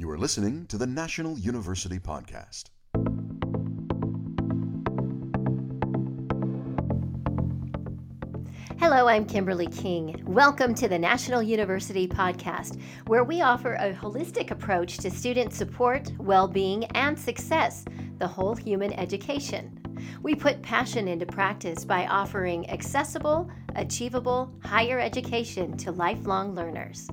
You 0.00 0.08
are 0.08 0.16
listening 0.16 0.64
to 0.68 0.78
the 0.78 0.86
National 0.86 1.38
University 1.38 1.98
Podcast. 1.98 2.70
Hello, 8.78 9.08
I'm 9.08 9.26
Kimberly 9.26 9.66
King. 9.66 10.22
Welcome 10.24 10.74
to 10.76 10.88
the 10.88 10.98
National 10.98 11.42
University 11.42 12.08
Podcast, 12.08 12.80
where 13.08 13.24
we 13.24 13.42
offer 13.42 13.74
a 13.74 13.92
holistic 13.92 14.50
approach 14.50 14.96
to 15.00 15.10
student 15.10 15.52
support, 15.52 16.10
well 16.18 16.48
being, 16.48 16.84
and 16.94 17.18
success, 17.18 17.84
the 18.16 18.26
whole 18.26 18.56
human 18.56 18.94
education. 18.94 19.78
We 20.22 20.34
put 20.34 20.62
passion 20.62 21.08
into 21.08 21.26
practice 21.26 21.84
by 21.84 22.06
offering 22.06 22.70
accessible, 22.70 23.50
achievable 23.76 24.50
higher 24.64 24.98
education 24.98 25.76
to 25.76 25.92
lifelong 25.92 26.54
learners. 26.54 27.06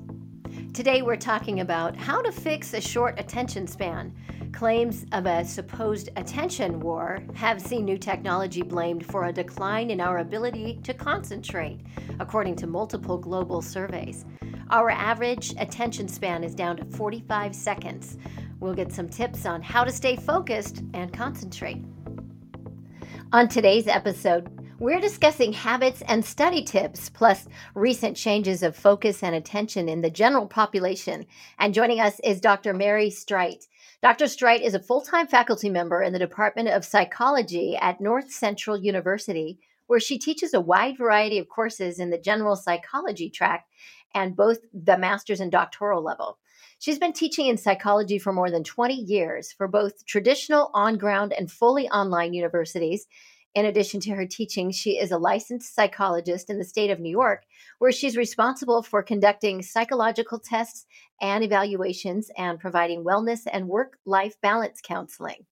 Today, 0.58 1.02
we're 1.02 1.16
talking 1.16 1.60
about 1.60 1.96
how 1.96 2.20
to 2.20 2.32
fix 2.32 2.74
a 2.74 2.80
short 2.80 3.18
attention 3.18 3.66
span. 3.66 4.12
Claims 4.52 5.06
of 5.12 5.26
a 5.26 5.44
supposed 5.44 6.08
attention 6.16 6.80
war 6.80 7.20
have 7.34 7.60
seen 7.60 7.84
new 7.84 7.96
technology 7.96 8.62
blamed 8.62 9.06
for 9.06 9.26
a 9.26 9.32
decline 9.32 9.90
in 9.90 10.00
our 10.00 10.18
ability 10.18 10.80
to 10.82 10.94
concentrate, 10.94 11.80
according 12.18 12.56
to 12.56 12.66
multiple 12.66 13.18
global 13.18 13.62
surveys. 13.62 14.24
Our 14.70 14.90
average 14.90 15.54
attention 15.58 16.08
span 16.08 16.42
is 16.42 16.54
down 16.54 16.76
to 16.78 16.84
45 16.84 17.54
seconds. 17.54 18.18
We'll 18.58 18.74
get 18.74 18.92
some 18.92 19.08
tips 19.08 19.46
on 19.46 19.62
how 19.62 19.84
to 19.84 19.92
stay 19.92 20.16
focused 20.16 20.82
and 20.92 21.12
concentrate. 21.12 21.84
On 23.32 23.46
today's 23.46 23.86
episode, 23.86 24.57
we're 24.78 25.00
discussing 25.00 25.52
habits 25.52 26.02
and 26.06 26.24
study 26.24 26.62
tips, 26.62 27.08
plus 27.08 27.48
recent 27.74 28.16
changes 28.16 28.62
of 28.62 28.76
focus 28.76 29.24
and 29.24 29.34
attention 29.34 29.88
in 29.88 30.02
the 30.02 30.10
general 30.10 30.46
population. 30.46 31.26
And 31.58 31.74
joining 31.74 31.98
us 31.98 32.20
is 32.22 32.40
Dr. 32.40 32.72
Mary 32.72 33.10
Streit. 33.10 33.66
Dr. 34.02 34.26
Streit 34.26 34.60
is 34.60 34.74
a 34.74 34.80
full 34.80 35.00
time 35.00 35.26
faculty 35.26 35.68
member 35.68 36.00
in 36.00 36.12
the 36.12 36.18
Department 36.18 36.68
of 36.68 36.84
Psychology 36.84 37.76
at 37.76 38.00
North 38.00 38.30
Central 38.30 38.76
University, 38.76 39.58
where 39.88 39.98
she 39.98 40.16
teaches 40.16 40.54
a 40.54 40.60
wide 40.60 40.96
variety 40.96 41.38
of 41.38 41.48
courses 41.48 41.98
in 41.98 42.10
the 42.10 42.18
general 42.18 42.54
psychology 42.54 43.28
track 43.28 43.66
and 44.14 44.36
both 44.36 44.58
the 44.72 44.96
master's 44.96 45.40
and 45.40 45.50
doctoral 45.50 46.04
level. 46.04 46.38
She's 46.78 47.00
been 47.00 47.12
teaching 47.12 47.48
in 47.48 47.56
psychology 47.56 48.20
for 48.20 48.32
more 48.32 48.52
than 48.52 48.62
20 48.62 48.94
years 48.94 49.52
for 49.52 49.66
both 49.66 50.06
traditional 50.06 50.70
on 50.72 50.96
ground 50.96 51.32
and 51.36 51.50
fully 51.50 51.88
online 51.88 52.32
universities. 52.32 53.08
In 53.54 53.64
addition 53.64 54.00
to 54.00 54.10
her 54.10 54.26
teaching, 54.26 54.70
she 54.70 54.98
is 54.98 55.10
a 55.10 55.18
licensed 55.18 55.74
psychologist 55.74 56.50
in 56.50 56.58
the 56.58 56.64
state 56.64 56.90
of 56.90 57.00
New 57.00 57.10
York, 57.10 57.44
where 57.78 57.90
she's 57.90 58.16
responsible 58.16 58.82
for 58.82 59.02
conducting 59.02 59.62
psychological 59.62 60.38
tests 60.38 60.86
and 61.20 61.42
evaluations 61.42 62.30
and 62.36 62.60
providing 62.60 63.04
wellness 63.04 63.40
and 63.50 63.68
work 63.68 63.98
life 64.04 64.40
balance 64.42 64.80
counseling. 64.80 65.46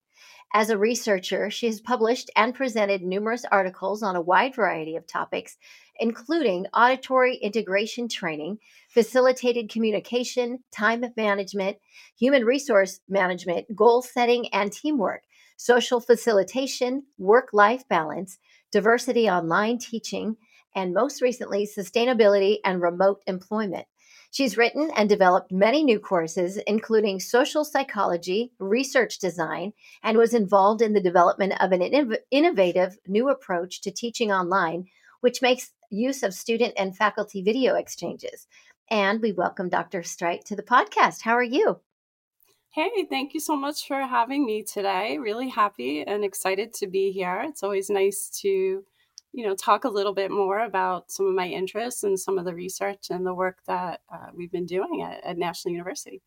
As 0.53 0.69
a 0.69 0.77
researcher, 0.77 1.49
she 1.49 1.65
has 1.65 1.81
published 1.81 2.31
and 2.35 2.55
presented 2.55 3.01
numerous 3.01 3.43
articles 3.51 4.01
on 4.01 4.15
a 4.15 4.21
wide 4.21 4.55
variety 4.55 4.95
of 4.95 5.05
topics, 5.05 5.57
including 5.99 6.67
auditory 6.73 7.35
integration 7.35 8.07
training, 8.07 8.59
facilitated 8.89 9.69
communication, 9.69 10.63
time 10.71 11.03
management, 11.17 11.77
human 12.17 12.45
resource 12.45 13.01
management, 13.09 13.75
goal 13.75 14.01
setting 14.01 14.47
and 14.53 14.71
teamwork, 14.71 15.23
social 15.57 15.99
facilitation, 15.99 17.03
work 17.17 17.49
life 17.51 17.87
balance, 17.89 18.37
diversity 18.71 19.29
online 19.29 19.77
teaching, 19.77 20.37
and 20.75 20.93
most 20.93 21.21
recently, 21.21 21.67
sustainability 21.67 22.59
and 22.63 22.81
remote 22.81 23.21
employment. 23.27 23.87
She's 24.29 24.57
written 24.57 24.91
and 24.95 25.09
developed 25.09 25.51
many 25.51 25.83
new 25.83 25.99
courses, 25.99 26.57
including 26.67 27.19
social 27.19 27.63
psychology, 27.63 28.51
research 28.59 29.19
design, 29.19 29.73
and 30.03 30.17
was 30.17 30.33
involved 30.33 30.81
in 30.81 30.93
the 30.93 31.01
development 31.01 31.53
of 31.59 31.71
an 31.71 31.81
innovative 32.29 32.97
new 33.07 33.29
approach 33.29 33.81
to 33.81 33.91
teaching 33.91 34.31
online, 34.31 34.85
which 35.21 35.41
makes 35.41 35.71
use 35.89 36.23
of 36.23 36.33
student 36.33 36.73
and 36.77 36.95
faculty 36.95 37.41
video 37.41 37.75
exchanges. 37.75 38.47
And 38.91 39.21
we 39.21 39.31
welcome 39.31 39.69
Dr. 39.69 40.01
Streit 40.01 40.43
to 40.45 40.55
the 40.55 40.63
podcast. 40.63 41.21
How 41.21 41.33
are 41.33 41.43
you? 41.43 41.79
Hey, 42.77 43.07
thank 43.09 43.33
you 43.33 43.39
so 43.39 43.55
much 43.55 43.87
for 43.87 43.99
having 44.01 44.45
me 44.45 44.61
today. 44.61 45.17
Really 45.17 45.49
happy 45.49 46.03
and 46.03 46.23
excited 46.23 46.75
to 46.75 46.85
be 46.85 47.11
here. 47.11 47.41
It's 47.47 47.63
always 47.63 47.89
nice 47.89 48.29
to 48.41 48.47
you 49.33 49.45
know 49.45 49.55
talk 49.55 49.83
a 49.83 49.89
little 49.89 50.13
bit 50.13 50.29
more 50.29 50.59
about 50.59 51.09
some 51.09 51.25
of 51.25 51.33
my 51.33 51.47
interests 51.47 52.03
and 52.03 52.19
some 52.19 52.37
of 52.37 52.45
the 52.45 52.53
research 52.53 53.07
and 53.09 53.25
the 53.25 53.33
work 53.33 53.57
that 53.65 54.01
uh, 54.13 54.27
we've 54.31 54.51
been 54.51 54.67
doing 54.67 55.01
at, 55.01 55.23
at 55.23 55.37
national 55.39 55.71
university 55.73 56.21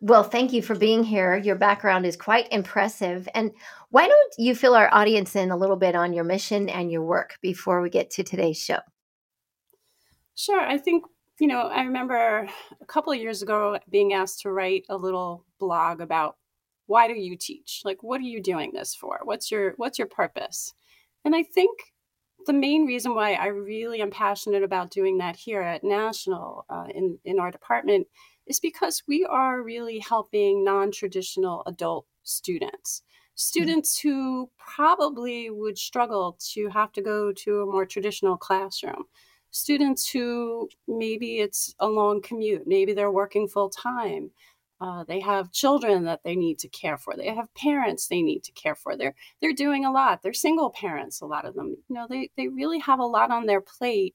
well, 0.00 0.22
thank 0.22 0.52
you 0.52 0.62
for 0.62 0.74
being 0.74 1.04
here. 1.04 1.36
Your 1.36 1.56
background 1.56 2.06
is 2.06 2.16
quite 2.16 2.48
impressive. 2.52 3.28
And 3.34 3.52
why 3.90 4.08
don't 4.08 4.34
you 4.36 4.54
fill 4.54 4.74
our 4.74 4.92
audience 4.92 5.36
in 5.36 5.50
a 5.50 5.56
little 5.56 5.76
bit 5.76 5.94
on 5.94 6.12
your 6.12 6.24
mission 6.24 6.68
and 6.68 6.90
your 6.90 7.02
work 7.02 7.38
before 7.40 7.80
we 7.80 7.90
get 7.90 8.10
to 8.12 8.24
today's 8.24 8.60
show? 8.60 8.80
Sure. 10.34 10.60
I 10.60 10.78
think, 10.78 11.04
you 11.40 11.46
know, 11.46 11.62
I 11.62 11.82
remember 11.82 12.46
a 12.80 12.86
couple 12.86 13.12
of 13.12 13.18
years 13.18 13.40
ago 13.40 13.78
being 13.88 14.12
asked 14.12 14.40
to 14.42 14.52
write 14.52 14.84
a 14.90 14.96
little 14.96 15.46
blog 15.58 16.02
about 16.02 16.36
why 16.86 17.08
do 17.08 17.14
you 17.14 17.36
teach? 17.36 17.80
Like 17.84 18.02
what 18.02 18.20
are 18.20 18.24
you 18.24 18.42
doing 18.42 18.72
this 18.74 18.94
for? 18.94 19.20
What's 19.24 19.50
your 19.50 19.72
what's 19.78 19.98
your 19.98 20.08
purpose? 20.08 20.74
And 21.24 21.34
I 21.34 21.42
think 21.42 21.80
the 22.46 22.52
main 22.52 22.84
reason 22.84 23.14
why 23.14 23.34
I 23.34 23.46
really 23.46 24.02
am 24.02 24.10
passionate 24.10 24.62
about 24.62 24.90
doing 24.90 25.18
that 25.18 25.36
here 25.36 25.62
at 25.62 25.82
National 25.82 26.66
uh, 26.68 26.86
in 26.94 27.18
in 27.24 27.38
our 27.38 27.50
department 27.50 28.06
is 28.46 28.60
because 28.60 29.02
we 29.08 29.24
are 29.24 29.62
really 29.62 29.98
helping 29.98 30.62
non-traditional 30.62 31.62
adult 31.66 32.06
students 32.22 33.02
students 33.34 33.98
mm-hmm. 33.98 34.08
who 34.08 34.50
probably 34.58 35.48
would 35.48 35.78
struggle 35.78 36.36
to 36.52 36.68
have 36.68 36.92
to 36.92 37.00
go 37.00 37.32
to 37.32 37.62
a 37.62 37.66
more 37.66 37.86
traditional 37.86 38.36
classroom 38.36 39.04
students 39.50 40.08
who 40.08 40.68
maybe 40.88 41.38
it's 41.38 41.74
a 41.80 41.86
long 41.88 42.20
commute 42.22 42.66
maybe 42.66 42.92
they're 42.92 43.10
working 43.10 43.48
full 43.48 43.70
time 43.70 44.30
uh, 44.80 45.04
they 45.04 45.20
have 45.20 45.52
children 45.52 46.04
that 46.04 46.20
they 46.24 46.34
need 46.34 46.58
to 46.58 46.68
care 46.68 46.96
for. 46.96 47.14
They 47.14 47.34
have 47.34 47.52
parents 47.54 48.08
they 48.08 48.22
need 48.22 48.42
to 48.44 48.52
care 48.52 48.74
for. 48.74 48.96
They're 48.96 49.14
they're 49.40 49.52
doing 49.52 49.84
a 49.84 49.92
lot. 49.92 50.22
They're 50.22 50.32
single 50.32 50.70
parents. 50.70 51.20
A 51.20 51.26
lot 51.26 51.44
of 51.44 51.54
them, 51.54 51.76
you 51.88 51.94
know, 51.94 52.06
they 52.08 52.30
they 52.36 52.48
really 52.48 52.78
have 52.78 52.98
a 52.98 53.04
lot 53.04 53.30
on 53.30 53.46
their 53.46 53.60
plate, 53.60 54.14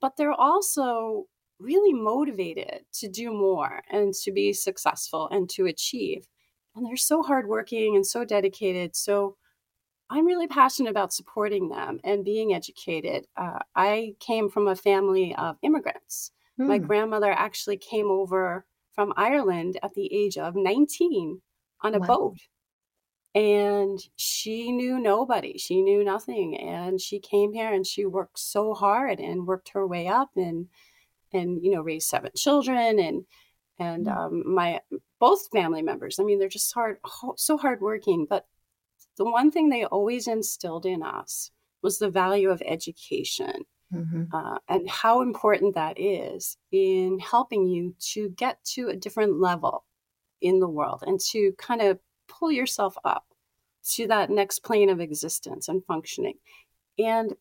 but 0.00 0.16
they're 0.16 0.32
also 0.32 1.26
really 1.58 1.92
motivated 1.92 2.82
to 2.92 3.08
do 3.08 3.32
more 3.32 3.82
and 3.90 4.14
to 4.14 4.30
be 4.32 4.52
successful 4.52 5.28
and 5.30 5.50
to 5.50 5.66
achieve. 5.66 6.26
And 6.76 6.86
they're 6.86 6.96
so 6.96 7.22
hardworking 7.22 7.96
and 7.96 8.06
so 8.06 8.24
dedicated. 8.24 8.94
So 8.94 9.36
I'm 10.10 10.26
really 10.26 10.46
passionate 10.46 10.90
about 10.90 11.12
supporting 11.12 11.68
them 11.68 12.00
and 12.02 12.24
being 12.24 12.54
educated. 12.54 13.26
Uh, 13.36 13.58
I 13.74 14.14
came 14.20 14.48
from 14.48 14.68
a 14.68 14.76
family 14.76 15.34
of 15.36 15.56
immigrants. 15.62 16.32
Mm. 16.58 16.66
My 16.66 16.78
hmm. 16.78 16.86
grandmother 16.86 17.30
actually 17.30 17.76
came 17.76 18.10
over 18.10 18.64
from 18.94 19.12
Ireland 19.16 19.78
at 19.82 19.94
the 19.94 20.12
age 20.12 20.38
of 20.38 20.56
19 20.56 21.40
on 21.82 21.94
a 21.94 21.98
wow. 21.98 22.06
boat. 22.06 22.36
And 23.34 24.00
she 24.16 24.72
knew 24.72 24.98
nobody. 24.98 25.58
She 25.58 25.82
knew 25.82 26.02
nothing. 26.02 26.56
And 26.56 27.00
she 27.00 27.20
came 27.20 27.52
here 27.52 27.72
and 27.72 27.86
she 27.86 28.06
worked 28.06 28.38
so 28.38 28.74
hard 28.74 29.20
and 29.20 29.46
worked 29.46 29.70
her 29.70 29.86
way 29.86 30.08
up 30.08 30.30
and 30.36 30.66
and 31.32 31.62
you 31.62 31.72
know 31.72 31.82
raised 31.82 32.08
seven 32.08 32.30
children 32.34 32.98
and 32.98 33.24
and 33.78 34.06
mm. 34.06 34.16
um, 34.16 34.54
my 34.54 34.80
both 35.20 35.48
family 35.52 35.82
members. 35.82 36.18
I 36.18 36.24
mean, 36.24 36.38
they're 36.38 36.48
just 36.48 36.72
hard, 36.72 36.98
so 37.36 37.56
hardworking. 37.56 38.26
But 38.28 38.46
the 39.18 39.24
one 39.24 39.50
thing 39.50 39.68
they 39.68 39.84
always 39.84 40.26
instilled 40.26 40.86
in 40.86 41.02
us 41.02 41.50
was 41.82 41.98
the 41.98 42.08
value 42.08 42.50
of 42.50 42.62
education 42.64 43.64
mm-hmm. 43.92 44.24
uh, 44.32 44.58
and 44.68 44.88
how 44.88 45.20
important 45.20 45.74
that 45.74 46.00
is 46.00 46.56
in 46.72 47.18
helping 47.18 47.66
you 47.66 47.94
to 47.98 48.30
get 48.30 48.62
to 48.64 48.88
a 48.88 48.96
different 48.96 49.40
level 49.40 49.84
in 50.40 50.60
the 50.60 50.68
world 50.68 51.02
and 51.06 51.20
to 51.20 51.52
kind 51.58 51.82
of 51.82 51.98
pull 52.28 52.50
yourself 52.52 52.96
up 53.04 53.26
to 53.84 54.06
that 54.06 54.30
next 54.30 54.60
plane 54.60 54.90
of 54.90 55.00
existence 55.00 55.68
and 55.68 55.84
functioning. 55.84 56.34
And 56.98 57.34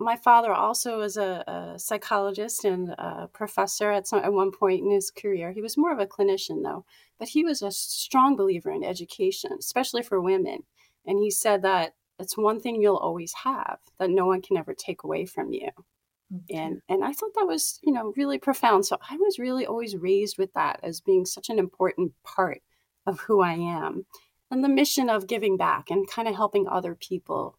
my 0.00 0.16
father 0.16 0.52
also 0.52 0.98
was 0.98 1.16
a, 1.16 1.44
a 1.46 1.78
psychologist 1.78 2.64
and 2.64 2.90
a 2.90 3.28
professor 3.32 3.90
at 3.90 4.06
some 4.06 4.20
at 4.20 4.32
one 4.32 4.52
point 4.52 4.82
in 4.82 4.90
his 4.90 5.10
career. 5.10 5.52
He 5.52 5.60
was 5.60 5.76
more 5.76 5.92
of 5.92 5.98
a 5.98 6.06
clinician 6.06 6.62
though, 6.62 6.84
but 7.18 7.28
he 7.28 7.44
was 7.44 7.62
a 7.62 7.72
strong 7.72 8.36
believer 8.36 8.70
in 8.70 8.84
education, 8.84 9.50
especially 9.58 10.02
for 10.02 10.20
women. 10.20 10.62
And 11.08 11.18
he 11.18 11.30
said 11.32 11.62
that 11.62 11.94
it's 12.20 12.36
one 12.36 12.60
thing 12.60 12.80
you'll 12.80 12.96
always 12.96 13.32
have 13.32 13.78
that 13.98 14.10
no 14.10 14.26
one 14.26 14.42
can 14.42 14.56
ever 14.56 14.74
take 14.74 15.02
away 15.02 15.24
from 15.26 15.52
you. 15.52 15.70
Okay. 16.30 16.58
and 16.58 16.82
and 16.90 17.02
i 17.02 17.12
thought 17.12 17.32
that 17.36 17.46
was 17.46 17.80
you 17.82 17.90
know 17.90 18.12
really 18.16 18.38
profound. 18.38 18.84
So 18.84 18.98
i 19.10 19.16
was 19.16 19.38
really 19.38 19.64
always 19.66 19.96
raised 19.96 20.36
with 20.36 20.52
that 20.52 20.78
as 20.82 21.00
being 21.00 21.24
such 21.24 21.48
an 21.48 21.58
important 21.58 22.12
part 22.22 22.60
of 23.06 23.20
who 23.20 23.40
i 23.40 23.54
am 23.54 24.04
and 24.50 24.62
the 24.62 24.68
mission 24.68 25.08
of 25.08 25.26
giving 25.26 25.56
back 25.56 25.90
and 25.90 26.06
kind 26.10 26.28
of 26.28 26.36
helping 26.36 26.68
other 26.68 26.94
people 26.94 27.58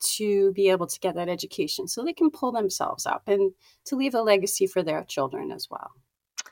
to 0.00 0.52
be 0.52 0.68
able 0.68 0.86
to 0.88 0.98
get 1.00 1.14
that 1.14 1.28
education 1.28 1.86
so 1.86 2.02
they 2.02 2.12
can 2.12 2.30
pull 2.30 2.50
themselves 2.52 3.06
up 3.06 3.22
and 3.28 3.52
to 3.84 3.96
leave 3.96 4.14
a 4.14 4.22
legacy 4.22 4.66
for 4.66 4.82
their 4.82 5.04
children 5.04 5.52
as 5.52 5.68
well 5.70 5.92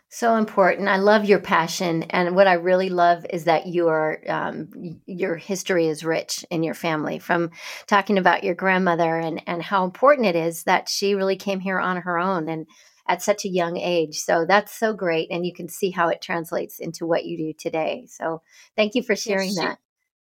So 0.08 0.36
important. 0.36 0.88
I 0.88 0.98
love 0.98 1.24
your 1.24 1.40
passion, 1.40 2.04
and 2.04 2.36
what 2.36 2.46
I 2.46 2.54
really 2.54 2.88
love 2.88 3.26
is 3.28 3.44
that 3.44 3.66
your 3.66 4.18
um, 4.28 5.00
your 5.04 5.36
history 5.36 5.88
is 5.88 6.04
rich 6.04 6.44
in 6.48 6.62
your 6.62 6.74
family. 6.74 7.18
From 7.18 7.50
talking 7.86 8.16
about 8.16 8.44
your 8.44 8.54
grandmother 8.54 9.16
and 9.16 9.42
and 9.46 9.62
how 9.62 9.84
important 9.84 10.28
it 10.28 10.36
is 10.36 10.62
that 10.62 10.88
she 10.88 11.14
really 11.14 11.36
came 11.36 11.58
here 11.60 11.80
on 11.80 11.98
her 11.98 12.18
own 12.18 12.48
and 12.48 12.66
at 13.08 13.20
such 13.20 13.44
a 13.44 13.48
young 13.48 13.76
age. 13.76 14.18
So 14.18 14.44
that's 14.46 14.72
so 14.72 14.92
great, 14.92 15.28
and 15.30 15.44
you 15.44 15.52
can 15.52 15.68
see 15.68 15.90
how 15.90 16.08
it 16.08 16.22
translates 16.22 16.78
into 16.78 17.04
what 17.04 17.24
you 17.24 17.36
do 17.36 17.52
today. 17.52 18.06
So 18.08 18.42
thank 18.76 18.94
you 18.94 19.02
for 19.02 19.16
sharing 19.16 19.48
yes, 19.48 19.54
she, 19.54 19.60
that. 19.60 19.78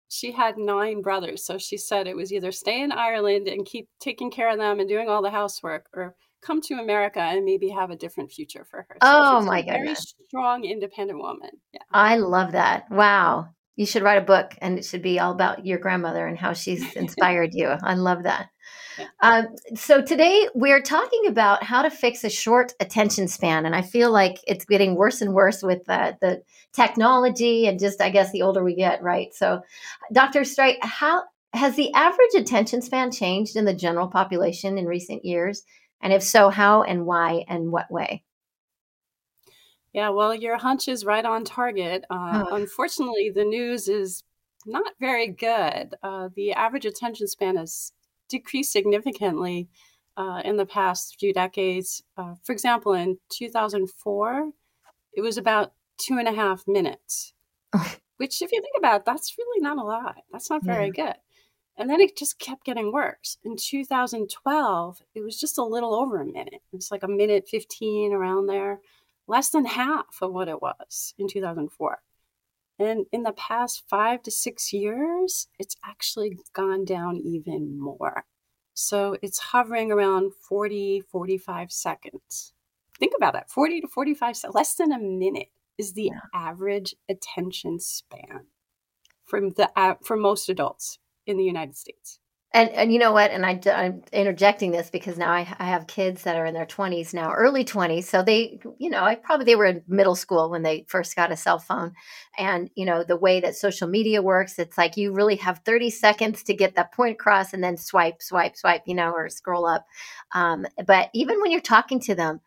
She 0.07 0.31
had 0.31 0.57
nine 0.57 1.01
brothers, 1.01 1.45
so 1.45 1.57
she 1.57 1.77
said 1.77 2.07
it 2.07 2.15
was 2.15 2.31
either 2.31 2.51
stay 2.53 2.81
in 2.81 2.93
Ireland 2.93 3.49
and 3.49 3.65
keep 3.65 3.89
taking 3.99 4.31
care 4.31 4.49
of 4.49 4.57
them 4.57 4.79
and 4.79 4.87
doing 4.87 5.09
all 5.09 5.21
the 5.21 5.31
housework, 5.31 5.87
or 5.93 6.15
come 6.45 6.61
to 6.61 6.75
America 6.75 7.19
and 7.19 7.43
maybe 7.43 7.69
have 7.69 7.89
a 7.89 7.95
different 7.95 8.31
future 8.31 8.65
for 8.69 8.85
her. 8.89 8.97
So 9.01 9.09
oh 9.11 9.41
my 9.41 9.61
goodness. 9.61 10.13
Very 10.17 10.27
strong, 10.27 10.63
independent 10.65 11.19
woman. 11.19 11.49
Yeah. 11.73 11.81
I 11.91 12.17
love 12.17 12.51
that. 12.51 12.89
Wow. 12.91 13.49
You 13.75 13.85
should 13.85 14.03
write 14.03 14.21
a 14.21 14.25
book 14.25 14.55
and 14.61 14.77
it 14.77 14.85
should 14.85 15.01
be 15.01 15.19
all 15.19 15.31
about 15.31 15.65
your 15.65 15.79
grandmother 15.79 16.25
and 16.25 16.37
how 16.37 16.53
she's 16.53 16.93
inspired 16.95 17.53
you. 17.53 17.67
I 17.67 17.95
love 17.95 18.23
that. 18.23 18.49
Yeah. 18.97 19.07
Um, 19.21 19.47
so 19.75 20.01
today 20.01 20.47
we're 20.55 20.81
talking 20.81 21.23
about 21.27 21.63
how 21.63 21.81
to 21.81 21.89
fix 21.89 22.23
a 22.23 22.29
short 22.29 22.73
attention 22.79 23.27
span, 23.27 23.65
and 23.65 23.75
I 23.75 23.81
feel 23.81 24.11
like 24.11 24.37
it's 24.47 24.65
getting 24.65 24.95
worse 24.95 25.21
and 25.21 25.33
worse 25.33 25.61
with 25.61 25.81
uh, 25.89 26.13
the 26.21 26.41
technology 26.73 27.67
and 27.67 27.77
just, 27.79 28.01
I 28.01 28.09
guess, 28.09 28.31
the 28.31 28.41
older 28.41 28.63
we 28.63 28.73
get, 28.73 29.03
right? 29.03 29.33
So, 29.33 29.61
Dr. 30.13 30.41
Streit, 30.41 30.77
how 30.81 31.23
has 31.53 31.75
the 31.75 31.93
average 31.93 32.35
attention 32.35 32.81
span 32.81 33.11
changed 33.11 33.55
in 33.55 33.65
the 33.65 33.73
general 33.73 34.07
population 34.07 34.77
in 34.77 34.85
recent 34.85 35.25
years? 35.25 35.63
And 36.01 36.13
if 36.13 36.23
so, 36.23 36.49
how 36.49 36.83
and 36.83 37.05
why 37.05 37.45
and 37.47 37.71
what 37.71 37.91
way? 37.91 38.23
Yeah, 39.93 40.09
well, 40.09 40.35
your 40.35 40.57
hunch 40.57 40.87
is 40.87 41.05
right 41.05 41.23
on 41.23 41.45
target. 41.45 42.03
Uh, 42.09 42.45
unfortunately, 42.51 43.31
the 43.33 43.45
news 43.45 43.87
is 43.87 44.23
not 44.65 44.93
very 44.99 45.27
good. 45.27 45.95
Uh, 46.03 46.29
the 46.35 46.51
average 46.51 46.85
attention 46.85 47.27
span 47.27 47.55
has 47.55 47.93
decreased 48.29 48.71
significantly 48.71 49.69
uh, 50.17 50.41
in 50.43 50.57
the 50.57 50.65
past 50.65 51.15
few 51.19 51.33
decades. 51.33 52.03
Uh, 52.17 52.33
for 52.43 52.51
example, 52.51 52.93
in 52.93 53.17
2004, 53.31 54.51
it 55.13 55.21
was 55.21 55.37
about 55.37 55.73
two 55.97 56.17
and 56.17 56.27
a 56.27 56.33
half 56.33 56.63
minutes, 56.67 57.33
which, 58.17 58.41
if 58.41 58.51
you 58.51 58.61
think 58.61 58.75
about 58.77 59.01
it, 59.01 59.05
that's 59.05 59.35
really 59.37 59.61
not 59.61 59.77
a 59.77 59.83
lot. 59.83 60.15
That's 60.31 60.49
not 60.49 60.63
very 60.63 60.91
yeah. 60.95 61.05
good. 61.05 61.15
And 61.77 61.89
then 61.89 61.99
it 61.99 62.15
just 62.15 62.39
kept 62.39 62.63
getting 62.63 62.91
worse. 62.91 63.37
In 63.43 63.57
2012, 63.57 65.01
it 65.13 65.21
was 65.21 65.39
just 65.39 65.57
a 65.57 65.63
little 65.63 65.93
over 65.93 66.21
a 66.21 66.25
minute. 66.25 66.61
It's 66.71 66.89
like 66.89 67.03
a 67.03 67.07
minute 67.07 67.47
15 67.49 68.13
around 68.13 68.47
there, 68.47 68.79
less 69.27 69.49
than 69.49 69.65
half 69.65 70.17
of 70.21 70.31
what 70.31 70.47
it 70.47 70.61
was 70.61 71.13
in 71.17 71.27
2004. 71.27 71.99
And 72.79 73.05
in 73.11 73.23
the 73.23 73.33
past 73.33 73.83
five 73.89 74.21
to 74.23 74.31
six 74.31 74.71
years, 74.71 75.47
it's 75.59 75.75
actually 75.83 76.37
gone 76.53 76.85
down 76.85 77.17
even 77.17 77.77
more. 77.77 78.25
So 78.73 79.17
it's 79.21 79.39
hovering 79.39 79.91
around 79.91 80.33
40, 80.33 81.01
45 81.01 81.71
seconds. 81.71 82.53
Think 82.99 83.13
about 83.15 83.33
that 83.33 83.49
40 83.49 83.81
to 83.81 83.87
45 83.87 84.37
seconds, 84.37 84.55
less 84.55 84.75
than 84.75 84.91
a 84.91 84.99
minute 84.99 85.49
is 85.77 85.93
the 85.93 86.11
yeah. 86.13 86.19
average 86.33 86.95
attention 87.09 87.79
span 87.79 88.45
from 89.25 89.51
the 89.51 89.69
uh, 89.77 89.95
for 90.03 90.15
most 90.15 90.47
adults 90.49 90.99
in 91.25 91.37
the 91.37 91.43
United 91.43 91.75
States. 91.75 92.19
And, 92.55 92.69
and 92.69 92.93
you 92.93 92.99
know 92.99 93.11
what? 93.11 93.31
And 93.31 93.45
I, 93.45 93.59
I'm 93.69 94.01
interjecting 94.13 94.71
this 94.71 94.89
because 94.89 95.17
now 95.17 95.29
I, 95.29 95.39
I 95.59 95.65
have 95.65 95.87
kids 95.87 96.23
that 96.23 96.37
are 96.37 96.45
in 96.45 96.53
their 96.53 96.65
20s 96.65 97.13
now, 97.13 97.33
early 97.33 97.65
20s. 97.65 98.05
So 98.05 98.23
they, 98.23 98.61
you 98.77 98.89
know, 98.89 99.03
I 99.03 99.15
probably 99.15 99.43
they 99.43 99.57
were 99.57 99.65
in 99.65 99.83
middle 99.89 100.15
school 100.15 100.49
when 100.49 100.63
they 100.63 100.85
first 100.87 101.17
got 101.17 101.33
a 101.33 101.35
cell 101.35 101.59
phone. 101.59 101.91
And, 102.37 102.69
you 102.75 102.85
know, 102.85 103.03
the 103.03 103.17
way 103.17 103.41
that 103.41 103.57
social 103.57 103.89
media 103.89 104.21
works, 104.21 104.57
it's 104.57 104.77
like 104.77 104.95
you 104.95 105.11
really 105.11 105.35
have 105.35 105.63
30 105.65 105.89
seconds 105.89 106.43
to 106.43 106.53
get 106.53 106.75
that 106.75 106.93
point 106.93 107.15
across 107.15 107.51
and 107.51 107.61
then 107.61 107.75
swipe, 107.75 108.21
swipe, 108.21 108.55
swipe, 108.55 108.83
you 108.85 108.95
know, 108.95 109.11
or 109.11 109.27
scroll 109.27 109.65
up. 109.65 109.85
Um, 110.33 110.65
but 110.87 111.09
even 111.13 111.41
when 111.41 111.51
you're 111.51 111.59
talking 111.59 111.99
to 112.01 112.15
them, 112.15 112.39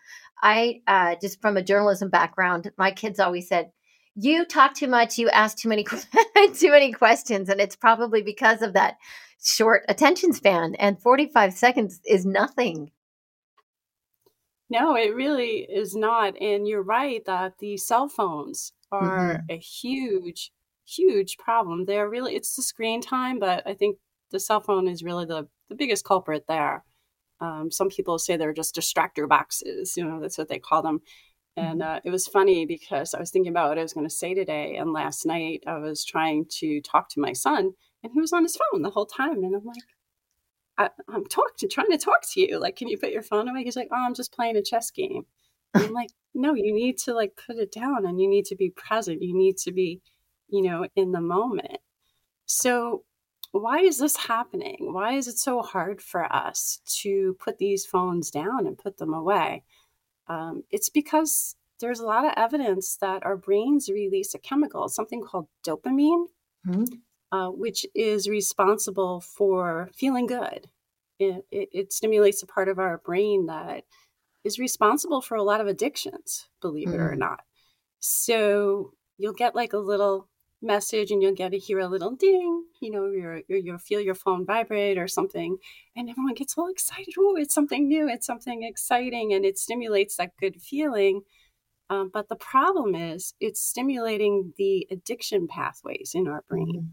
I 0.42 0.80
uh, 0.86 1.16
just 1.20 1.42
from 1.42 1.58
a 1.58 1.62
journalism 1.62 2.08
background, 2.08 2.70
my 2.78 2.92
kids 2.92 3.20
always 3.20 3.46
said, 3.46 3.72
you 4.20 4.44
talk 4.44 4.74
too 4.74 4.88
much 4.88 5.18
you 5.18 5.28
ask 5.30 5.56
too 5.56 5.68
many 5.68 5.84
too 6.54 6.70
many 6.70 6.92
questions 6.92 7.48
and 7.48 7.60
it's 7.60 7.76
probably 7.76 8.22
because 8.22 8.62
of 8.62 8.72
that 8.72 8.96
short 9.42 9.84
attention 9.88 10.32
span 10.32 10.74
and 10.76 11.00
45 11.00 11.54
seconds 11.54 12.00
is 12.04 12.26
nothing. 12.26 12.90
No 14.70 14.96
it 14.96 15.14
really 15.14 15.66
is 15.70 15.94
not 15.94 16.40
and 16.40 16.66
you're 16.66 16.82
right 16.82 17.24
that 17.26 17.58
the 17.58 17.76
cell 17.76 18.08
phones 18.08 18.72
are 18.90 19.34
mm-hmm. 19.34 19.52
a 19.52 19.58
huge 19.58 20.50
huge 20.84 21.36
problem. 21.38 21.84
They're 21.84 22.08
really 22.08 22.34
it's 22.34 22.56
the 22.56 22.62
screen 22.62 23.00
time 23.00 23.38
but 23.38 23.62
i 23.66 23.74
think 23.74 23.98
the 24.30 24.40
cell 24.40 24.60
phone 24.60 24.88
is 24.88 25.02
really 25.02 25.26
the 25.26 25.48
the 25.68 25.74
biggest 25.74 26.04
culprit 26.04 26.46
there. 26.48 26.82
Um, 27.40 27.70
some 27.70 27.88
people 27.88 28.18
say 28.18 28.36
they're 28.36 28.52
just 28.52 28.74
distractor 28.74 29.28
boxes 29.28 29.96
you 29.96 30.04
know 30.04 30.20
that's 30.20 30.38
what 30.38 30.48
they 30.48 30.58
call 30.58 30.82
them 30.82 31.02
and 31.58 31.80
mm-hmm. 31.80 31.96
uh, 31.96 32.00
it 32.04 32.10
was 32.10 32.26
funny 32.26 32.66
because 32.66 33.14
I 33.14 33.20
was 33.20 33.30
thinking 33.30 33.50
about 33.50 33.70
what 33.70 33.78
I 33.78 33.82
was 33.82 33.92
going 33.92 34.08
to 34.08 34.14
say 34.14 34.34
today. 34.34 34.76
And 34.76 34.92
last 34.92 35.26
night 35.26 35.64
I 35.66 35.78
was 35.78 36.04
trying 36.04 36.46
to 36.58 36.80
talk 36.80 37.08
to 37.10 37.20
my 37.20 37.32
son, 37.32 37.72
and 38.02 38.12
he 38.12 38.20
was 38.20 38.32
on 38.32 38.44
his 38.44 38.56
phone 38.56 38.82
the 38.82 38.90
whole 38.90 39.06
time. 39.06 39.42
And 39.42 39.54
I'm 39.54 39.64
like, 39.64 39.76
I, 40.78 40.90
am 41.12 41.26
talking, 41.26 41.68
trying 41.68 41.90
to 41.90 41.98
talk 41.98 42.22
to 42.32 42.40
you. 42.40 42.58
Like, 42.58 42.76
can 42.76 42.88
you 42.88 42.96
put 42.96 43.10
your 43.10 43.22
phone 43.22 43.48
away? 43.48 43.64
He's 43.64 43.76
like, 43.76 43.88
Oh, 43.90 44.04
I'm 44.06 44.14
just 44.14 44.32
playing 44.32 44.56
a 44.56 44.62
chess 44.62 44.90
game. 44.90 45.26
And 45.74 45.84
I'm 45.84 45.92
like, 45.92 46.10
No, 46.34 46.54
you 46.54 46.72
need 46.72 46.98
to 46.98 47.14
like 47.14 47.38
put 47.44 47.56
it 47.56 47.72
down, 47.72 48.06
and 48.06 48.20
you 48.20 48.28
need 48.28 48.44
to 48.46 48.56
be 48.56 48.70
present. 48.70 49.22
You 49.22 49.36
need 49.36 49.56
to 49.58 49.72
be, 49.72 50.00
you 50.48 50.62
know, 50.62 50.86
in 50.94 51.12
the 51.12 51.20
moment. 51.20 51.78
So 52.46 53.04
why 53.52 53.80
is 53.80 53.98
this 53.98 54.16
happening? 54.16 54.92
Why 54.92 55.14
is 55.14 55.26
it 55.26 55.38
so 55.38 55.62
hard 55.62 56.02
for 56.02 56.30
us 56.32 56.80
to 57.00 57.36
put 57.40 57.58
these 57.58 57.86
phones 57.86 58.30
down 58.30 58.66
and 58.66 58.76
put 58.76 58.98
them 58.98 59.14
away? 59.14 59.64
Um, 60.28 60.64
it's 60.70 60.88
because 60.88 61.56
there's 61.80 62.00
a 62.00 62.06
lot 62.06 62.24
of 62.24 62.32
evidence 62.36 62.96
that 63.00 63.24
our 63.24 63.36
brains 63.36 63.88
release 63.88 64.34
a 64.34 64.38
chemical, 64.38 64.88
something 64.88 65.22
called 65.22 65.46
dopamine, 65.66 66.26
mm-hmm. 66.66 66.84
uh, 67.32 67.50
which 67.50 67.86
is 67.94 68.28
responsible 68.28 69.20
for 69.20 69.90
feeling 69.94 70.26
good. 70.26 70.68
It, 71.18 71.44
it, 71.50 71.68
it, 71.72 71.92
stimulates 71.92 72.42
a 72.42 72.46
part 72.46 72.68
of 72.68 72.78
our 72.78 72.98
brain 72.98 73.46
that 73.46 73.84
is 74.44 74.58
responsible 74.58 75.20
for 75.20 75.36
a 75.36 75.42
lot 75.42 75.60
of 75.60 75.66
addictions, 75.66 76.48
believe 76.60 76.88
mm-hmm. 76.88 77.00
it 77.00 77.02
or 77.02 77.14
mm. 77.14 77.18
not. 77.18 77.40
So 77.98 78.92
you'll 79.16 79.32
get 79.32 79.56
like 79.56 79.72
a 79.72 79.78
little 79.78 80.28
message 80.60 81.10
and 81.10 81.22
you'll 81.22 81.34
get 81.34 81.50
to 81.52 81.58
hear 81.58 81.78
a 81.78 81.88
little 81.88 82.12
ding, 82.12 82.64
you 82.80 82.90
know, 82.90 83.10
you 83.10 83.42
you'll 83.48 83.78
feel 83.78 84.00
your 84.00 84.14
phone 84.14 84.44
vibrate 84.44 84.98
or 84.98 85.08
something. 85.08 85.56
And 85.96 86.08
everyone 86.08 86.34
gets 86.34 86.56
all 86.56 86.68
excited. 86.68 87.14
Oh, 87.18 87.36
it's 87.36 87.54
something 87.54 87.88
new. 87.88 88.08
It's 88.08 88.26
something 88.26 88.62
exciting. 88.62 89.32
And 89.32 89.44
it 89.44 89.58
stimulates 89.58 90.16
that 90.16 90.36
good 90.40 90.60
feeling. 90.60 91.22
Um, 91.90 92.10
but 92.12 92.28
the 92.28 92.36
problem 92.36 92.94
is 92.94 93.34
it's 93.40 93.62
stimulating 93.62 94.52
the 94.58 94.86
addiction 94.90 95.48
pathways 95.48 96.12
in 96.14 96.28
our 96.28 96.44
brain. 96.48 96.66
Mm-hmm. 96.68 96.88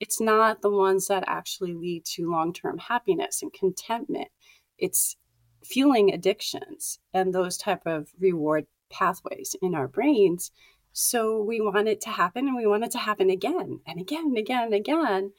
It's 0.00 0.20
not 0.20 0.62
the 0.62 0.70
ones 0.70 1.08
that 1.08 1.24
actually 1.26 1.74
lead 1.74 2.04
to 2.14 2.30
long 2.30 2.52
term 2.52 2.78
happiness 2.78 3.42
and 3.42 3.52
contentment. 3.52 4.28
It's 4.78 5.16
fueling 5.64 6.12
addictions 6.12 7.00
and 7.12 7.34
those 7.34 7.56
type 7.56 7.82
of 7.84 8.10
reward 8.20 8.66
pathways 8.90 9.56
in 9.60 9.74
our 9.74 9.88
brains 9.88 10.52
so 11.00 11.40
we 11.40 11.60
want 11.60 11.86
it 11.86 12.00
to 12.00 12.10
happen 12.10 12.48
and 12.48 12.56
we 12.56 12.66
want 12.66 12.82
it 12.82 12.90
to 12.90 12.98
happen 12.98 13.30
again 13.30 13.78
and 13.86 14.00
again 14.00 14.24
and 14.24 14.36
again 14.36 14.64
and 14.64 14.74
again. 14.74 15.32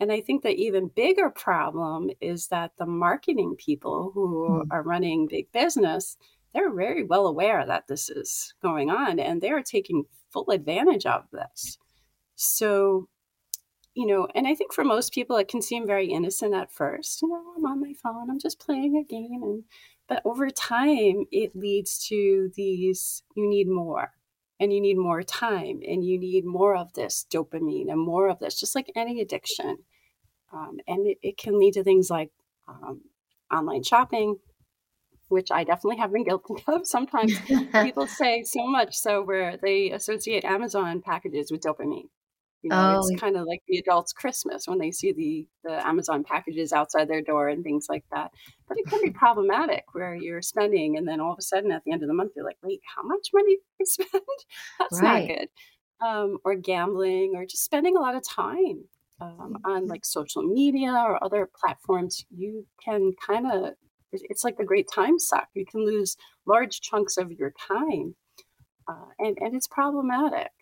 And 0.00 0.10
I 0.10 0.20
think 0.20 0.42
the 0.42 0.50
even 0.50 0.88
bigger 0.88 1.30
problem 1.30 2.10
is 2.20 2.48
that 2.48 2.72
the 2.76 2.86
marketing 2.86 3.54
people 3.56 4.10
who 4.12 4.64
mm. 4.64 4.66
are 4.72 4.82
running 4.82 5.28
big 5.28 5.52
business, 5.52 6.16
they're 6.52 6.74
very 6.74 7.04
well 7.04 7.28
aware 7.28 7.64
that 7.64 7.86
this 7.86 8.10
is 8.10 8.52
going 8.60 8.90
on 8.90 9.20
and 9.20 9.40
they're 9.40 9.62
taking 9.62 10.06
full 10.32 10.50
advantage 10.50 11.06
of 11.06 11.22
this. 11.30 11.78
So, 12.34 13.08
you 13.94 14.08
know, 14.08 14.26
and 14.34 14.48
I 14.48 14.56
think 14.56 14.72
for 14.72 14.82
most 14.82 15.14
people 15.14 15.36
it 15.36 15.46
can 15.46 15.62
seem 15.62 15.86
very 15.86 16.08
innocent 16.08 16.52
at 16.52 16.72
first. 16.72 17.22
You 17.22 17.28
know, 17.28 17.44
I'm 17.56 17.64
on 17.64 17.80
my 17.80 17.92
phone, 18.02 18.28
I'm 18.28 18.40
just 18.40 18.58
playing 18.58 18.96
a 18.96 19.04
game 19.04 19.44
and 19.44 19.62
but 20.08 20.22
over 20.24 20.50
time 20.50 21.26
it 21.30 21.54
leads 21.54 22.04
to 22.08 22.50
these 22.56 23.22
you 23.36 23.48
need 23.48 23.68
more 23.68 24.10
and 24.58 24.72
you 24.72 24.80
need 24.80 24.96
more 24.96 25.22
time 25.22 25.80
and 25.86 26.04
you 26.04 26.18
need 26.18 26.44
more 26.44 26.76
of 26.76 26.92
this 26.94 27.26
dopamine 27.32 27.90
and 27.90 28.00
more 28.00 28.28
of 28.28 28.38
this, 28.38 28.58
just 28.58 28.74
like 28.74 28.90
any 28.96 29.20
addiction. 29.20 29.78
Um, 30.52 30.78
and 30.86 31.06
it, 31.06 31.18
it, 31.22 31.36
can 31.36 31.58
lead 31.58 31.74
to 31.74 31.84
things 31.84 32.08
like 32.08 32.30
um, 32.68 33.02
online 33.52 33.82
shopping, 33.82 34.36
which 35.28 35.50
I 35.50 35.64
definitely 35.64 35.98
have 35.98 36.12
been 36.12 36.24
guilty 36.28 36.54
of. 36.66 36.86
Sometimes 36.86 37.38
people 37.82 38.06
say 38.06 38.44
so 38.44 38.66
much 38.66 38.96
so 38.96 39.22
where 39.22 39.58
they 39.60 39.90
associate 39.90 40.44
Amazon 40.44 41.02
packages 41.02 41.50
with 41.50 41.62
dopamine. 41.62 42.08
You 42.62 42.72
know, 42.72 42.90
Oh, 42.90 42.90
it's 42.90 43.10
kind 43.10 43.36
of 43.36 43.46
like 43.46 43.62
the 43.68 43.78
adults' 43.78 44.12
Christmas 44.12 44.66
when 44.66 44.78
they 44.78 44.90
see 44.90 45.12
the 45.12 45.48
the 45.64 45.86
Amazon 45.86 46.24
packages 46.24 46.72
outside 46.72 47.08
their 47.08 47.22
door 47.22 47.48
and 47.48 47.62
things 47.62 47.86
like 47.88 48.04
that. 48.12 48.32
But 48.68 48.78
it 48.78 48.88
can 48.88 49.00
be 49.02 49.10
problematic 49.12 49.84
where 49.92 50.14
you're 50.16 50.42
spending, 50.42 50.96
and 50.96 51.06
then 51.06 51.20
all 51.20 51.32
of 51.32 51.38
a 51.38 51.42
sudden 51.42 51.70
at 51.72 51.84
the 51.84 51.92
end 51.92 52.02
of 52.02 52.08
the 52.08 52.14
month, 52.14 52.32
you're 52.36 52.44
like, 52.44 52.58
"Wait, 52.62 52.80
how 52.96 53.02
much 53.02 53.28
money 53.32 53.56
did 53.56 53.64
I 53.80 53.84
spend? 53.84 54.22
That's 54.78 55.02
not 55.02 55.26
good." 55.26 55.48
Um, 56.00 56.38
or 56.44 56.54
gambling, 56.56 57.34
or 57.36 57.46
just 57.46 57.64
spending 57.64 57.96
a 57.96 58.00
lot 58.00 58.14
of 58.16 58.22
time 58.28 58.84
um, 59.20 59.56
on 59.64 59.86
like 59.88 60.04
social 60.04 60.42
media 60.42 60.92
or 60.92 61.22
other 61.24 61.48
platforms. 61.58 62.26
You 62.30 62.66
can 62.84 63.12
kind 63.24 63.50
of 63.50 63.74
it's 64.12 64.44
like 64.44 64.56
the 64.58 64.64
great 64.64 64.88
time 64.92 65.18
suck. 65.18 65.48
You 65.54 65.64
can 65.66 65.84
lose 65.86 66.16
large 66.46 66.80
chunks 66.82 67.16
of 67.16 67.32
your 67.32 67.52
time, 67.52 68.14
uh, 68.88 69.08
and 69.18 69.38
and 69.40 69.54
it's 69.56 69.68
problematic. 69.68 70.52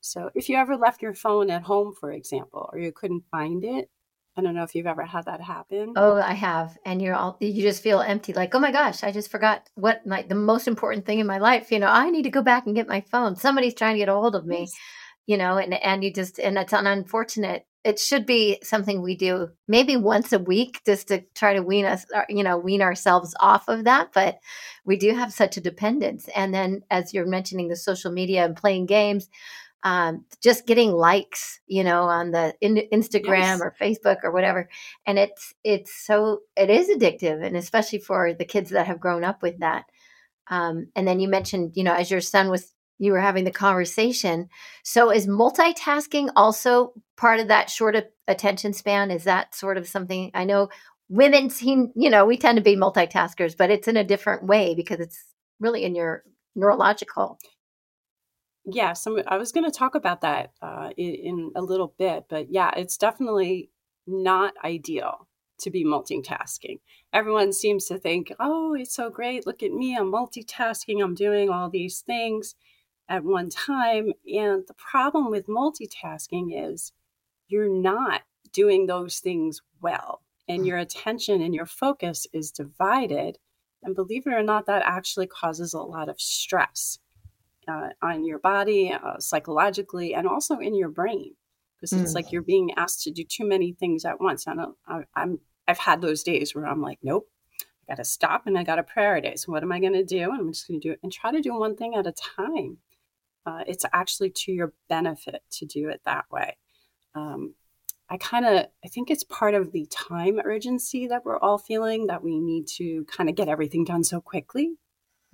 So 0.00 0.30
if 0.34 0.48
you 0.48 0.56
ever 0.56 0.76
left 0.76 1.02
your 1.02 1.14
phone 1.14 1.50
at 1.50 1.62
home, 1.62 1.94
for 1.98 2.10
example, 2.12 2.70
or 2.72 2.78
you 2.78 2.92
couldn't 2.92 3.24
find 3.30 3.64
it, 3.64 3.90
I 4.36 4.42
don't 4.42 4.54
know 4.54 4.62
if 4.62 4.74
you've 4.74 4.86
ever 4.86 5.04
had 5.04 5.26
that 5.26 5.40
happen. 5.40 5.92
Oh, 5.96 6.16
I 6.16 6.34
have. 6.34 6.78
And 6.86 7.02
you're 7.02 7.16
all, 7.16 7.36
you 7.40 7.62
just 7.62 7.82
feel 7.82 8.00
empty. 8.00 8.32
Like, 8.32 8.54
oh 8.54 8.60
my 8.60 8.70
gosh, 8.72 9.02
I 9.02 9.12
just 9.12 9.30
forgot 9.30 9.68
what 9.74 10.00
like 10.06 10.28
the 10.28 10.34
most 10.34 10.68
important 10.68 11.04
thing 11.04 11.18
in 11.18 11.26
my 11.26 11.38
life. 11.38 11.70
You 11.72 11.78
know, 11.80 11.88
I 11.88 12.10
need 12.10 12.22
to 12.22 12.30
go 12.30 12.42
back 12.42 12.66
and 12.66 12.74
get 12.74 12.88
my 12.88 13.00
phone. 13.02 13.36
Somebody's 13.36 13.74
trying 13.74 13.94
to 13.94 13.98
get 13.98 14.08
a 14.08 14.14
hold 14.14 14.34
of 14.36 14.46
me, 14.46 14.60
Yes. 14.60 14.72
you 15.26 15.36
know, 15.36 15.58
and, 15.58 15.74
and 15.74 16.04
you 16.04 16.12
just, 16.12 16.38
and 16.38 16.56
it's 16.56 16.72
an 16.72 16.86
unfortunate, 16.86 17.66
it 17.82 17.98
should 17.98 18.24
be 18.24 18.58
something 18.62 19.02
we 19.02 19.16
do 19.16 19.48
maybe 19.66 19.96
once 19.96 20.32
a 20.32 20.38
week 20.38 20.80
just 20.86 21.08
to 21.08 21.24
try 21.34 21.54
to 21.54 21.62
wean 21.62 21.84
us, 21.84 22.06
uh, 22.14 22.22
you 22.28 22.44
know, 22.44 22.56
wean 22.56 22.82
ourselves 22.82 23.34
off 23.40 23.68
of 23.68 23.84
that. 23.84 24.12
But 24.14 24.38
we 24.84 24.96
do 24.96 25.12
have 25.14 25.32
such 25.32 25.56
a 25.56 25.60
dependence. 25.60 26.28
And 26.36 26.54
then 26.54 26.82
as 26.90 27.12
you're 27.12 27.26
mentioning 27.26 27.68
the 27.68 27.76
social 27.76 28.12
media 28.12 28.44
and 28.44 28.56
playing 28.56 28.86
games, 28.86 29.28
um, 29.82 30.24
just 30.42 30.66
getting 30.66 30.92
likes, 30.92 31.60
you 31.66 31.84
know, 31.84 32.02
on 32.02 32.30
the 32.32 32.54
in, 32.60 32.82
Instagram 32.92 33.38
Yes. 33.38 33.60
or 33.60 33.74
Facebook 33.80 34.18
or 34.24 34.30
whatever, 34.30 34.68
and 35.06 35.18
it's 35.18 35.54
it's 35.64 35.94
so 35.94 36.40
it 36.56 36.70
is 36.70 36.88
addictive, 36.88 37.44
and 37.44 37.56
especially 37.56 37.98
for 37.98 38.34
the 38.34 38.44
kids 38.44 38.70
that 38.70 38.86
have 38.86 39.00
grown 39.00 39.24
up 39.24 39.42
with 39.42 39.58
that. 39.60 39.84
Um, 40.48 40.88
and 40.96 41.06
then 41.06 41.20
you 41.20 41.28
mentioned, 41.28 41.72
you 41.76 41.84
know, 41.84 41.94
as 41.94 42.10
your 42.10 42.20
son 42.20 42.50
was, 42.50 42.74
you 42.98 43.12
were 43.12 43.20
having 43.20 43.44
the 43.44 43.50
conversation. 43.52 44.48
So 44.82 45.10
is 45.10 45.26
multitasking 45.26 46.30
also 46.36 46.92
part 47.16 47.40
of 47.40 47.48
that 47.48 47.70
short 47.70 47.96
attention 48.26 48.72
span? 48.72 49.10
Is 49.10 49.24
that 49.24 49.54
sort 49.54 49.78
of 49.78 49.88
something 49.88 50.30
I 50.34 50.44
know 50.44 50.68
women 51.08 51.50
seem, 51.50 51.92
you 51.96 52.08
know, 52.08 52.24
we 52.24 52.36
tend 52.36 52.56
to 52.56 52.62
be 52.62 52.76
multitaskers, 52.76 53.56
but 53.56 53.70
it's 53.70 53.88
in 53.88 53.96
a 53.96 54.04
different 54.04 54.44
way 54.44 54.74
because 54.74 55.00
it's 55.00 55.22
really 55.58 55.84
in 55.84 55.94
your 55.94 56.22
neurological. 56.54 57.38
Yeah, 58.64 58.92
so 58.92 59.22
I 59.26 59.38
was 59.38 59.52
going 59.52 59.64
to 59.64 59.76
talk 59.76 59.94
about 59.94 60.20
that 60.20 60.52
uh, 60.60 60.90
in, 60.96 61.14
in 61.14 61.52
a 61.56 61.62
little 61.62 61.94
bit, 61.98 62.26
but 62.28 62.52
yeah, 62.52 62.70
it's 62.76 62.98
definitely 62.98 63.70
not 64.06 64.54
ideal 64.64 65.26
to 65.60 65.70
be 65.70 65.84
multitasking. 65.84 66.80
Everyone 67.12 67.52
seems 67.52 67.86
to 67.86 67.98
think, 67.98 68.32
oh, 68.38 68.74
it's 68.74 68.94
so 68.94 69.10
great. 69.10 69.46
Look 69.46 69.62
at 69.62 69.72
me. 69.72 69.96
I'm 69.96 70.12
multitasking. 70.12 71.02
I'm 71.02 71.14
doing 71.14 71.50
all 71.50 71.70
these 71.70 72.00
things 72.00 72.54
at 73.08 73.24
one 73.24 73.50
time. 73.50 74.12
And 74.26 74.64
the 74.66 74.74
problem 74.74 75.30
with 75.30 75.46
multitasking 75.46 76.50
is 76.52 76.92
you're 77.48 77.68
not 77.68 78.22
doing 78.52 78.86
those 78.86 79.18
things 79.18 79.60
well, 79.80 80.22
and 80.48 80.66
your 80.66 80.78
attention 80.78 81.40
and 81.42 81.54
your 81.54 81.66
focus 81.66 82.26
is 82.32 82.50
divided. 82.50 83.38
And 83.82 83.94
believe 83.94 84.26
it 84.26 84.32
or 84.32 84.42
not, 84.42 84.66
that 84.66 84.82
actually 84.84 85.26
causes 85.26 85.72
a 85.72 85.80
lot 85.80 86.08
of 86.08 86.20
stress 86.20 86.98
uh, 87.70 87.88
on 88.02 88.24
your 88.24 88.40
body, 88.52 88.82
uh, 88.92 89.18
psychologically, 89.18 90.08
and 90.16 90.26
also 90.26 90.54
in 90.58 90.74
your 90.74 90.88
brain, 91.00 91.30
because 91.76 91.92
it's 91.92 92.12
Mm. 92.12 92.16
like 92.16 92.32
you're 92.32 92.50
being 92.54 92.70
asked 92.82 93.02
to 93.04 93.10
do 93.18 93.24
too 93.36 93.46
many 93.54 93.72
things 93.72 94.04
at 94.04 94.20
once. 94.20 94.48
I 94.48 94.54
don't, 94.54 94.76
I, 94.86 94.96
I'm, 95.20 95.32
I've 95.68 95.78
had 95.88 96.00
those 96.00 96.22
days 96.22 96.54
where 96.54 96.66
I'm 96.66 96.82
like, 96.88 96.98
nope, 97.02 97.26
I 97.62 97.92
got 97.92 97.96
to 97.96 98.04
stop 98.04 98.46
and 98.46 98.58
I 98.58 98.64
got 98.64 98.76
to 98.76 98.82
prioritize. 98.94 99.46
What 99.46 99.62
am 99.62 99.72
I 99.72 99.80
going 99.80 99.98
to 100.00 100.04
do? 100.18 100.24
And 100.30 100.40
I'm 100.40 100.52
just 100.52 100.66
going 100.68 100.80
to 100.80 100.88
do 100.88 100.92
it 100.92 101.00
and 101.02 101.12
try 101.12 101.30
to 101.32 101.40
do 101.40 101.54
one 101.54 101.76
thing 101.76 101.94
at 101.94 102.06
a 102.06 102.14
time. 102.36 102.78
Uh, 103.46 103.62
it's 103.66 103.86
actually 103.92 104.30
to 104.30 104.52
your 104.52 104.72
benefit 104.88 105.42
to 105.58 105.66
do 105.66 105.88
it 105.88 106.00
that 106.04 106.24
way. 106.30 106.56
Um, 107.14 107.54
I 108.12 108.16
kind 108.16 108.44
of, 108.44 108.66
I 108.84 108.88
think 108.88 109.10
it's 109.10 109.24
part 109.24 109.54
of 109.54 109.72
the 109.72 109.86
time 109.90 110.40
urgency 110.44 111.06
that 111.08 111.24
we're 111.24 111.38
all 111.38 111.58
feeling 111.58 112.08
that 112.08 112.22
we 112.24 112.40
need 112.40 112.66
to 112.78 113.04
kind 113.04 113.28
of 113.30 113.36
get 113.36 113.48
everything 113.48 113.84
done 113.84 114.04
so 114.04 114.20
quickly. 114.20 114.66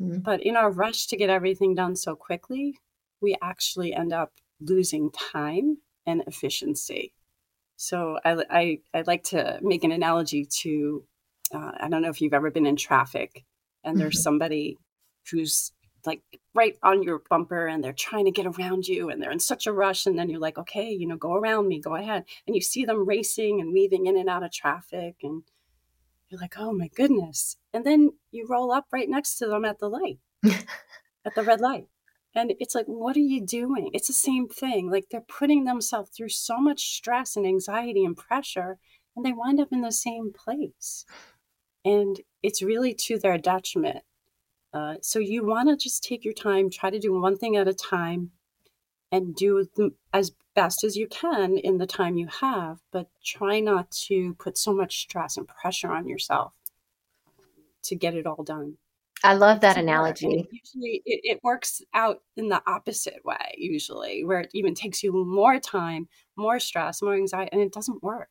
Mhm. 0.01 0.23
But 0.23 0.43
in 0.43 0.57
our 0.57 0.71
rush 0.71 1.07
to 1.09 1.17
get 1.17 1.31
everything 1.31 1.75
done 1.75 1.97
so 1.97 2.15
quickly, 2.17 2.79
we 3.21 3.37
actually 3.43 3.95
end 3.95 4.13
up 4.13 4.33
losing 4.61 5.11
time 5.11 5.79
and 6.07 6.23
efficiency. 6.27 7.13
So 7.77 8.19
I, 8.25 8.45
I, 8.51 8.79
I 8.95 9.03
like 9.07 9.25
to 9.25 9.59
make 9.63 9.85
an 9.85 9.93
analogy 9.93 10.47
to 10.63 11.05
uh, 11.55 11.73
I 11.81 11.89
don't 11.89 12.03
know 12.03 12.11
if 12.11 12.21
you've 12.21 12.35
ever 12.35 12.51
been 12.51 12.67
in 12.67 12.77
traffic 12.77 13.45
and 13.85 13.99
there's 14.01 14.19
Mhm. 14.19 14.23
somebody 14.23 14.79
who's 15.31 15.73
like 16.05 16.23
right 16.55 16.77
on 16.83 17.03
your 17.03 17.23
bumper 17.31 17.67
and 17.67 17.83
they're 17.85 17.93
trying 17.93 18.25
to 18.27 18.31
get 18.33 18.47
around 18.47 18.87
you 18.89 19.11
and 19.11 19.23
they're 19.23 19.31
in 19.33 19.41
such 19.41 19.67
a 19.67 19.73
rush 19.73 20.07
and 20.07 20.19
then 20.19 20.29
you're 20.31 20.41
like 20.41 20.59
okay 20.59 20.91
you 20.91 21.07
know 21.07 21.17
go 21.17 21.35
around 21.35 21.69
me 21.69 21.81
go 21.81 21.95
ahead 21.95 22.25
and 22.47 22.57
you 22.57 22.63
see 22.63 22.85
them 22.85 23.07
racing 23.07 23.61
and 23.61 23.73
weaving 23.73 24.07
in 24.07 24.17
and 24.17 24.29
out 24.29 24.43
of 24.45 24.53
traffic 24.53 25.17
and 25.23 25.43
you're 26.29 26.41
like 26.41 26.55
oh 26.59 26.73
my 26.73 26.89
goodness 26.95 27.57
and 27.73 27.85
then 27.85 28.11
you 28.31 28.47
roll 28.49 28.73
up 28.73 28.87
right 28.93 29.09
next 29.09 29.37
to 29.37 29.47
them 29.47 29.65
at 29.65 29.79
the 29.79 29.89
light 29.89 30.19
at 31.27 31.35
the 31.35 31.43
red 31.43 31.61
light. 31.61 31.89
And 32.35 32.53
it's 32.61 32.75
like, 32.75 32.87
what 32.87 33.17
are 33.17 33.21
you 33.21 33.45
doing? 33.45 33.91
It's 33.93 34.07
the 34.09 34.13
same 34.13 34.49
thing. 34.49 34.91
Like 34.91 35.07
they're 35.11 35.21
putting 35.23 35.65
themselves 35.65 36.11
through 36.11 36.29
so 36.29 36.59
much 36.59 36.95
stress 36.95 37.37
and 37.37 37.47
anxiety 37.47 38.05
and 38.05 38.17
pressure, 38.17 38.79
and 39.15 39.25
they 39.25 39.33
wind 39.33 39.59
up 39.59 39.69
in 39.73 39.81
the 39.81 39.93
same 39.93 40.33
place. 40.33 41.05
And 41.85 42.21
it's 42.43 42.63
really 42.63 42.95
to 43.07 43.19
their 43.19 43.39
detriment. 43.39 44.05
Uh, 44.73 44.97
so 45.01 45.19
you 45.19 45.47
want 45.47 45.71
to 45.71 45.77
just 45.77 46.05
take 46.05 46.25
your 46.25 46.35
time, 46.35 46.69
try 46.69 46.91
to 46.91 46.99
do 46.99 47.19
one 47.19 47.39
thing 47.39 47.57
at 47.57 47.69
a 47.69 47.75
time, 47.75 48.33
and 49.11 49.35
do 49.35 49.67
them 49.77 49.95
as 50.13 50.33
best 50.57 50.83
as 50.83 50.97
you 50.97 51.07
can 51.07 51.57
in 51.59 51.79
the 51.79 51.87
time 51.87 52.17
you 52.17 52.27
have, 52.41 52.79
but 52.91 53.09
try 53.25 53.61
not 53.61 53.91
to 54.09 54.35
put 54.35 54.59
so 54.59 54.75
much 54.75 54.99
stress 55.03 55.37
and 55.37 55.47
pressure 55.47 55.93
on 55.93 56.09
yourself 56.09 56.53
to 57.85 57.95
get 57.95 58.15
it 58.15 58.27
all 58.27 58.43
done 58.43 58.77
I 59.25 59.35
love 59.35 59.61
that 59.61 59.77
analogy. 59.77 60.47
usually 60.51 61.03
it, 61.05 61.21
it 61.25 61.41
works 61.43 61.83
out 61.95 62.23
in 62.37 62.49
the 62.49 62.63
opposite 62.67 63.25
way, 63.25 63.55
usually, 63.57 64.25
where 64.25 64.41
it 64.41 64.51
even 64.55 64.75
takes 64.75 65.03
you 65.03 65.13
more 65.13 65.59
time, 65.59 66.09
more 66.37 66.61
stress, 66.61 67.03
more 67.03 67.15
anxiety, 67.15 67.51
and 67.53 67.61
it 67.61 67.73
doesn't 67.73 68.03
work. 68.03 68.29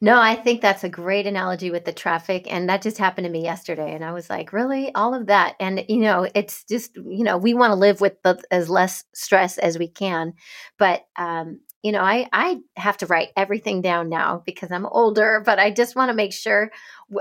No, 0.00 0.20
I 0.20 0.36
think 0.36 0.60
that's 0.60 0.84
a 0.84 0.88
great 0.88 1.26
analogy 1.26 1.70
with 1.70 1.84
the 1.84 1.92
traffic. 1.92 2.46
And 2.52 2.68
that 2.68 2.82
just 2.82 2.98
happened 2.98 3.24
to 3.26 3.30
me 3.30 3.42
yesterday. 3.42 3.94
And 3.94 4.04
I 4.04 4.12
was 4.12 4.30
like, 4.30 4.52
really? 4.52 4.94
All 4.94 5.14
of 5.14 5.26
that. 5.26 5.56
And, 5.58 5.84
you 5.88 6.00
know, 6.00 6.28
it's 6.34 6.64
just, 6.64 6.96
you 6.96 7.24
know, 7.24 7.36
we 7.36 7.54
want 7.54 7.72
to 7.72 7.76
live 7.76 8.00
with 8.00 8.22
the, 8.22 8.42
as 8.50 8.68
less 8.68 9.04
stress 9.14 9.58
as 9.58 9.78
we 9.78 9.88
can. 9.88 10.34
But, 10.78 11.06
um, 11.16 11.60
you 11.82 11.92
know, 11.92 12.00
I, 12.00 12.28
I 12.32 12.58
have 12.76 12.96
to 12.98 13.06
write 13.06 13.28
everything 13.36 13.82
down 13.82 14.08
now 14.08 14.42
because 14.44 14.72
I'm 14.72 14.86
older, 14.86 15.42
but 15.44 15.58
I 15.58 15.70
just 15.70 15.94
want 15.94 16.10
to 16.10 16.14
make 16.14 16.32
sure. 16.32 16.70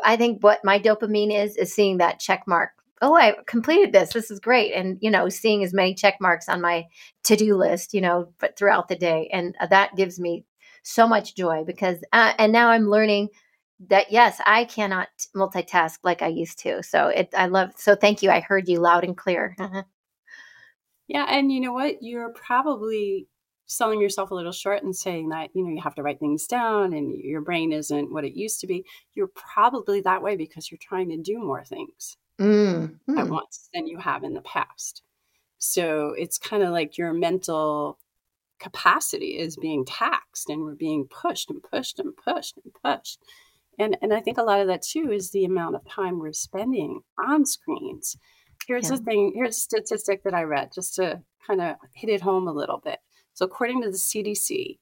I 0.03 0.17
think 0.17 0.43
what 0.43 0.65
my 0.65 0.79
dopamine 0.79 1.31
is, 1.33 1.55
is 1.57 1.73
seeing 1.73 1.97
that 1.97 2.19
check 2.19 2.43
mark. 2.47 2.71
Oh, 2.99 3.15
I 3.15 3.35
completed 3.45 3.93
this. 3.93 4.13
This 4.13 4.31
is 4.31 4.39
great. 4.39 4.73
And, 4.73 4.97
you 5.01 5.11
know, 5.11 5.29
seeing 5.29 5.63
as 5.63 5.71
many 5.71 5.93
check 5.93 6.15
marks 6.19 6.49
on 6.49 6.61
my 6.61 6.85
to 7.25 7.35
do 7.35 7.55
list, 7.55 7.93
you 7.93 8.01
know, 8.01 8.33
but 8.39 8.57
throughout 8.57 8.87
the 8.87 8.95
day. 8.95 9.29
And 9.31 9.55
uh, 9.61 9.67
that 9.67 9.95
gives 9.95 10.19
me 10.19 10.45
so 10.87 11.07
much 11.07 11.35
joy 11.35 11.63
because 11.65 11.97
uh, 12.13 12.33
and 12.37 12.51
now 12.51 12.69
i'm 12.69 12.89
learning 12.89 13.29
that 13.89 14.11
yes 14.11 14.39
i 14.45 14.65
cannot 14.65 15.09
multitask 15.35 15.99
like 16.03 16.21
i 16.21 16.27
used 16.27 16.59
to 16.59 16.81
so 16.81 17.07
it 17.07 17.29
i 17.37 17.45
love 17.45 17.71
so 17.75 17.95
thank 17.95 18.23
you 18.23 18.29
i 18.29 18.39
heard 18.39 18.67
you 18.67 18.79
loud 18.79 19.03
and 19.03 19.17
clear 19.17 19.55
Yeah, 21.07 21.25
and 21.29 21.51
you 21.51 21.61
know 21.61 21.73
what? 21.73 22.01
You're 22.01 22.29
probably 22.29 23.27
selling 23.65 23.99
yourself 23.99 24.31
a 24.31 24.35
little 24.35 24.51
short 24.51 24.83
and 24.83 24.95
saying 24.95 25.29
that, 25.29 25.49
you 25.53 25.63
know, 25.63 25.71
you 25.71 25.81
have 25.81 25.95
to 25.95 26.03
write 26.03 26.19
things 26.19 26.47
down 26.47 26.93
and 26.93 27.13
your 27.13 27.41
brain 27.41 27.73
isn't 27.73 28.11
what 28.11 28.23
it 28.23 28.37
used 28.37 28.59
to 28.61 28.67
be. 28.67 28.85
You're 29.13 29.31
probably 29.33 30.01
that 30.01 30.21
way 30.21 30.35
because 30.35 30.69
you're 30.69 30.79
trying 30.81 31.09
to 31.09 31.17
do 31.17 31.39
more 31.39 31.63
things 31.65 32.17
mm, 32.39 32.93
at 33.09 33.25
mm. 33.25 33.29
once 33.29 33.69
than 33.73 33.87
you 33.87 33.97
have 33.97 34.23
in 34.23 34.33
the 34.33 34.41
past. 34.41 35.01
So 35.57 36.13
it's 36.17 36.37
kind 36.37 36.63
of 36.63 36.71
like 36.71 36.97
your 36.97 37.13
mental 37.13 37.97
capacity 38.59 39.37
is 39.37 39.57
being 39.57 39.85
taxed 39.85 40.49
and 40.49 40.61
we're 40.63 40.75
being 40.75 41.07
pushed 41.07 41.49
and 41.49 41.61
pushed 41.63 41.99
and 41.99 42.13
pushed 42.15 42.57
and 42.63 42.73
pushed. 42.83 43.19
And 43.79 43.97
and 44.01 44.13
I 44.13 44.21
think 44.21 44.37
a 44.37 44.43
lot 44.43 44.59
of 44.61 44.67
that 44.67 44.81
too 44.81 45.11
is 45.11 45.31
the 45.31 45.45
amount 45.45 45.75
of 45.75 45.87
time 45.87 46.19
we're 46.19 46.33
spending 46.33 47.01
on 47.23 47.45
screens. 47.45 48.17
Here's 48.67 48.89
yeah 48.89 48.97
the 48.97 49.03
thing, 49.03 49.33
here's 49.35 49.57
a 49.57 49.59
statistic 49.59 50.23
that 50.23 50.33
I 50.33 50.43
read 50.43 50.71
just 50.73 50.95
to 50.95 51.21
kind 51.45 51.61
of 51.61 51.75
hit 51.93 52.09
it 52.09 52.21
home 52.21 52.47
a 52.47 52.53
little 52.53 52.81
bit. 52.83 52.99
So 53.33 53.45
according 53.45 53.83
to 53.83 53.91
the 53.91 53.97
CDC, 53.97 54.79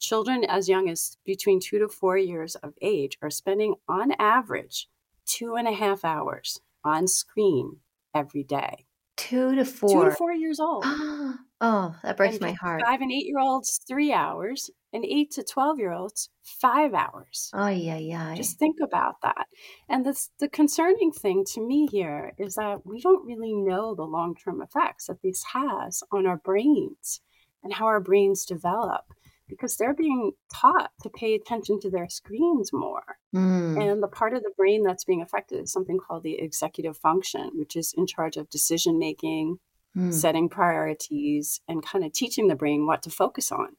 children 0.00 0.44
as 0.48 0.68
young 0.68 0.88
as 0.88 1.18
between 1.24 1.60
two 1.60 1.78
to 1.78 1.88
four 1.88 2.16
years 2.16 2.54
of 2.56 2.72
age 2.80 3.18
are 3.22 3.30
spending 3.30 3.74
on 3.88 4.12
average 4.18 4.88
two 5.26 5.54
and 5.54 5.68
a 5.68 5.72
half 5.72 6.04
hours 6.04 6.60
on 6.82 7.06
screen 7.06 7.76
every 8.14 8.42
day. 8.42 8.86
two 9.16 9.54
to 9.54 9.64
four. 9.66 9.90
Two 9.90 10.04
to 10.10 10.10
four 10.10 10.16
four 10.16 10.32
years 10.32 10.58
old. 10.58 10.84
Oh. 11.12 11.36
Oh, 11.60 11.96
that 12.02 12.16
breaks 12.16 12.34
And 12.34 12.42
my 12.42 12.52
heart. 12.52 12.82
five 12.84 13.00
and 13.00 13.12
eight 13.12 13.26
year 13.26 13.38
olds, 13.38 13.80
three 13.86 14.12
hours, 14.12 14.70
and 14.92 15.04
eight 15.04 15.30
to 15.32 15.42
12 15.42 15.78
year 15.78 15.92
olds, 15.92 16.30
five 16.42 16.94
hours. 16.94 17.50
Oh, 17.52 17.68
yeah, 17.68 17.96
yeah. 17.98 18.34
Just 18.34 18.58
think 18.58 18.76
about 18.82 19.16
that. 19.22 19.46
And 19.88 20.04
this, 20.06 20.30
the 20.38 20.48
concerning 20.48 21.12
thing 21.12 21.44
to 21.52 21.60
me 21.66 21.86
here 21.86 22.32
is 22.38 22.54
that 22.54 22.86
we 22.86 23.00
don't 23.00 23.26
really 23.26 23.54
know 23.54 23.94
the 23.94 24.04
long 24.04 24.34
term 24.34 24.62
effects 24.62 25.06
that 25.06 25.22
this 25.22 25.42
has 25.52 26.02
on 26.12 26.26
our 26.26 26.36
brains 26.38 27.20
and 27.62 27.72
how 27.74 27.86
our 27.86 28.00
brains 28.00 28.44
develop 28.44 29.04
because 29.48 29.76
they're 29.76 29.94
being 29.94 30.32
taught 30.54 30.92
to 31.02 31.10
pay 31.10 31.34
attention 31.34 31.80
to 31.80 31.90
their 31.90 32.08
screens 32.08 32.72
more. 32.72 33.18
Mm, 33.34 33.76
And 33.80 34.02
the 34.02 34.08
part 34.08 34.34
of 34.34 34.42
the 34.42 34.52
brain 34.56 34.82
that's 34.84 35.04
being 35.04 35.22
affected 35.22 35.60
is 35.60 35.72
something 35.72 35.98
called 35.98 36.22
the 36.22 36.38
executive 36.40 36.96
function, 36.96 37.50
which 37.54 37.76
is 37.76 37.92
in 37.96 38.06
charge 38.06 38.36
of 38.36 38.50
decision 38.50 38.98
making, 38.98 39.58
mm. 39.96 40.12
setting 40.12 40.48
priorities, 40.48 41.60
and 41.68 41.84
kind 41.84 42.04
of 42.04 42.12
teaching 42.12 42.48
the 42.48 42.54
brain 42.54 42.86
what 42.86 43.02
to 43.02 43.10
focus 43.10 43.50
on. 43.50 43.76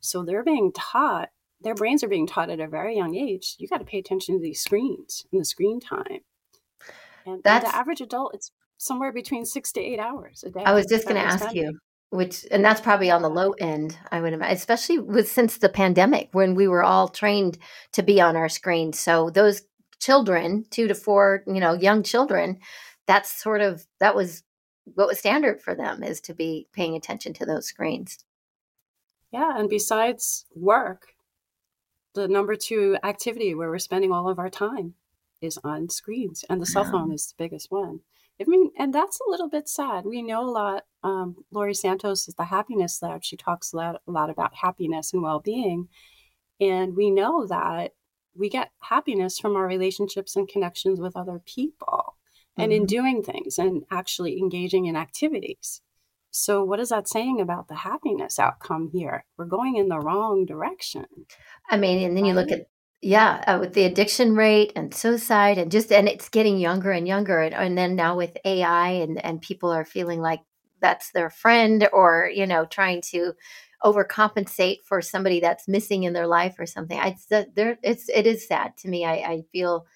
So 0.00 0.22
they're 0.22 0.44
being 0.44 0.70
taught, 0.72 1.30
their 1.60 1.74
brains 1.74 2.04
are 2.04 2.08
being 2.08 2.26
taught 2.26 2.50
at 2.50 2.60
a 2.60 2.68
very 2.68 2.96
young 2.96 3.16
age, 3.16 3.56
you 3.58 3.66
got 3.68 3.78
to 3.78 3.84
pay 3.84 3.98
attention 3.98 4.36
to 4.36 4.42
these 4.42 4.60
screens 4.60 5.24
and 5.32 5.40
the 5.40 5.44
screen 5.46 5.80
time. 5.80 6.20
And, 7.26 7.40
and 7.44 7.62
the 7.62 7.74
average 7.74 8.02
adult, 8.02 8.34
it's 8.34 8.52
somewhere 8.76 9.12
between 9.12 9.46
six 9.46 9.72
to 9.72 9.80
eight 9.80 9.98
hours 9.98 10.44
a 10.46 10.50
day 10.50 10.62
I 10.64 10.74
was 10.74 10.86
just 10.86 11.06
going 11.06 11.16
to 11.16 11.26
ask 11.26 11.38
spending. 11.38 11.62
you, 11.62 11.78
which, 12.10 12.44
and 12.50 12.62
that's 12.62 12.82
probably 12.82 13.10
on 13.10 13.22
the 13.22 13.30
low 13.30 13.52
end, 13.52 13.96
I 14.12 14.20
would 14.20 14.34
imagine, 14.34 14.54
especially 14.54 14.98
with 14.98 15.30
since 15.30 15.56
the 15.56 15.70
pandemic 15.70 16.28
when 16.32 16.54
we 16.54 16.68
were 16.68 16.84
all 16.84 17.08
trained 17.08 17.56
to 17.92 18.02
be 18.02 18.20
on 18.20 18.36
our 18.36 18.50
screens. 18.50 18.98
So 18.98 19.30
those 19.30 19.62
children, 20.00 20.66
two 20.70 20.86
to 20.86 20.94
four, 20.94 21.44
you 21.46 21.60
know, 21.60 21.72
young 21.72 22.02
children, 22.02 22.58
that's 23.06 23.32
sort 23.32 23.62
of, 23.62 23.86
that 24.00 24.14
was 24.14 24.42
what 24.84 25.08
was 25.08 25.18
standard 25.18 25.60
for 25.60 25.74
them 25.74 26.02
is 26.02 26.20
to 26.22 26.34
be 26.34 26.66
paying 26.72 26.94
attention 26.94 27.32
to 27.34 27.46
those 27.46 27.66
screens. 27.66 28.18
Yeah, 29.32 29.58
and 29.58 29.68
besides 29.68 30.46
work, 30.54 31.14
the 32.14 32.28
number 32.28 32.54
two 32.54 32.96
activity 33.02 33.54
where 33.54 33.70
we're 33.70 33.78
spending 33.78 34.12
all 34.12 34.28
of 34.28 34.38
our 34.38 34.50
time 34.50 34.94
is 35.40 35.58
on 35.64 35.88
screens, 35.88 36.44
and 36.48 36.60
the 36.60 36.66
cell 36.66 36.84
phone 36.84 37.12
is 37.12 37.26
the 37.26 37.42
biggest 37.42 37.70
one. 37.70 38.00
I 38.40 38.44
mean, 38.46 38.70
and 38.78 38.92
that's 38.92 39.20
a 39.20 39.30
little 39.30 39.48
bit 39.48 39.68
sad. 39.68 40.04
We 40.04 40.22
know 40.22 40.42
a 40.42 40.50
lot. 40.50 40.84
Um, 41.02 41.44
Laurie 41.52 41.74
Santos 41.74 42.26
is 42.26 42.34
the 42.34 42.44
Happiness 42.44 43.00
Lab. 43.00 43.22
She 43.22 43.36
talks 43.36 43.72
a 43.72 43.76
lot, 43.76 44.02
a 44.06 44.10
lot 44.10 44.30
about 44.30 44.54
happiness 44.54 45.12
and 45.12 45.22
well 45.22 45.40
being. 45.40 45.88
And 46.60 46.96
we 46.96 47.10
know 47.10 47.46
that 47.46 47.92
we 48.34 48.48
get 48.48 48.72
happiness 48.80 49.38
from 49.38 49.54
our 49.54 49.66
relationships 49.66 50.34
and 50.34 50.48
connections 50.48 51.00
with 51.00 51.16
other 51.16 51.40
people 51.44 52.13
and 52.56 52.72
in 52.72 52.84
Mhm. 52.84 52.88
doing 52.88 53.22
things 53.22 53.58
and 53.58 53.84
actually 53.90 54.38
engaging 54.38 54.86
in 54.86 54.96
activities. 54.96 55.80
So, 56.30 56.64
what 56.64 56.80
is 56.80 56.88
that 56.88 57.08
saying 57.08 57.40
about 57.40 57.68
the 57.68 57.76
happiness 57.76 58.38
outcome 58.38 58.90
here? 58.92 59.24
We're 59.36 59.44
going 59.46 59.76
in 59.76 59.88
the 59.88 60.00
wrong 60.00 60.44
direction, 60.46 61.06
I 61.70 61.76
mean, 61.76 62.04
and 62.04 62.16
then 62.16 62.24
you 62.24 62.34
look 62.34 62.50
at 62.50 62.66
yeah, 63.00 63.44
uh, 63.46 63.58
with 63.60 63.74
the 63.74 63.84
addiction 63.84 64.34
rate 64.34 64.72
and 64.74 64.94
suicide 64.94 65.58
and 65.58 65.70
just 65.70 65.92
and 65.92 66.08
it's 66.08 66.28
getting 66.30 66.58
younger 66.58 66.90
and 66.90 67.06
younger 67.06 67.40
and, 67.40 67.54
and 67.54 67.76
then 67.76 67.96
now 67.96 68.16
with 68.16 68.36
AI 68.44 68.88
and 68.90 69.22
and 69.24 69.42
people 69.42 69.70
are 69.70 69.84
feeling 69.84 70.20
like 70.20 70.40
that's 70.80 71.12
their 71.12 71.30
friend 71.30 71.88
or 71.92 72.30
you 72.34 72.46
know 72.46 72.64
trying 72.64 73.02
to 73.12 73.34
overcompensate 73.84 74.78
for 74.86 75.02
somebody 75.02 75.40
that's 75.40 75.68
missing 75.68 76.04
in 76.04 76.14
their 76.14 76.26
life 76.26 76.56
or 76.58 76.66
something. 76.66 76.98
I 76.98 77.08
it's 77.08 77.30
uh, 77.30 77.44
there 77.54 77.78
it's 77.82 78.08
it 78.08 78.26
is 78.26 78.46
sad 78.48 78.76
to 78.78 78.88
me. 78.88 79.04
I 79.04 79.14
I 79.14 79.42
feel 79.52 79.86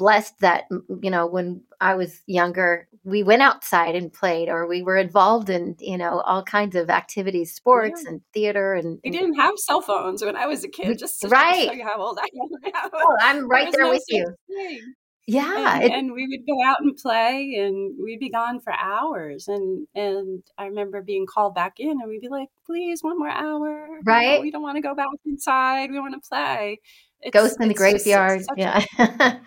blessed 0.00 0.40
that 0.40 0.64
you 1.02 1.10
know 1.10 1.26
when 1.26 1.62
I 1.80 1.94
was 1.94 2.22
younger 2.26 2.88
we 3.04 3.22
went 3.22 3.42
outside 3.42 3.94
and 3.94 4.10
played 4.12 4.48
or 4.48 4.66
we 4.66 4.82
were 4.82 4.96
involved 4.96 5.50
in 5.50 5.76
you 5.78 5.98
know 5.98 6.20
all 6.22 6.42
kinds 6.42 6.74
of 6.74 6.88
activities, 6.88 7.54
sports 7.54 8.00
Yeah. 8.02 8.10
and 8.10 8.20
theater 8.32 8.72
and, 8.74 8.98
We 9.04 9.10
didn't 9.10 9.34
have 9.34 9.54
cell 9.58 9.82
phones 9.82 10.24
when 10.24 10.36
I 10.36 10.46
was 10.46 10.64
a 10.64 10.68
kid, 10.68 10.88
we, 10.88 10.94
just 10.96 11.20
to, 11.20 11.28
to 11.28 11.36
show 11.36 11.72
you 11.72 11.84
how 11.84 12.00
old 12.00 12.18
I 12.18 12.28
am 12.42 12.48
now. 12.74 12.90
Oh, 12.94 13.16
I'm 13.20 13.46
right 13.48 13.70
there 13.72 13.84
no 13.84 13.90
with 13.90 14.04
you. 14.08 14.24
thing. 14.48 14.80
Yeah, 15.26 15.74
and 15.76 15.84
it 15.84 15.92
and 15.92 16.12
we 16.12 16.26
would 16.26 16.44
go 16.46 16.56
out 16.64 16.78
and 16.80 16.96
play 16.96 17.54
and 17.58 17.94
we'd 18.02 18.18
be 18.20 18.30
gone 18.30 18.58
for 18.58 18.72
hours 18.72 19.46
and 19.48 19.86
and 19.94 20.42
i 20.58 20.64
remember 20.66 21.02
being 21.02 21.24
called 21.32 21.54
back 21.54 21.74
in 21.78 21.90
and 22.00 22.08
we'd 22.08 22.20
be 22.22 22.28
like 22.28 22.48
please 22.66 23.02
one 23.02 23.16
more 23.18 23.28
hour 23.28 23.86
right. 24.04 24.40
we 24.40 24.50
don't 24.50 24.62
want 24.62 24.76
to 24.76 24.80
go 24.82 24.94
back 24.94 25.06
inside 25.26 25.90
we 25.92 26.00
want 26.00 26.14
to 26.14 26.28
play 26.28 26.80
it's 27.22 27.32
Ghost 27.32 27.56
in 27.60 27.68
the 27.68 27.74
graveyard. 27.74 28.42
such 28.44 28.58
a 28.58 28.60
Yeah. 28.60 28.84
yeah 28.98 29.38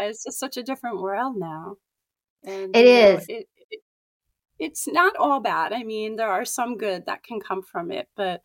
it's 0.00 0.24
just 0.24 0.38
such 0.38 0.56
a 0.56 0.62
different 0.62 1.00
world 1.00 1.36
now 1.36 1.76
and 2.44 2.74
It 2.74 2.86
you 2.86 3.02
know 3.02 3.20
it, 3.28 3.48
it 3.70 3.80
it's 4.58 4.86
not 4.86 5.16
all 5.16 5.40
bad 5.40 5.72
i 5.72 5.82
mean 5.82 6.16
there 6.16 6.30
are 6.30 6.44
some 6.44 6.76
good 6.76 7.06
that 7.06 7.22
can 7.22 7.40
come 7.40 7.62
from 7.62 7.90
it 7.90 8.08
but 8.16 8.42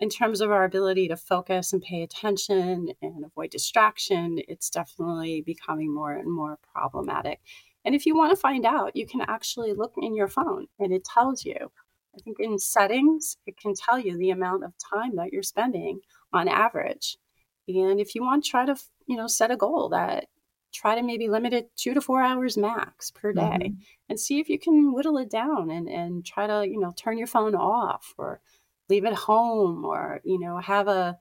in 0.00 0.08
terms 0.08 0.40
of 0.40 0.50
our 0.50 0.64
ability 0.64 1.08
to 1.08 1.16
focus 1.16 1.72
and 1.72 1.82
pay 1.82 2.02
attention 2.02 2.88
and 3.02 3.24
avoid 3.24 3.50
distraction, 3.50 4.38
it's 4.46 4.70
definitely 4.70 5.42
becoming 5.44 5.92
more 5.92 6.12
and 6.12 6.32
more 6.32 6.58
problematic. 6.72 7.40
And 7.84 7.94
if 7.94 8.06
you 8.06 8.16
want 8.16 8.30
to 8.30 8.36
find 8.36 8.64
out, 8.64 8.94
you 8.94 9.06
can 9.06 9.22
actually 9.22 9.72
look 9.72 9.94
in 9.96 10.14
your 10.14 10.28
phone 10.28 10.66
and 10.78 10.92
it 10.92 11.04
tells 11.04 11.44
you. 11.44 11.72
I 12.14 12.20
think 12.20 12.38
in 12.40 12.58
settings, 12.58 13.36
it 13.46 13.56
can 13.56 13.74
tell 13.74 13.98
you 13.98 14.16
the 14.16 14.30
amount 14.30 14.64
of 14.64 14.72
time 14.92 15.16
that 15.16 15.32
you're 15.32 15.42
spending 15.42 16.00
on 16.32 16.48
average. 16.48 17.16
And 17.68 18.00
if 18.00 18.14
you 18.14 18.22
want, 18.22 18.44
try 18.44 18.66
to, 18.66 18.76
you 19.06 19.16
know, 19.16 19.26
set 19.26 19.50
a 19.50 19.56
goal 19.56 19.90
that 19.90 20.26
try 20.72 20.94
to 20.94 21.02
maybe 21.02 21.28
limit 21.28 21.52
it 21.52 21.70
two 21.76 21.94
to 21.94 22.00
four 22.00 22.22
hours 22.22 22.56
max 22.56 23.10
per 23.10 23.32
day 23.32 23.56
hmm 23.58 23.72
and 24.10 24.18
see 24.18 24.40
if 24.40 24.48
you 24.48 24.58
can 24.58 24.94
whittle 24.94 25.18
it 25.18 25.30
down 25.30 25.70
and, 25.70 25.86
and 25.86 26.24
try 26.24 26.46
to, 26.46 26.66
you 26.66 26.80
know, 26.80 26.94
turn 26.96 27.18
your 27.18 27.26
phone 27.26 27.54
off 27.54 28.14
or 28.16 28.40
leave 28.88 29.04
it 29.04 29.14
home 29.14 29.84
or 29.84 30.20
you 30.24 30.38
know 30.38 30.58
have 30.58 30.88
a 30.88 31.18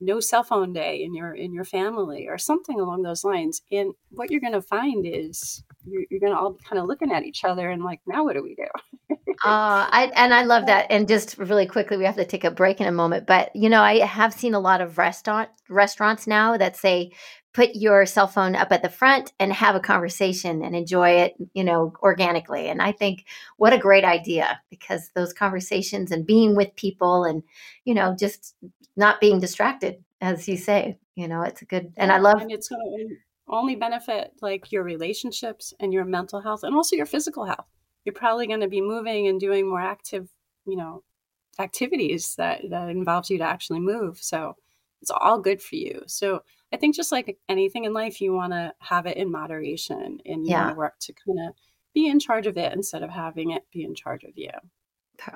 no 0.00 0.20
cell 0.20 0.42
phone 0.42 0.72
day 0.72 1.02
in 1.02 1.14
your 1.14 1.32
in 1.32 1.52
your 1.52 1.64
family 1.64 2.26
or 2.28 2.38
something 2.38 2.80
along 2.80 3.02
those 3.02 3.24
lines. 3.24 3.62
And 3.70 3.94
what 4.10 4.30
you're 4.30 4.40
going 4.40 4.52
to 4.52 4.62
find 4.62 5.06
is 5.06 5.62
you're, 5.86 6.04
you're 6.10 6.20
going 6.20 6.32
to 6.32 6.38
all 6.38 6.52
be 6.52 6.64
kind 6.64 6.80
of 6.80 6.86
looking 6.86 7.12
at 7.12 7.24
each 7.24 7.44
other 7.44 7.70
and 7.70 7.82
like 7.82 8.00
now 8.06 8.24
what 8.24 8.34
do 8.34 8.42
we 8.42 8.54
do 8.54 8.66
Uh, 9.44 9.86
I 9.90 10.12
and 10.14 10.34
I 10.34 10.42
love 10.44 10.66
that. 10.66 10.86
And 10.90 11.08
just 11.08 11.38
really 11.38 11.66
quickly, 11.66 11.96
we 11.96 12.04
have 12.04 12.16
to 12.16 12.24
take 12.24 12.44
a 12.44 12.50
break 12.50 12.80
in 12.80 12.86
a 12.86 12.92
moment. 12.92 13.26
But 13.26 13.54
you 13.54 13.68
know, 13.68 13.80
I 13.80 13.98
have 13.98 14.32
seen 14.32 14.54
a 14.54 14.60
lot 14.60 14.80
of 14.80 14.98
restaurant 14.98 15.48
restaurants 15.68 16.26
now 16.26 16.56
that 16.56 16.76
say, 16.76 17.12
put 17.54 17.70
your 17.74 18.04
cell 18.04 18.26
phone 18.26 18.56
up 18.56 18.72
at 18.72 18.82
the 18.82 18.88
front 18.88 19.32
and 19.38 19.52
have 19.52 19.76
a 19.76 19.80
conversation 19.80 20.62
and 20.62 20.74
enjoy 20.74 21.10
it, 21.10 21.34
you 21.54 21.64
know, 21.64 21.92
organically. 22.02 22.68
And 22.68 22.82
I 22.82 22.92
think 22.92 23.24
what 23.56 23.72
a 23.72 23.78
great 23.78 24.04
idea 24.04 24.60
because 24.70 25.10
those 25.14 25.32
conversations 25.32 26.10
and 26.10 26.26
being 26.26 26.56
with 26.56 26.74
people 26.76 27.24
and 27.24 27.42
you 27.84 27.94
know 27.94 28.14
just 28.18 28.54
not 28.96 29.20
being 29.20 29.40
distracted, 29.40 30.04
as 30.20 30.46
you 30.48 30.56
say, 30.56 30.98
you 31.14 31.28
know, 31.28 31.42
it's 31.42 31.62
a 31.62 31.64
good. 31.64 31.92
And 31.96 32.12
I 32.12 32.18
love 32.18 32.40
and 32.40 32.52
it's 32.52 32.68
going 32.68 33.08
to 33.08 33.16
only 33.48 33.76
benefit 33.76 34.32
like 34.40 34.72
your 34.72 34.82
relationships 34.82 35.72
and 35.78 35.92
your 35.92 36.04
mental 36.04 36.40
health 36.40 36.62
and 36.62 36.74
also 36.74 36.96
your 36.96 37.06
physical 37.06 37.44
health 37.44 37.66
you're 38.04 38.12
probably 38.12 38.46
going 38.46 38.60
to 38.60 38.68
be 38.68 38.80
moving 38.80 39.28
and 39.28 39.40
doing 39.40 39.68
more 39.68 39.80
active 39.80 40.28
you 40.66 40.76
know 40.76 41.02
activities 41.58 42.34
that 42.36 42.62
that 42.70 42.88
involves 42.88 43.30
you 43.30 43.38
to 43.38 43.44
actually 43.44 43.80
move 43.80 44.18
so 44.20 44.54
it's 45.00 45.10
all 45.10 45.38
good 45.38 45.62
for 45.62 45.76
you 45.76 46.02
so 46.06 46.42
i 46.72 46.76
think 46.76 46.94
just 46.94 47.12
like 47.12 47.38
anything 47.48 47.84
in 47.84 47.92
life 47.92 48.20
you 48.20 48.32
want 48.32 48.52
to 48.52 48.72
have 48.78 49.06
it 49.06 49.16
in 49.16 49.30
moderation 49.30 50.18
and 50.26 50.46
you 50.46 50.52
want 50.52 50.66
yeah. 50.66 50.70
to 50.70 50.74
work 50.74 50.94
to 50.98 51.12
kind 51.12 51.38
of 51.48 51.54
be 51.94 52.08
in 52.08 52.18
charge 52.18 52.46
of 52.46 52.56
it 52.56 52.72
instead 52.72 53.02
of 53.02 53.10
having 53.10 53.50
it 53.50 53.62
be 53.72 53.84
in 53.84 53.94
charge 53.94 54.24
of 54.24 54.32
you 54.34 54.50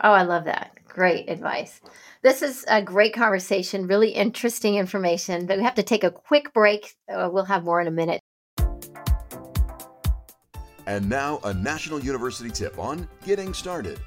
Oh, 0.03 0.13
I 0.13 0.23
love 0.23 0.45
that. 0.47 0.73
Great 0.89 1.31
advice. 1.31 1.81
This 2.23 2.43
is 2.43 2.65
a 2.69 2.83
great 2.83 3.15
conversation, 3.15 3.87
really 3.87 4.11
interesting 4.11 4.75
information, 4.75 5.47
but 5.47 5.59
we 5.59 5.65
have 5.65 5.77
to 5.77 5.83
take 5.83 6.05
a 6.05 6.11
quick 6.11 6.53
break. 6.53 6.95
Uh, 7.09 7.31
we'll 7.33 7.45
have 7.45 7.65
more 7.65 7.81
in 7.81 7.87
a 7.87 7.93
minute. 7.93 8.21
And 10.89 11.07
now, 11.07 11.39
a 11.45 11.53
National 11.53 12.01
University 12.01 12.49
tip 12.49 12.79
on 12.79 13.07
getting 13.23 13.53
started. 13.53 14.01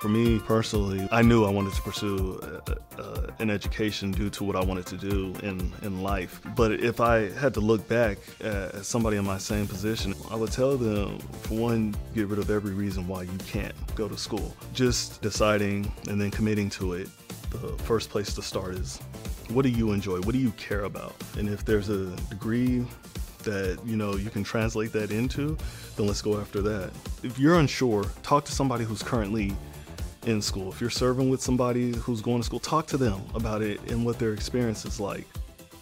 For 0.00 0.08
me 0.08 0.40
personally, 0.40 1.06
I 1.12 1.22
knew 1.22 1.44
I 1.44 1.50
wanted 1.50 1.74
to 1.74 1.82
pursue 1.82 2.40
uh, 2.42 3.00
uh, 3.00 3.26
an 3.38 3.50
education 3.50 4.10
due 4.10 4.30
to 4.30 4.42
what 4.42 4.56
I 4.56 4.64
wanted 4.64 4.86
to 4.86 4.96
do 4.96 5.32
in, 5.44 5.72
in 5.82 6.02
life. 6.02 6.40
But 6.56 6.72
if 6.72 7.00
I 7.00 7.30
had 7.30 7.54
to 7.54 7.60
look 7.60 7.86
back 7.86 8.18
at 8.40 8.84
somebody 8.84 9.16
in 9.16 9.24
my 9.24 9.38
same 9.38 9.68
position, 9.68 10.12
I 10.28 10.34
would 10.34 10.50
tell 10.50 10.76
them, 10.76 11.20
for 11.42 11.54
one, 11.54 11.94
get 12.12 12.26
rid 12.26 12.40
of 12.40 12.50
every 12.50 12.74
reason 12.74 13.06
why 13.06 13.22
you 13.22 13.38
can't 13.46 13.76
go 13.94 14.08
to 14.08 14.18
school. 14.18 14.56
Just 14.72 15.22
deciding 15.22 15.90
and 16.08 16.20
then 16.20 16.32
committing 16.32 16.68
to 16.70 16.94
it. 16.94 17.08
The 17.50 17.78
first 17.84 18.10
place 18.10 18.34
to 18.34 18.42
start 18.42 18.74
is 18.74 18.98
what 19.50 19.62
do 19.62 19.68
you 19.68 19.92
enjoy? 19.92 20.16
What 20.22 20.32
do 20.32 20.38
you 20.38 20.50
care 20.52 20.82
about? 20.82 21.14
And 21.38 21.48
if 21.48 21.64
there's 21.64 21.90
a 21.90 22.06
degree 22.28 22.84
that 23.44 23.78
you 23.84 23.96
know 23.96 24.16
you 24.16 24.30
can 24.30 24.44
translate 24.44 24.92
that 24.92 25.10
into, 25.10 25.56
then 25.96 26.06
let's 26.06 26.22
go 26.22 26.40
after 26.40 26.60
that. 26.62 26.90
If 27.22 27.38
you're 27.38 27.58
unsure, 27.58 28.04
talk 28.22 28.44
to 28.46 28.52
somebody 28.52 28.84
who's 28.84 29.02
currently 29.02 29.52
in 30.26 30.40
school. 30.40 30.70
If 30.70 30.80
you're 30.80 30.90
serving 30.90 31.28
with 31.28 31.42
somebody 31.42 31.94
who's 31.96 32.20
going 32.20 32.38
to 32.38 32.44
school, 32.44 32.60
talk 32.60 32.86
to 32.88 32.96
them 32.96 33.20
about 33.34 33.62
it 33.62 33.80
and 33.90 34.04
what 34.04 34.18
their 34.18 34.32
experience 34.32 34.84
is 34.84 34.98
like. 34.98 35.26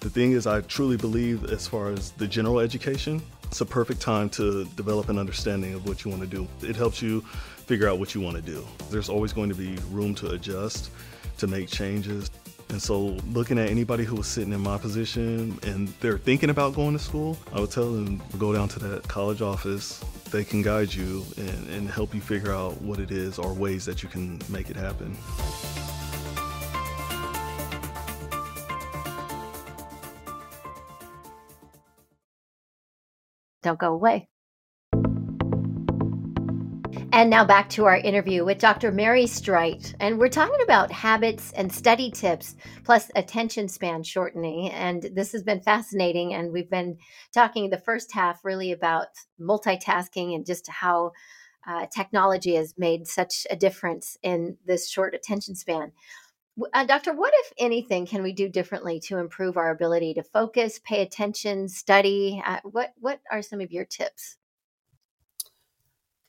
The 0.01 0.11
thing 0.11 0.33
is, 0.33 0.47
I 0.47 0.63
truly 0.63 0.97
believe, 0.97 1.45
as 1.45 1.69
far 1.69 1.91
as 1.91 2.11
the 2.13 2.27
general 2.27 2.59
education, 2.59 3.23
it's 3.45 3.61
a 3.61 3.67
perfect 3.67 4.01
time 4.01 4.29
to 4.31 4.65
develop 4.77 5.09
an 5.11 5.19
understanding 5.19 5.75
of 5.75 5.87
what 5.87 6.05
you 6.05 6.11
want 6.11 6.23
to 6.23 6.29
do. 6.29 6.49
It 6.61 6.75
helps 6.75 7.01
you 7.01 7.21
figure 7.21 7.89
out 7.89 7.99
what 7.99 8.15
you 8.15 8.21
want 8.21 8.37
to 8.37 8.43
do. 8.43 8.67
There's 8.91 9.09
always 9.09 9.33
going 9.33 9.49
to 9.51 9.55
be 9.55 9.77
room 9.91 10.15
to 10.17 10.31
adjust, 10.31 10.91
to 11.39 11.47
make 11.47 11.69
changes. 11.69 12.31
And 12.73 12.81
so, 12.81 13.19
looking 13.35 13.59
at 13.59 13.69
anybody 13.69 14.03
who 14.03 14.17
was 14.17 14.27
sitting 14.27 14.51
in 14.51 14.61
my 14.61 14.79
position 14.79 15.59
and 15.63 15.89
they're 16.01 16.17
thinking 16.17 16.49
about 16.49 16.75
going 16.75 16.95
to 16.95 16.99
school, 16.99 17.37
I 17.53 17.61
would 17.61 17.71
tell 17.71 17.93
them 17.93 18.23
go 18.39 18.55
down 18.55 18.69
to 18.69 18.79
that 18.79 19.07
college 19.07 19.43
office. 19.43 20.03
They 20.31 20.43
can 20.43 20.63
guide 20.63 20.95
you 20.95 21.23
and, 21.37 21.69
and 21.69 21.91
help 21.91 22.15
you 22.15 22.23
figure 22.23 22.51
out 22.51 22.81
what 22.81 22.99
it 22.99 23.11
is 23.11 23.39
or 23.39 23.53
ways 23.53 23.85
that 23.85 24.03
you 24.03 24.09
can 24.09 24.41
make 24.49 24.71
it 24.71 24.77
happen. 24.77 25.15
Don't 33.63 33.79
go 33.79 33.93
away. 33.93 34.32
And 37.13 37.29
now 37.29 37.45
back 37.45 37.69
to 37.71 37.85
our 37.85 37.99
interview 37.99 38.43
with 38.43 38.59
Dr. 38.59 38.91
Mary 38.91 39.25
Streit. 39.25 39.95
And 40.01 40.19
we're 40.19 40.31
talking 40.31 40.63
about 40.63 40.91
habits 40.91 41.53
and 41.53 41.71
study 41.71 42.11
tips, 42.11 42.57
plus 42.85 43.11
attention 43.15 43.69
span 43.69 44.03
shortening. 44.03 44.71
And 44.71 45.03
this 45.15 45.33
has 45.33 45.43
been 45.43 45.61
fascinating. 45.61 46.33
And 46.33 46.53
we've 46.53 46.71
been 46.71 46.97
talking 47.35 47.69
the 47.69 47.77
first 47.77 48.15
half 48.15 48.43
really 48.47 48.73
about 48.73 49.09
multitasking 49.39 50.35
and 50.35 50.47
just 50.47 50.67
how 50.71 51.13
uh, 51.69 51.85
technology 51.95 52.55
has 52.55 52.73
made 52.79 53.07
such 53.07 53.47
a 53.51 53.57
difference 53.57 54.17
in 54.23 54.57
this 54.65 54.89
short 54.89 55.15
attention 55.15 55.55
span. 55.55 55.93
Uh, 56.73 56.87
doctor, 56.87 57.13
what, 57.13 57.35
if 57.37 57.53
anything, 57.59 58.07
can 58.07 58.23
we 58.23 58.33
do 58.33 58.49
differently 58.49 58.99
to 59.01 59.19
improve 59.19 59.59
our 59.59 59.71
ability 59.71 60.15
to 60.15 60.23
focus, 60.23 60.81
pay 60.83 61.03
attention, 61.03 61.69
study? 61.69 62.43
Uh, 62.47 62.61
what, 62.65 62.95
what 62.99 63.21
are 63.31 63.43
some 63.43 63.61
of 63.61 63.71
your 63.71 63.85
tips? 63.85 64.39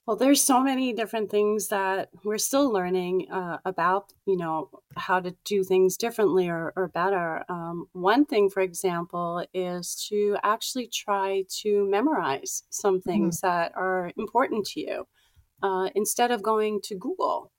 Well, 0.06 0.18
there's 0.18 0.42
so 0.42 0.62
many 0.62 0.92
different 0.92 1.32
things 1.32 1.70
that 1.70 2.10
we're 2.26 2.38
still 2.38 2.70
learning 2.70 3.32
uh, 3.32 3.60
about, 3.64 4.12
you 4.26 4.36
know, 4.36 4.70
how 4.98 5.22
to 5.22 5.34
do 5.46 5.64
things 5.64 5.96
differently 5.96 6.50
or, 6.50 6.74
or 6.76 6.90
better. 6.90 7.46
Um, 7.48 7.88
one 7.94 8.26
thing, 8.26 8.50
for 8.50 8.60
example, 8.60 9.46
is 9.54 9.96
to 10.10 10.36
actually 10.44 10.88
try 10.88 11.46
to 11.62 11.90
memorize 11.90 12.64
some 12.70 12.96
mm-hmm. 12.96 13.10
things 13.10 13.38
mm-hmm. 13.38 13.48
that 13.48 13.72
are 13.76 14.12
important 14.18 14.66
to 14.68 14.82
you 14.82 15.08
uh, 15.62 15.88
instead 15.96 16.32
of 16.32 16.44
going 16.44 16.82
to 16.84 16.96
Google 16.96 17.54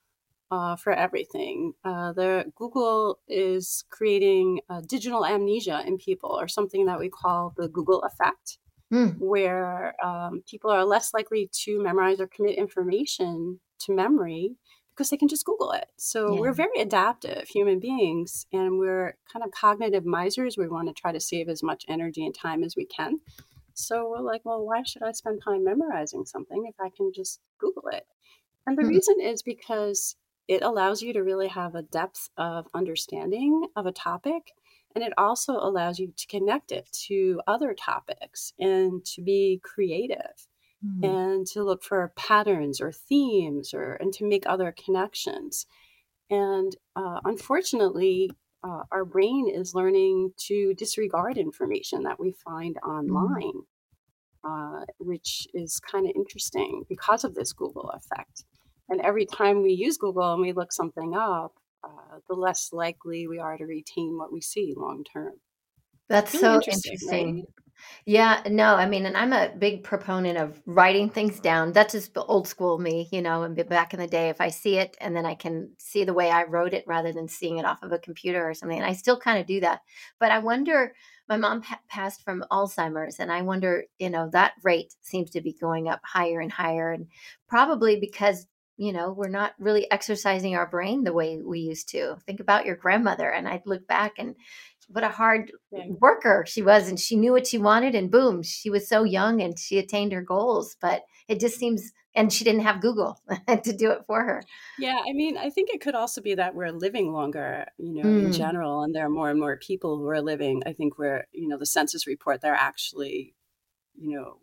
uh, 0.51 0.77
for 0.77 0.93
everything. 0.93 1.73
Uh, 1.83 2.13
the 2.13 2.53
Google 2.57 3.21
is 3.27 3.85
creating 3.89 4.61
digital 4.87 5.25
amnesia 5.25 5.83
in 5.87 5.97
people, 5.97 6.39
or 6.39 6.47
something 6.47 6.85
that 6.85 6.99
we 6.99 7.09
call 7.09 7.55
the 7.57 7.69
Google 7.69 8.03
effect 8.03 8.59
mm. 8.93 9.17
where 9.19 9.95
um, 10.05 10.43
people 10.49 10.71
are 10.71 10.85
less 10.85 11.13
likely 11.15 11.51
to 11.65 11.83
memorize 11.83 12.21
or 12.21 12.27
commit 12.27 12.57
information 12.57 13.61
to 13.81 13.93
memory 13.93 14.57
because 14.95 15.11
they 15.11 15.17
can 15.17 15.29
just 15.29 15.45
Google 15.45 15.73
it. 15.73 15.87
So 15.97 16.35
yeah. 16.35 16.41
we're 16.41 16.53
very 16.53 16.81
adaptive 16.81 17.49
human 17.49 17.81
beings, 17.81 18.47
and 18.53 18.79
we're 18.79 19.17
kind 19.33 19.45
of 19.45 19.51
cognitive 19.51 20.05
misers. 20.05 20.57
We 20.57 20.69
want 20.69 20.89
to 20.89 20.95
try 20.95 21.13
to 21.13 21.21
save 21.21 21.49
as 21.49 21.63
much 21.63 21.85
energy 21.89 22.25
and 22.25 22.35
time 22.35 22.63
as 22.63 22.77
we 22.77 22.87
can. 22.87 23.21
So 23.75 24.09
we're 24.09 24.21
like, 24.21 24.43
well, 24.45 24.65
why 24.65 24.83
should 24.85 25.03
I 25.03 25.13
spend 25.13 25.41
time 25.45 25.65
memorizing 25.65 26.27
something 26.27 26.65
if 26.69 26.77
I 26.81 26.91
can 26.97 27.11
just 27.13 27.41
Google 27.59 27.89
it? 27.93 28.07
And 28.67 28.79
the 28.79 28.83
mm 28.83 28.89
reason 28.89 29.17
is 29.21 29.43
because 29.43 30.17
it 30.47 30.63
allows 30.63 31.03
you 31.03 31.13
to 31.13 31.23
really 31.23 31.49
have 31.49 31.75
a 31.75 31.83
depth 31.83 32.31
of 32.37 32.67
understanding 32.73 33.67
of 33.77 33.87
a 33.87 33.93
topic 33.93 34.53
and 34.95 35.03
it 35.03 35.13
also 35.19 35.55
allows 35.55 35.99
you 35.99 36.13
to 36.17 36.27
connect 36.27 36.71
it 36.71 36.89
to 37.07 37.41
other 37.47 37.75
topics 37.75 38.53
and 38.59 39.05
to 39.05 39.23
be 39.23 39.61
creative 39.63 40.47
mm-hmm. 40.85 41.05
and 41.05 41.47
to 41.49 41.65
look 41.65 41.83
for 41.83 42.13
patterns 42.17 42.81
or 42.81 42.93
themes 42.93 43.75
or 43.75 43.95
and 43.95 44.13
to 44.15 44.25
make 44.25 44.45
other 44.47 44.75
connections. 44.85 45.67
And 46.31 46.75
uh, 46.97 47.21
unfortunately, 47.25 48.31
uh, 48.63 48.83
our 48.91 49.05
brain 49.05 49.49
is 49.53 49.75
learning 49.75 50.33
to 50.47 50.75
disregard 50.75 51.39
information 51.39 52.05
that 52.05 52.21
we 52.21 52.33
find 52.45 52.77
mm-hmm. 52.77 53.17
online, 53.17 53.63
mm-hmm. 54.45 54.81
uh, 54.81 54.85
which 54.99 55.47
is 55.55 55.81
kind 55.81 56.07
of 56.07 56.13
interesting 56.15 56.85
because 56.89 57.25
of 57.25 57.35
this 57.35 57.53
Google 57.53 57.91
effect. 57.91 58.45
And 58.89 59.01
every 59.01 59.27
time 59.27 59.63
we 59.63 59.73
use 59.73 59.97
Google 59.97 60.35
and 60.35 60.43
we 60.43 60.53
look 60.53 60.73
something 60.73 61.15
up, 61.17 61.55
uh, 61.85 62.19
the 62.29 62.35
less 62.35 62.71
likely 62.73 63.27
we 63.27 63.39
are 63.39 63.57
to 63.57 63.65
retain 63.65 64.17
what 64.17 64.33
we 64.33 64.41
see 64.41 64.75
long 64.77 65.05
term. 65.13 65.33
That's 66.09 66.35
really 66.35 66.45
so 66.45 66.55
interesting. 66.55 66.93
interesting. 66.93 67.35
Right? 67.37 67.45
Yeah, 68.07 68.43
no, 68.49 68.77
I 68.77 68.87
mean, 68.87 69.07
and 69.07 69.17
I'm 69.17 69.33
a 69.33 69.51
big 69.59 69.83
proponent 69.83 70.39
of 70.39 70.61
writing 70.67 71.09
things 71.09 71.41
down. 71.41 71.73
That's 71.73 71.93
just 71.93 72.17
old 72.17 72.47
school 72.47 72.79
me, 72.79 73.09
you 73.11 73.23
know, 73.23 73.43
and 73.43 73.57
back 73.69 73.95
in 73.95 74.01
the 74.01 74.07
day, 74.07 74.29
if 74.29 74.41
I 74.41 74.49
see 74.49 74.77
it 74.77 74.97
and 75.01 75.17
then 75.17 75.27
I 75.27 75.35
can 75.35 75.71
see 75.79 76.05
the 76.05 76.15
way 76.15 76.31
I 76.31 76.45
wrote 76.45 76.75
it 76.75 76.85
rather 76.87 77.13
than 77.13 77.29
seeing 77.29 77.59
it 77.59 77.65
off 77.65 77.83
of 77.83 77.93
a 77.93 77.99
computer 77.99 78.49
or 78.49 78.55
something. 78.55 78.79
And 78.79 78.87
I 78.87 78.93
still 78.93 79.19
kind 79.19 79.39
of 79.39 79.47
do 79.47 79.61
that. 79.61 79.81
But 80.21 80.33
I 80.33 80.39
wonder, 80.39 80.95
my 81.29 81.37
mom 81.37 81.63
pa- 81.63 81.81
passed 81.89 82.23
from 82.23 82.45
Alzheimer's, 82.51 83.19
and 83.19 83.33
I 83.33 83.43
wonder, 83.43 83.85
you 83.99 84.11
know, 84.11 84.29
that 84.33 84.53
rate 84.63 84.95
seems 85.01 85.31
to 85.31 85.41
be 85.41 85.57
going 85.59 85.89
up 85.89 86.01
higher 86.05 86.41
and 86.41 86.53
higher. 86.53 86.93
And 86.93 87.07
probably 87.49 87.99
because 87.99 88.47
you 88.77 88.93
know, 88.93 89.13
we're 89.13 89.29
not 89.29 89.53
really 89.59 89.91
exercising 89.91 90.57
our 90.57 90.67
brain 90.67 91.05
the 91.05 91.13
way 91.13 91.41
we 91.41 91.61
used 91.61 91.89
to. 91.91 92.17
Think 92.27 92.41
about 92.41 92.67
your 92.67 92.77
grandmother. 92.77 93.31
And 93.31 93.47
I'd 93.47 93.67
look 93.67 93.87
back 93.87 94.15
and 94.19 94.35
what 94.89 95.05
a 95.05 95.09
hard 95.09 95.53
worker 95.71 96.45
she 96.47 96.61
was. 96.61 96.89
And 96.89 96.99
she 96.99 97.17
knew 97.17 97.33
what 97.33 97.47
she 97.47 97.59
wanted, 97.59 97.95
and 97.95 98.11
boom, 98.11 98.43
she 98.43 98.71
was 98.71 98.89
so 98.89 99.05
young 99.05 99.41
and 99.41 99.59
she 99.59 99.79
attained 99.79 100.13
her 100.13 100.23
goals. 100.23 100.77
But 100.81 101.03
it 101.29 101.41
just 101.41 101.57
seems, 101.57 101.93
and 102.15 102.33
she 102.33 102.45
didn't 102.45 102.63
have 102.63 102.83
Google 102.83 103.19
to 103.49 103.73
do 103.73 103.93
it 103.93 104.03
for 104.07 104.23
her. 104.23 104.43
Yeah. 104.79 105.01
I 105.09 105.13
mean, 105.13 105.39
I 105.39 105.51
think 105.51 105.71
it 105.71 105.81
could 105.81 105.95
also 105.95 106.21
be 106.21 106.35
that 106.35 106.55
we're 106.55 106.73
living 106.73 107.13
longer, 107.13 107.67
you 107.79 107.95
know, 107.95 108.03
mm. 108.03 108.27
in 108.27 108.33
general. 108.33 108.83
And 108.83 108.95
there 108.95 109.07
are 109.07 109.11
more 109.11 109.31
and 109.31 109.41
more 109.41 109.57
people 109.57 109.99
who 109.99 110.09
are 110.09 110.21
living. 110.21 110.63
I 110.67 110.73
think 110.73 110.99
we're, 110.99 111.27
you 111.33 111.49
know, 111.49 111.59
the 111.59 111.67
census 111.67 112.07
report, 112.07 112.41
they're 112.41 112.55
actually, 112.55 113.35
you 113.95 114.19
know, 114.19 114.39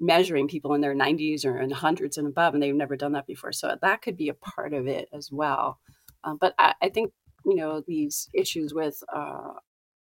measuring 0.00 0.48
people 0.48 0.74
in 0.74 0.80
their 0.80 0.94
90s 0.94 1.44
or 1.44 1.58
in 1.58 1.70
hundreds 1.70 2.18
and 2.18 2.26
above, 2.26 2.54
and 2.54 2.62
they've 2.62 2.74
never 2.74 2.96
done 2.96 3.12
that 3.12 3.26
before. 3.26 3.52
So 3.52 3.76
that 3.80 4.02
could 4.02 4.16
be 4.16 4.28
a 4.28 4.34
part 4.34 4.74
of 4.74 4.86
it 4.86 5.08
as 5.12 5.30
well. 5.32 5.78
Um, 6.24 6.38
but 6.40 6.54
I, 6.58 6.74
I, 6.82 6.88
think 6.88 7.12
you 7.44 7.54
know 7.54 7.82
these 7.86 8.28
issues 8.34 8.74
with 8.74 9.02
uh, 9.14 9.52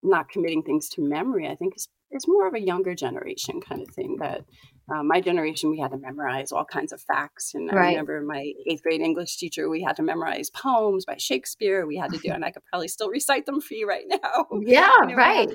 not 0.02 0.28
committing 0.28 0.62
things 0.62 0.88
to 0.90 1.02
memory, 1.02 1.46
I 1.46 1.54
think 1.54 1.76
is 1.76 1.88
is 2.10 2.26
more 2.26 2.48
of 2.48 2.54
a 2.54 2.60
younger 2.60 2.94
generation 2.94 3.60
kind 3.60 3.82
of 3.82 3.88
thing. 3.94 4.16
That 4.20 4.44
uh, 4.92 5.02
my 5.02 5.20
generation, 5.20 5.70
we 5.70 5.78
had 5.78 5.90
to 5.90 5.98
memorize 5.98 6.52
all 6.52 6.64
kinds 6.64 6.92
of 6.92 7.02
facts, 7.02 7.54
and 7.54 7.70
right. 7.72 7.88
I 7.88 7.90
remember 7.90 8.22
my 8.22 8.52
eighth 8.66 8.82
grade 8.82 9.02
English 9.02 9.36
teacher, 9.36 9.68
we 9.68 9.82
had 9.82 9.96
to 9.96 10.02
memorize 10.02 10.50
poems 10.50 11.04
by 11.04 11.16
Shakespeare. 11.18 11.86
We 11.86 11.96
had 11.96 12.12
to 12.12 12.18
do, 12.18 12.30
and 12.30 12.44
I 12.44 12.50
could 12.50 12.64
probably 12.70 12.88
still 12.88 13.10
recite 13.10 13.46
them 13.46 13.60
for 13.60 13.74
you 13.74 13.86
right 13.86 14.04
now. 14.08 14.46
Yeah, 14.62 14.90
you 15.02 15.08
know, 15.08 15.14
right. 15.14 15.50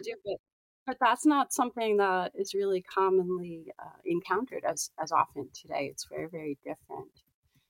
But 0.85 0.97
that's 0.99 1.25
not 1.25 1.53
something 1.53 1.97
that 1.97 2.33
is 2.35 2.53
really 2.53 2.81
commonly 2.81 3.67
uh, 3.79 3.97
encountered 4.05 4.63
as 4.67 4.91
as 5.01 5.11
often 5.11 5.49
today. 5.53 5.87
It's 5.91 6.05
very 6.05 6.27
very 6.27 6.57
different. 6.63 7.09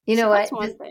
You 0.06 0.18
know 0.18 0.34
so 0.46 0.58
what? 0.58 0.82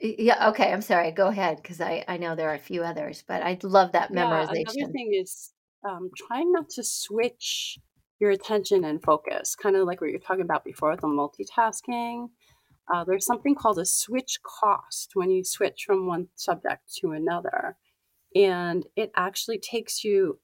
yeah. 0.00 0.48
Okay. 0.50 0.72
I'm 0.72 0.82
sorry. 0.82 1.10
Go 1.10 1.28
ahead 1.28 1.58
because 1.62 1.80
I 1.80 2.04
I 2.08 2.16
know 2.16 2.34
there 2.34 2.50
are 2.50 2.54
a 2.54 2.58
few 2.58 2.82
others, 2.82 3.24
but 3.26 3.42
I 3.42 3.58
love 3.62 3.92
that 3.92 4.10
memorization. 4.10 4.54
Yeah, 4.54 4.72
another 4.78 4.92
thing 4.92 5.18
is 5.20 5.52
um, 5.86 6.10
trying 6.16 6.52
not 6.52 6.70
to 6.70 6.82
switch 6.82 7.78
your 8.18 8.30
attention 8.30 8.84
and 8.84 9.02
focus, 9.02 9.54
kind 9.54 9.76
of 9.76 9.86
like 9.86 10.00
what 10.00 10.10
you're 10.10 10.18
talking 10.18 10.42
about 10.42 10.64
before 10.64 10.90
with 10.90 11.00
the 11.00 11.06
multitasking. 11.06 12.28
Uh, 12.92 13.04
there's 13.04 13.26
something 13.26 13.54
called 13.54 13.78
a 13.78 13.84
switch 13.84 14.38
cost 14.42 15.10
when 15.14 15.30
you 15.30 15.44
switch 15.44 15.84
from 15.86 16.06
one 16.06 16.28
subject 16.36 16.82
to 17.00 17.10
another. 17.10 17.76
And 18.34 18.86
it 18.96 19.10
actually 19.16 19.58
takes 19.58 20.04
you 20.04 20.38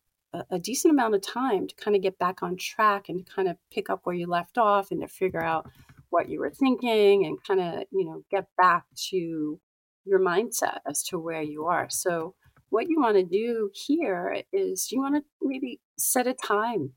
a, 0.50 0.58
decent 0.58 0.92
amount 0.92 1.14
of 1.14 1.20
time 1.22 1.66
to 1.66 1.74
kind 1.74 1.94
of 1.96 2.02
get 2.02 2.18
back 2.18 2.42
on 2.42 2.56
track 2.56 3.08
and 3.08 3.26
to 3.26 3.32
kind 3.32 3.48
of 3.48 3.56
pick 3.70 3.90
up 3.90 4.00
where 4.04 4.14
you 4.14 4.26
left 4.26 4.58
off 4.58 4.90
and 4.90 5.00
to 5.00 5.08
figure 5.08 5.42
out 5.42 5.68
what 6.10 6.28
you 6.28 6.40
were 6.40 6.50
thinking 6.50 7.26
and 7.26 7.42
kind 7.44 7.60
of 7.60 7.84
you 7.90 8.04
know 8.04 8.22
get 8.30 8.46
back 8.56 8.84
to 8.94 9.58
your 10.04 10.20
mindset 10.20 10.78
as 10.86 11.02
to 11.02 11.18
where 11.18 11.42
you 11.42 11.66
are 11.66 11.88
so 11.88 12.34
what 12.70 12.88
you 12.88 13.00
want 13.00 13.16
to 13.16 13.24
do 13.24 13.70
here 13.74 14.42
is 14.52 14.90
you 14.90 15.00
want 15.00 15.14
to 15.14 15.22
maybe 15.42 15.80
set 15.98 16.26
a 16.26 16.34
time 16.34 16.92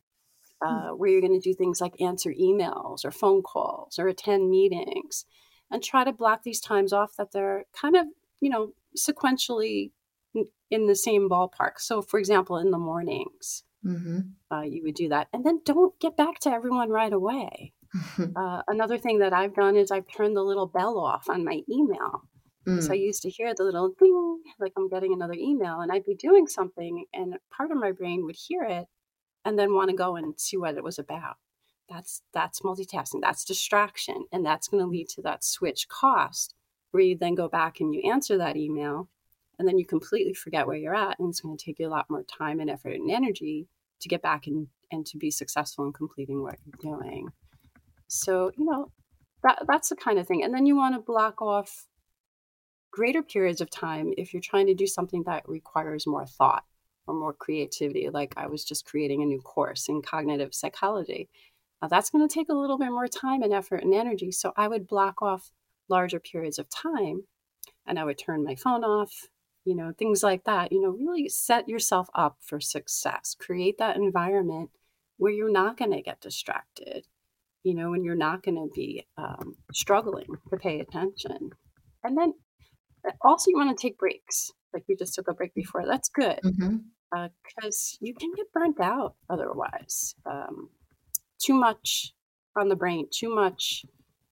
hmm. 0.62 0.67
uh, 0.67 0.95
where 0.95 1.10
you're 1.10 1.21
going 1.21 1.39
to 1.39 1.50
do 1.50 1.54
things 1.54 1.82
like 1.82 2.02
answer 2.02 2.32
emails 2.32 3.04
or 3.04 3.12
phone 3.12 3.41
calls 3.41 4.00
or 4.00 4.08
attend 4.08 4.50
meetings 4.50 5.26
and 5.71 5.84
try 5.84 6.04
to 6.04 6.13
block 6.13 6.43
these 6.43 6.62
times 6.62 6.93
off 6.93 7.15
that 7.17 7.32
they're 7.32 7.65
kind 7.80 7.95
of 7.95 8.06
you 8.39 8.50
know 8.50 8.71
sequentially 8.98 9.91
in 10.69 10.88
the 10.88 10.95
same 10.95 11.30
ballpark. 11.30 11.80
So, 11.80 12.01
for 12.01 12.19
example, 12.19 12.58
in 12.58 12.71
the 12.71 12.78
mornings, 12.78 13.63
mm-hmm. 13.86 14.19
uh, 14.51 14.62
you 14.62 14.84
would 14.84 14.95
do 14.95 15.10
that. 15.10 15.28
And 15.34 15.45
then 15.45 15.62
don't 15.63 15.99
get 15.99 16.17
back 16.17 16.39
to 16.41 16.51
everyone 16.51 16.89
right 16.89 17.13
away. 17.13 17.73
uh, 18.36 18.62
another 18.67 18.97
thing 18.97 19.19
that 19.19 19.34
I've 19.34 19.56
done 19.56 19.75
is 19.75 19.91
I've 19.91 20.12
turned 20.12 20.36
the 20.36 20.43
little 20.43 20.67
bell 20.67 20.99
off 20.99 21.30
on 21.30 21.45
my 21.45 21.62
email. 21.69 22.23
Mm. 22.67 22.82
So 22.82 22.91
I 22.91 22.95
used 22.95 23.21
to 23.21 23.30
hear 23.30 23.54
the 23.54 23.63
little 23.63 23.93
ding, 23.99 24.41
like 24.60 24.73
I'm 24.75 24.89
getting 24.89 25.13
another 25.13 25.36
email, 25.38 25.80
and 25.82 25.91
I'd 25.91 26.06
be 26.06 26.15
doing 26.15 26.47
something, 26.47 27.06
and 27.13 27.36
part 27.56 27.71
of 27.71 27.78
my 27.78 27.91
brain 27.91 28.25
would 28.25 28.36
hear 28.36 28.63
it 28.63 28.88
and 29.45 29.58
then 29.58 29.75
want 29.75 29.91
to 29.91 29.95
go 29.95 30.15
and 30.15 30.39
see 30.39 30.58
what 30.58 30.75
it 30.75 30.84
was 30.84 30.97
about. 30.99 31.38
that's 31.88 32.23
that's 32.34 32.62
multitasking 32.62 33.21
that's 33.21 33.45
distraction 33.45 34.25
and 34.32 34.43
that's 34.43 34.67
going 34.67 34.82
to 34.82 34.89
lead 34.89 35.08
to 35.08 35.21
that 35.21 35.43
switch 35.43 35.88
cost 35.88 36.56
where 36.91 37.04
you 37.04 37.15
then 37.15 37.36
go 37.36 37.47
back 37.47 37.80
and 37.80 37.93
you 37.93 38.01
answer 38.12 38.38
that 38.38 38.58
email 38.58 39.08
and 39.58 39.68
then 39.68 39.78
you 39.78 39.86
completely 39.86 40.34
forget 40.34 40.68
where 40.68 40.78
you're 40.78 40.96
at 40.96 41.20
and 41.20 41.30
it's 41.30 41.41
going 41.41 41.58
to 41.58 41.63
take 41.63 41.80
you 41.80 41.88
a 41.88 41.89
lot 41.89 42.10
more 42.10 42.24
time 42.24 42.60
and 42.60 42.70
effort 42.70 42.94
and 42.94 43.12
energy 43.12 43.68
to 44.02 44.10
get 44.10 44.22
back 44.22 44.48
and, 44.48 44.68
and 44.91 45.06
to 45.06 45.18
be 45.18 45.32
successful 45.32 45.86
in 45.86 45.94
completing 45.94 46.41
what 46.41 46.58
you're 46.65 46.98
doing. 46.98 47.30
So 48.08 48.52
you 48.58 48.65
know 48.65 48.91
that 49.46 49.63
that's 49.68 49.89
the 49.89 49.96
kind 49.96 50.20
of 50.20 50.28
thing 50.28 50.44
and 50.44 50.54
then 50.54 50.65
you 50.65 50.76
want 50.76 50.96
to 50.96 51.02
block 51.02 51.41
off 51.41 51.86
greater 52.91 53.22
periods 53.22 53.62
of 53.62 53.70
time 53.70 54.13
if 54.18 54.34
you're 54.34 54.41
trying 54.41 54.68
to 54.68 54.74
do 54.74 54.88
something 54.88 55.24
that 55.24 55.48
requires 55.48 56.08
more 56.08 56.26
thought 56.26 56.63
or 57.08 57.13
more 57.13 57.34
creativity 57.34 58.10
like 58.10 58.34
i 58.38 58.48
was 58.48 58.65
just 58.65 58.86
creating 58.86 59.22
a 59.22 59.26
new 59.26 59.39
course 59.41 59.88
in 59.88 60.02
cognitive 60.02 60.54
psychology. 60.54 61.30
Uh, 61.82 61.88
that's 61.88 62.10
going 62.10 62.26
to 62.26 62.34
take 62.34 62.50
a 62.50 62.54
little 62.54 62.78
bit 62.78 62.89
more 62.89 63.08
time 63.08 63.44
and 63.44 63.54
effort 63.54 63.84
and 63.84 63.94
energy 63.94 64.32
so 64.32 64.52
i 64.58 64.68
would 64.68 64.88
block 64.88 65.22
off 65.22 65.52
larger 65.89 66.20
periods 66.20 66.58
of 66.58 66.70
time 66.70 67.22
and 67.86 68.00
i 68.00 68.04
would 68.04 68.18
turn 68.18 68.44
my 68.44 68.56
phone 68.56 68.84
off 68.84 69.28
you 69.65 69.75
know 69.75 69.91
things 69.97 70.23
like 70.23 70.43
that 70.45 70.71
you 70.71 70.80
know 70.80 70.89
really 70.89 71.28
set 71.28 71.67
yourself 71.67 72.08
up 72.15 72.38
for 72.39 72.60
success 72.60 73.36
create 73.38 73.78
that 73.78 73.97
environment 73.97 74.69
where 75.17 75.32
you're 75.32 75.51
not 75.51 75.78
going 75.78 75.91
to 75.91 76.01
get 76.01 76.21
distracted 76.21 77.06
you 77.63 77.73
know 77.73 77.93
and 77.93 78.06
you're 78.06 78.15
not 78.15 78.43
going 78.43 78.56
to 78.56 78.69
be 78.73 79.06
um, 79.17 79.56
struggling 79.73 80.28
to 80.49 80.58
pay 80.58 80.80
attention 80.80 81.49
and 82.04 82.17
then 82.17 82.34
uh, 83.08 83.12
also 83.21 83.49
you 83.49 83.58
want 83.58 83.75
to 83.75 83.82
take 83.82 83.97
breaks 83.97 84.51
like 84.73 84.84
we 84.88 84.95
just 84.95 85.15
took 85.15 85.28
a 85.28 85.34
break 85.34 85.54
before 85.54 85.86
that's 85.86 86.10
good 86.10 86.39
because 86.43 86.58
mm-hmm. 86.58 87.17
uh, 87.17 87.69
you 87.99 88.13
can 88.13 88.32
get 88.36 88.51
burnt 88.54 88.80
out 88.80 89.15
otherwise 89.30 90.15
um, 90.25 90.69
too 91.41 91.54
much 91.54 92.13
on 92.56 92.69
the 92.69 92.75
brain 92.75 93.08
too 93.12 93.34
much 93.34 93.84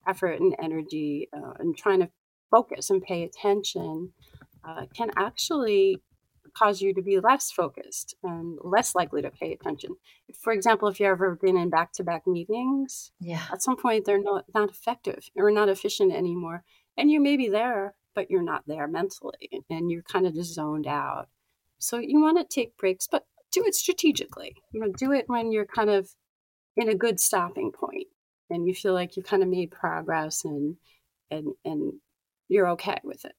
effort 0.08 0.40
and 0.40 0.56
energy 0.62 1.28
uh, 1.36 1.54
and 1.60 1.76
trying 1.76 2.00
to 2.00 2.10
focus 2.52 2.90
and 2.92 3.02
pay 3.02 3.24
attention 3.24 4.12
uh, 4.64 4.86
can 4.96 5.12
actually 5.16 6.02
cause 6.56 6.82
you 6.82 6.94
to 6.94 7.02
be 7.02 7.20
less 7.20 7.52
focused 7.52 8.16
and 8.24 8.60
less 8.64 8.94
likely 8.94 9.22
to 9.22 9.32
pay 9.32 9.54
attention. 9.54 9.96
For 10.40 10.54
example, 10.54 10.88
if 10.88 11.00
you've 11.00 11.10
ever 11.10 11.36
been 11.36 11.58
in 11.58 11.70
back-to-back 11.70 12.28
meetings, 12.28 13.12
yeah, 13.20 13.44
at 13.52 13.64
some 13.64 13.78
point 13.78 14.06
they're 14.06 14.22
not 14.22 14.46
not 14.54 14.70
effective 14.70 15.30
or 15.36 15.52
not 15.52 15.70
efficient 15.70 16.14
anymore, 16.14 16.64
and 16.98 17.10
you 17.10 17.20
may 17.20 17.38
be 17.38 17.50
there, 17.50 17.96
but 18.14 18.30
you're 18.30 18.44
not 18.44 18.64
there 18.68 18.88
mentally, 18.88 19.64
and 19.70 19.92
you're 19.92 20.04
kind 20.04 20.28
of 20.28 20.34
just 20.34 20.54
zoned 20.54 20.88
out. 20.88 21.30
So 21.80 21.98
you 21.98 22.22
want 22.22 22.38
to 22.38 22.56
take 22.56 22.78
breaks, 22.78 23.08
but 23.12 23.26
do 23.52 23.64
it 23.66 23.76
strategically. 23.76 24.56
You 24.72 24.82
know, 24.82 24.92
do 24.98 25.12
it 25.12 25.26
when 25.28 25.52
you're 25.52 25.66
kind 25.66 25.90
of 25.90 26.10
in 26.76 26.90
a 26.90 26.96
good 26.96 27.20
stopping 27.20 27.72
point 27.72 28.08
and 28.50 28.68
you 28.68 28.74
feel 28.74 28.94
like 28.94 29.16
you've 29.16 29.26
kind 29.26 29.44
of 29.44 29.50
made 29.50 29.72
progress 29.72 30.44
and 30.46 30.78
and 31.30 31.54
and 31.64 31.94
you're 32.48 32.70
okay 32.70 33.00
with 33.04 33.26
it. 33.26 33.36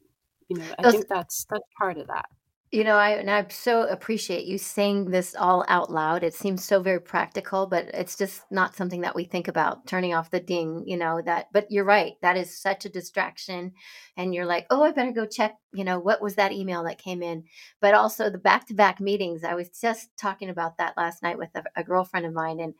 You 0.55 0.65
know, 0.65 0.75
I 0.79 0.85
Those, 0.85 0.95
think 0.95 1.09
that's 1.09 1.47
that's 1.51 1.65
part 1.79 1.99
of 1.99 2.07
that. 2.09 2.27
You 2.73 2.83
know, 2.83 2.97
I 2.97 3.11
and 3.11 3.31
I 3.31 3.47
so 3.51 3.83
appreciate 3.87 4.47
you 4.47 4.59
saying 4.59 5.05
this 5.13 5.37
all 5.37 5.65
out 5.69 5.93
loud. 5.93 6.25
It 6.25 6.35
seems 6.35 6.65
so 6.65 6.81
very 6.83 7.01
practical, 7.01 7.69
but 7.69 7.85
it's 7.95 8.17
just 8.17 8.43
not 8.51 8.75
something 8.75 9.03
that 9.03 9.15
we 9.15 9.23
think 9.25 9.47
about 9.47 9.87
turning 9.87 10.13
off 10.13 10.33
the 10.33 10.41
ding, 10.41 10.83
you 10.85 10.97
know, 10.97 11.23
that 11.25 11.47
but 11.53 11.71
you're 11.71 11.85
right. 11.85 12.15
That 12.21 12.37
is 12.37 12.61
such 12.61 12.85
a 12.85 12.89
distraction 12.89 13.75
and 14.17 14.35
you're 14.35 14.45
like, 14.45 14.67
"Oh, 14.71 14.83
I 14.83 14.91
better 14.91 15.13
go 15.13 15.25
check, 15.25 15.55
you 15.73 15.85
know, 15.85 16.01
what 16.01 16.21
was 16.21 16.35
that 16.35 16.51
email 16.51 16.83
that 16.83 16.99
came 16.99 17.23
in?" 17.23 17.45
But 17.81 17.95
also 17.95 18.29
the 18.29 18.39
back-to-back 18.39 19.01
meetings. 19.01 19.45
I 19.45 19.55
was 19.55 19.69
just 19.71 20.09
talking 20.17 20.49
about 20.51 20.79
that 20.79 20.97
last 20.97 21.23
night 21.23 21.39
with 21.39 21.51
a, 21.55 21.63
a 21.77 21.85
girlfriend 21.85 22.27
of 22.27 22.33
mine 22.33 22.59
and 22.59 22.75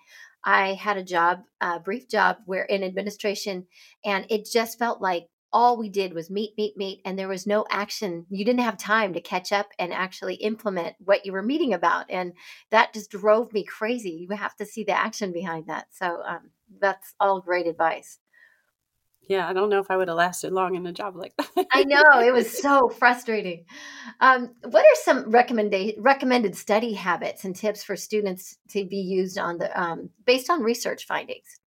I 0.45 0.75
had 0.75 0.97
a 0.97 1.05
job, 1.05 1.45
a 1.61 1.79
brief 1.79 2.09
job 2.09 2.39
where 2.47 2.65
in 2.65 2.83
administration 2.83 3.67
and 4.05 4.27
it 4.29 4.49
just 4.51 4.79
felt 4.79 5.01
like 5.01 5.29
all 5.55 5.77
we 5.77 5.89
did 5.89 6.13
was 6.13 6.31
meet, 6.31 6.53
meet, 6.59 6.77
meet, 6.77 7.01
and 7.05 7.17
there 7.17 7.29
was 7.29 7.47
no 7.47 7.65
action. 7.71 8.27
You 8.29 8.45
didn't 8.45 8.65
have 8.65 8.77
time 8.77 9.13
to 9.15 9.21
catch 9.21 9.53
up 9.53 9.69
and 9.79 9.93
actually 9.93 10.35
implement 10.35 10.97
what 10.99 11.25
you 11.25 11.33
were 11.33 11.43
meeting 11.43 11.73
about. 11.73 12.07
And 12.11 12.33
that 12.71 12.93
just 12.93 13.11
drove 13.11 13.53
me 13.53 13.63
crazy. 13.63 14.11
You 14.11 14.37
have 14.37 14.57
to 14.57 14.67
see 14.67 14.83
the 14.83 14.99
action 14.99 15.33
behind 15.33 15.69
that. 15.69 15.87
So 15.93 16.23
um, 16.27 16.51
that's 16.81 17.15
all 17.21 17.41
great 17.41 17.69
advice. 17.69 18.19
Yeah, 19.29 19.49
I 19.49 19.53
don't 19.53 19.71
know 19.71 19.79
if 19.79 19.91
I 19.91 19.97
would 19.97 20.09
have 20.09 20.17
lasted 20.17 20.53
long 20.53 20.75
in 20.75 20.87
a 20.87 20.93
job 20.93 21.17
like 21.17 21.35
that. 21.39 21.67
I 21.71 21.85
know 21.85 22.21
it 22.21 22.33
was 22.33 22.61
so 22.61 22.89
frustrating. 22.89 23.65
Um, 24.21 24.55
what 24.69 24.85
are 24.85 24.97
some 25.03 25.31
recommended 25.31 25.95
recommended 25.99 26.57
study 26.57 26.95
habits 26.95 27.45
and 27.45 27.55
tips 27.55 27.85
for 27.85 27.97
students 27.97 28.59
to 28.71 28.85
be 28.85 28.99
used 28.99 29.39
on 29.39 29.59
the 29.59 29.81
um, 29.81 30.11
based 30.27 30.51
on 30.51 30.63
research 30.63 31.07
findings? 31.07 31.61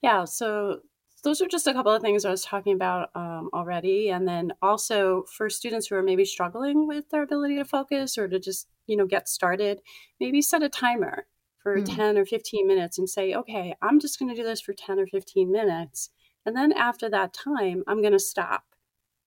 Yeah, 0.00 0.24
so 0.24 0.80
those 1.22 1.40
are 1.40 1.48
just 1.48 1.66
a 1.66 1.72
couple 1.72 1.92
of 1.92 2.02
things 2.02 2.24
I 2.24 2.30
was 2.30 2.44
talking 2.44 2.74
about 2.74 3.10
um, 3.14 3.50
already. 3.52 4.10
And 4.10 4.26
then 4.26 4.52
also 4.62 5.24
for 5.24 5.50
students 5.50 5.86
who 5.86 5.96
are 5.96 6.02
maybe 6.02 6.24
struggling 6.24 6.86
with 6.86 7.10
their 7.10 7.22
ability 7.22 7.56
to 7.56 7.64
focus 7.64 8.16
or 8.18 8.28
to 8.28 8.38
just, 8.38 8.68
you 8.86 8.96
know, 8.96 9.06
get 9.06 9.28
started, 9.28 9.80
maybe 10.18 10.42
set 10.42 10.62
a 10.62 10.68
timer 10.68 11.26
for 11.62 11.76
mm. 11.76 11.96
10 11.96 12.16
or 12.16 12.24
15 12.24 12.66
minutes 12.66 12.98
and 12.98 13.08
say, 13.08 13.34
okay, 13.34 13.74
I'm 13.82 14.00
just 14.00 14.18
going 14.18 14.30
to 14.30 14.34
do 14.34 14.44
this 14.44 14.60
for 14.60 14.72
10 14.72 14.98
or 14.98 15.06
15 15.06 15.50
minutes. 15.50 16.10
And 16.46 16.56
then 16.56 16.72
after 16.72 17.10
that 17.10 17.34
time, 17.34 17.84
I'm 17.86 18.00
going 18.00 18.12
to 18.12 18.18
stop 18.18 18.64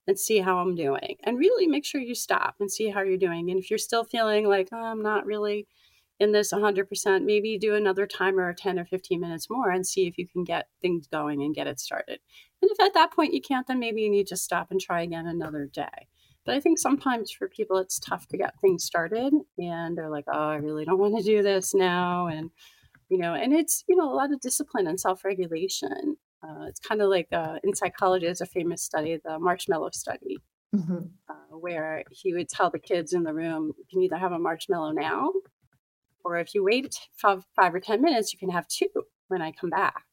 and 0.07 0.19
see 0.19 0.39
how 0.39 0.57
I'm 0.57 0.75
doing. 0.75 1.17
And 1.23 1.37
really 1.37 1.67
make 1.67 1.85
sure 1.85 2.01
you 2.01 2.15
stop 2.15 2.55
and 2.59 2.71
see 2.71 2.89
how 2.89 3.01
you're 3.01 3.17
doing. 3.17 3.49
And 3.49 3.59
if 3.59 3.69
you're 3.69 3.77
still 3.77 4.03
feeling 4.03 4.47
like, 4.47 4.69
oh, 4.71 4.83
I'm 4.83 5.01
not 5.01 5.25
really 5.25 5.67
in 6.19 6.31
this 6.31 6.53
100%, 6.53 7.23
maybe 7.25 7.57
do 7.57 7.75
another 7.75 8.05
timer 8.05 8.47
or 8.47 8.53
10 8.53 8.79
or 8.79 8.85
15 8.85 9.19
minutes 9.19 9.49
more 9.49 9.69
and 9.69 9.85
see 9.85 10.07
if 10.07 10.17
you 10.17 10.27
can 10.27 10.43
get 10.43 10.67
things 10.81 11.07
going 11.07 11.41
and 11.41 11.55
get 11.55 11.67
it 11.67 11.79
started. 11.79 12.19
And 12.61 12.71
if 12.71 12.79
at 12.79 12.93
that 12.93 13.11
point 13.11 13.33
you 13.33 13.41
can't, 13.41 13.67
then 13.67 13.79
maybe 13.79 14.01
you 14.01 14.09
need 14.09 14.27
to 14.27 14.37
stop 14.37 14.71
and 14.71 14.79
try 14.79 15.01
again 15.01 15.27
another 15.27 15.65
day. 15.65 16.07
But 16.45 16.55
I 16.55 16.59
think 16.59 16.77
sometimes 16.77 17.31
for 17.31 17.47
people, 17.47 17.77
it's 17.77 17.99
tough 17.99 18.27
to 18.27 18.37
get 18.37 18.59
things 18.59 18.83
started 18.83 19.33
and 19.57 19.97
they're 19.97 20.09
like, 20.09 20.25
oh, 20.31 20.49
I 20.49 20.55
really 20.55 20.85
don't 20.85 20.99
want 20.99 21.17
to 21.17 21.23
do 21.23 21.41
this 21.41 21.73
now. 21.73 22.27
And, 22.27 22.51
you 23.09 23.17
know, 23.17 23.33
and 23.33 23.53
it's, 23.53 23.83
you 23.87 23.95
know, 23.95 24.11
a 24.11 24.15
lot 24.15 24.31
of 24.31 24.41
discipline 24.41 24.87
and 24.87 24.99
self 24.99 25.23
regulation. 25.23 26.17
Uh, 26.43 26.65
it's 26.67 26.81
kind 26.81 27.01
of 27.01 27.09
like 27.09 27.29
uh, 27.31 27.59
in 27.63 27.73
psychology, 27.73 28.25
there's 28.25 28.41
a 28.41 28.45
famous 28.45 28.83
study, 28.83 29.17
the 29.23 29.39
marshmallow 29.39 29.91
study, 29.93 30.37
mm-hmm. 30.75 31.05
uh, 31.29 31.57
where 31.57 32.03
he 32.11 32.33
would 32.33 32.49
tell 32.49 32.69
the 32.69 32.79
kids 32.79 33.13
in 33.13 33.23
the 33.23 33.33
room, 33.33 33.71
you 33.77 33.85
can 33.89 34.01
either 34.01 34.17
have 34.17 34.33
a 34.33 34.39
marshmallow 34.39 34.91
now 34.91 35.31
or 36.23 36.37
if 36.37 36.53
you 36.53 36.63
wait 36.63 36.95
five, 37.13 37.43
five 37.55 37.73
or 37.73 37.79
10 37.79 38.01
minutes, 38.01 38.33
you 38.33 38.39
can 38.39 38.49
have 38.49 38.67
two 38.67 38.89
when 39.27 39.41
I 39.41 39.51
come 39.51 39.69
back. 39.69 40.03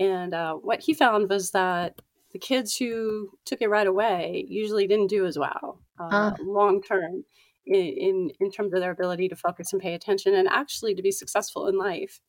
and 0.00 0.34
uh, 0.34 0.54
what 0.54 0.80
he 0.80 0.94
found 0.94 1.28
was 1.28 1.50
that 1.50 2.00
the 2.32 2.38
kids 2.38 2.76
who 2.76 3.30
took 3.44 3.60
it 3.60 3.68
right 3.68 3.86
away 3.86 4.44
usually 4.48 4.86
didn't 4.86 5.08
do 5.08 5.26
as 5.26 5.38
well 5.38 5.80
uh, 5.98 6.32
long 6.40 6.82
term 6.82 7.24
in, 7.66 7.74
in, 7.74 8.30
in, 8.40 8.50
terms 8.50 8.72
of 8.72 8.80
their 8.80 8.90
ability 8.90 9.28
to 9.28 9.36
focus 9.36 9.72
and 9.72 9.82
pay 9.82 9.94
attention 9.94 10.34
and 10.34 10.48
actually 10.48 10.94
to 10.94 11.02
be 11.02 11.12
successful 11.12 11.68
in 11.68 11.78
life. 11.78 12.20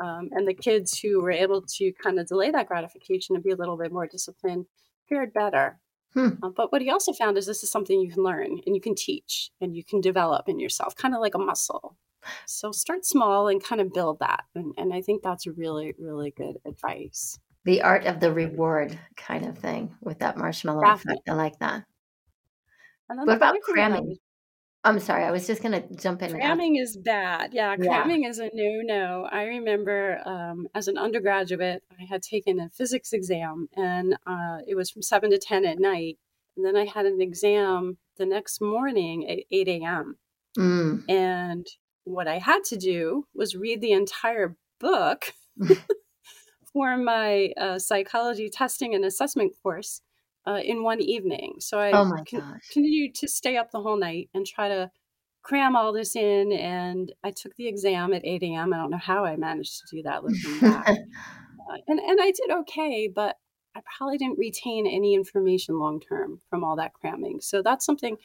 Um, 0.00 0.30
and 0.32 0.46
the 0.46 0.54
kids 0.54 0.98
who 0.98 1.22
were 1.22 1.30
able 1.30 1.62
to 1.76 1.92
kind 2.02 2.18
of 2.18 2.26
delay 2.26 2.50
that 2.50 2.66
gratification 2.66 3.34
and 3.34 3.44
be 3.44 3.50
a 3.50 3.56
little 3.56 3.76
bit 3.76 3.92
more 3.92 4.06
disciplined 4.06 4.66
fared 5.08 5.32
better. 5.32 5.78
Hmm. 6.14 6.30
Uh, 6.42 6.50
but 6.50 6.72
what 6.72 6.82
he 6.82 6.90
also 6.90 7.12
found 7.12 7.38
is 7.38 7.46
this 7.46 7.62
is 7.62 7.70
something 7.70 8.00
you 8.00 8.12
can 8.12 8.22
learn 8.22 8.60
and 8.66 8.74
you 8.74 8.80
can 8.80 8.94
teach 8.94 9.50
and 9.60 9.74
you 9.74 9.84
can 9.84 10.00
develop 10.00 10.48
in 10.48 10.58
yourself, 10.58 10.96
kind 10.96 11.14
of 11.14 11.20
like 11.20 11.34
a 11.34 11.38
muscle. 11.38 11.96
So 12.46 12.72
start 12.72 13.04
small 13.04 13.48
and 13.48 13.62
kind 13.62 13.80
of 13.80 13.92
build 13.92 14.18
that. 14.20 14.44
And, 14.54 14.74
and 14.76 14.92
I 14.92 15.00
think 15.00 15.22
that's 15.22 15.46
really, 15.46 15.94
really 15.98 16.30
good 16.30 16.56
advice. 16.66 17.38
The 17.64 17.82
art 17.82 18.04
of 18.04 18.20
the 18.20 18.32
reward 18.32 18.98
kind 19.16 19.46
of 19.46 19.58
thing 19.58 19.94
with 20.00 20.18
that 20.18 20.36
marshmallow 20.36 20.82
Definitely. 20.82 21.14
effect. 21.14 21.28
I 21.28 21.34
like 21.34 21.58
that. 21.60 21.84
what 23.08 23.36
about 23.36 23.56
cramming? 23.62 24.16
I'm 24.86 25.00
sorry, 25.00 25.24
I 25.24 25.30
was 25.30 25.46
just 25.46 25.62
going 25.62 25.72
to 25.72 25.96
jump 25.96 26.20
in. 26.22 26.30
Cramming 26.32 26.76
is 26.76 26.98
bad. 26.98 27.54
Yeah, 27.54 27.74
cramming 27.76 28.24
yeah. 28.24 28.28
is 28.28 28.38
a 28.38 28.50
no 28.52 28.82
no. 28.82 29.28
I 29.32 29.44
remember 29.44 30.20
um, 30.26 30.68
as 30.74 30.88
an 30.88 30.98
undergraduate, 30.98 31.82
I 31.98 32.04
had 32.04 32.22
taken 32.22 32.60
a 32.60 32.68
physics 32.68 33.14
exam 33.14 33.68
and 33.74 34.14
uh, 34.26 34.58
it 34.66 34.74
was 34.74 34.90
from 34.90 35.00
7 35.00 35.30
to 35.30 35.38
10 35.38 35.64
at 35.64 35.78
night. 35.78 36.18
And 36.56 36.66
then 36.66 36.76
I 36.76 36.84
had 36.84 37.06
an 37.06 37.20
exam 37.22 37.96
the 38.18 38.26
next 38.26 38.60
morning 38.60 39.28
at 39.28 39.38
8 39.50 39.68
a.m. 39.68 40.16
Mm. 40.58 41.04
And 41.08 41.66
what 42.04 42.28
I 42.28 42.38
had 42.38 42.64
to 42.64 42.76
do 42.76 43.26
was 43.34 43.56
read 43.56 43.80
the 43.80 43.92
entire 43.92 44.56
book 44.78 45.32
for 46.72 46.96
my 46.96 47.52
uh, 47.56 47.78
psychology 47.78 48.48
testing 48.48 48.94
and 48.94 49.04
assessment 49.04 49.52
course 49.62 50.02
uh, 50.46 50.60
in 50.62 50.82
one 50.82 51.00
evening. 51.00 51.56
So 51.60 51.78
I 51.78 51.92
oh 51.92 52.10
con- 52.30 52.60
continued 52.72 53.14
to 53.16 53.28
stay 53.28 53.56
up 53.56 53.70
the 53.70 53.80
whole 53.80 53.98
night 53.98 54.28
and 54.34 54.46
try 54.46 54.68
to 54.68 54.90
cram 55.42 55.76
all 55.76 55.92
this 55.92 56.16
in. 56.16 56.52
And 56.52 57.12
I 57.22 57.30
took 57.30 57.54
the 57.56 57.68
exam 57.68 58.12
at 58.12 58.24
8 58.24 58.42
a.m. 58.42 58.72
I 58.72 58.76
don't 58.76 58.90
know 58.90 58.98
how 58.98 59.24
I 59.24 59.36
managed 59.36 59.80
to 59.80 59.96
do 59.96 60.02
that 60.02 60.24
looking 60.24 60.60
back. 60.60 60.88
uh, 60.88 61.76
and, 61.86 61.98
and 61.98 62.20
I 62.20 62.32
did 62.32 62.50
okay, 62.50 63.08
but 63.14 63.36
I 63.76 63.80
probably 63.96 64.18
didn't 64.18 64.38
retain 64.38 64.86
any 64.86 65.14
information 65.14 65.78
long 65.78 66.00
term 66.00 66.40
from 66.48 66.64
all 66.64 66.76
that 66.76 66.94
cramming. 66.94 67.40
So 67.40 67.62
that's 67.62 67.84
something 67.84 68.16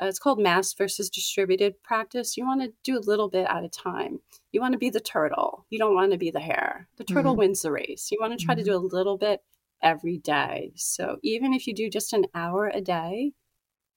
uh, 0.00 0.06
it's 0.06 0.18
called 0.18 0.40
mass 0.40 0.72
versus 0.72 1.10
distributed 1.10 1.82
practice. 1.82 2.36
You 2.36 2.46
want 2.46 2.62
to 2.62 2.72
do 2.82 2.98
a 2.98 3.00
little 3.00 3.28
bit 3.28 3.46
at 3.48 3.64
a 3.64 3.68
time. 3.68 4.20
You 4.52 4.60
want 4.60 4.72
to 4.72 4.78
be 4.78 4.90
the 4.90 5.00
turtle. 5.00 5.66
You 5.68 5.78
don't 5.78 5.94
want 5.94 6.12
to 6.12 6.18
be 6.18 6.30
the 6.30 6.40
hare. 6.40 6.88
The 6.96 7.04
turtle 7.04 7.32
mm-hmm. 7.32 7.40
wins 7.40 7.62
the 7.62 7.72
race. 7.72 8.10
You 8.10 8.18
want 8.20 8.38
to 8.38 8.44
try 8.44 8.54
mm-hmm. 8.54 8.64
to 8.64 8.70
do 8.70 8.76
a 8.76 8.78
little 8.78 9.18
bit 9.18 9.40
every 9.82 10.18
day. 10.18 10.72
So 10.76 11.18
even 11.22 11.52
if 11.52 11.66
you 11.66 11.74
do 11.74 11.90
just 11.90 12.12
an 12.12 12.26
hour 12.34 12.68
a 12.68 12.80
day 12.80 13.32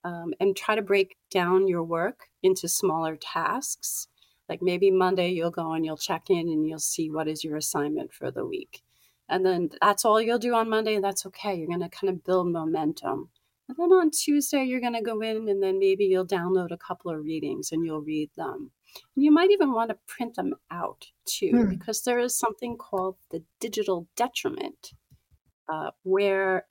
um, 0.03 0.33
and 0.39 0.55
try 0.55 0.75
to 0.75 0.81
break 0.81 1.15
down 1.31 1.67
your 1.67 1.83
work 1.83 2.27
into 2.41 2.67
smaller 2.67 3.15
tasks, 3.15 4.07
like 4.49 4.61
maybe 4.61 4.91
Monday 4.91 5.29
you'll 5.29 5.51
go 5.51 5.71
and 5.71 5.85
you'll 5.85 5.97
check 5.97 6.29
in 6.29 6.49
and 6.49 6.67
you'll 6.67 6.79
see 6.79 7.09
what 7.09 7.29
is 7.29 7.43
your 7.43 7.55
assignment 7.55 8.13
for 8.13 8.29
the 8.29 8.45
week. 8.45 8.81
And 9.29 9.45
then 9.45 9.69
that's 9.81 10.03
all 10.03 10.21
you'll 10.21 10.37
do 10.37 10.53
on 10.53 10.69
Monday. 10.69 10.95
And 10.95 11.03
that's 11.03 11.25
okay. 11.27 11.55
You're 11.55 11.67
going 11.67 11.79
to 11.79 11.89
kind 11.89 12.09
of 12.09 12.25
build 12.25 12.51
momentum. 12.51 13.29
And 13.69 13.77
then 13.77 13.91
on 13.91 14.11
Tuesday, 14.11 14.63
you're 14.63 14.81
going 14.81 14.93
to 14.93 15.01
go 15.01 15.21
in 15.21 15.47
and 15.47 15.63
then 15.63 15.79
maybe 15.79 16.05
you'll 16.05 16.27
download 16.27 16.71
a 16.71 16.77
couple 16.77 17.11
of 17.11 17.23
readings 17.23 17.71
and 17.71 17.85
you'll 17.85 18.01
read 18.01 18.29
them. 18.35 18.71
And 19.15 19.23
you 19.23 19.31
might 19.31 19.51
even 19.51 19.71
want 19.71 19.89
to 19.89 19.97
print 20.07 20.35
them 20.35 20.53
out 20.69 21.05
too, 21.25 21.51
hmm. 21.51 21.69
because 21.69 22.03
there 22.03 22.19
is 22.19 22.37
something 22.37 22.77
called 22.77 23.15
the 23.31 23.43
digital 23.59 24.07
detriment, 24.15 24.91
uh, 25.71 25.91
where 26.03 26.65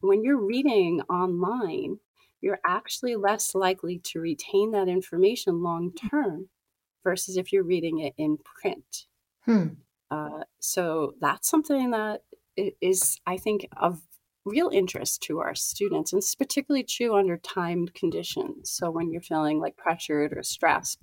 when 0.00 0.22
you're 0.22 0.40
reading 0.40 1.02
online, 1.10 1.98
you're 2.40 2.60
actually 2.66 3.16
less 3.16 3.54
likely 3.54 3.98
to 4.04 4.20
retain 4.20 4.70
that 4.70 4.88
information 4.88 5.62
long 5.62 5.92
term 6.10 6.48
versus 7.02 7.36
if 7.36 7.52
you're 7.52 7.64
reading 7.64 7.98
it 7.98 8.14
in 8.16 8.38
print. 8.38 9.06
Hmm. 9.44 9.66
Uh, 10.10 10.44
so 10.60 11.14
that's 11.20 11.48
something 11.48 11.90
that 11.90 12.22
is, 12.56 13.20
I 13.26 13.36
think, 13.36 13.66
of 13.76 14.00
real 14.46 14.70
interest 14.72 15.22
to 15.24 15.40
our 15.40 15.54
students, 15.54 16.12
and 16.12 16.20
it's 16.20 16.34
particularly 16.34 16.84
true 16.84 17.16
under 17.16 17.36
timed 17.36 17.92
conditions. 17.92 18.70
So 18.70 18.90
when 18.90 19.10
you're 19.10 19.20
feeling 19.20 19.60
like 19.60 19.76
pressured 19.76 20.32
or 20.34 20.42
stressed, 20.42 20.98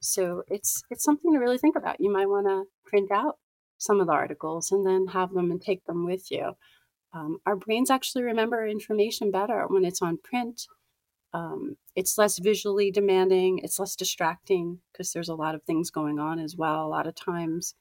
so 0.00 0.42
it's 0.48 0.82
it's 0.90 1.02
something 1.02 1.32
to 1.32 1.38
really 1.38 1.58
think 1.58 1.76
about. 1.76 2.00
You 2.00 2.12
might 2.12 2.28
want 2.28 2.46
to 2.46 2.64
print 2.84 3.10
out 3.10 3.38
some 3.78 4.00
of 4.00 4.06
the 4.06 4.12
articles 4.12 4.70
and 4.70 4.86
then 4.86 5.08
have 5.08 5.32
them 5.32 5.50
and 5.50 5.60
take 5.60 5.84
them 5.86 6.04
with 6.04 6.30
you. 6.30 6.52
Um, 7.14 7.38
our 7.46 7.56
brains 7.56 7.90
actually 7.90 8.24
remember 8.24 8.66
information 8.66 9.30
better 9.30 9.66
when 9.68 9.84
it's 9.84 10.02
on 10.02 10.18
print. 10.22 10.62
Um, 11.32 11.76
it's 11.96 12.18
less 12.18 12.38
visually 12.38 12.90
demanding. 12.90 13.60
It's 13.62 13.78
less 13.78 13.96
distracting 13.96 14.80
because 14.92 15.12
there's 15.12 15.28
a 15.28 15.34
lot 15.34 15.54
of 15.54 15.62
things 15.62 15.90
going 15.90 16.18
on 16.18 16.38
as 16.38 16.56
well. 16.56 16.86
A 16.86 16.88
lot 16.88 17.06
of 17.06 17.14
times, 17.14 17.74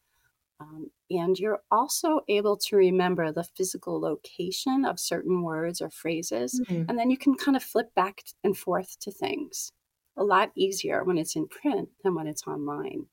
um, 0.63 0.89
and 1.09 1.37
you're 1.37 1.61
also 1.71 2.21
able 2.27 2.57
to 2.57 2.75
remember 2.75 3.31
the 3.31 3.43
physical 3.43 3.99
location 3.99 4.85
of 4.85 4.99
certain 4.99 5.43
words 5.43 5.81
or 5.81 5.89
phrases. 5.89 6.61
Mm-hmm. 6.61 6.89
And 6.89 6.97
then 6.97 7.09
you 7.09 7.17
can 7.17 7.35
kind 7.35 7.57
of 7.57 7.63
flip 7.63 7.93
back 7.95 8.23
and 8.43 8.57
forth 8.57 8.99
to 9.01 9.11
things 9.11 9.71
a 10.17 10.23
lot 10.23 10.51
easier 10.55 11.03
when 11.03 11.17
it's 11.17 11.35
in 11.35 11.47
print 11.47 11.89
than 12.03 12.15
when 12.15 12.27
it's 12.27 12.47
online. 12.47 13.05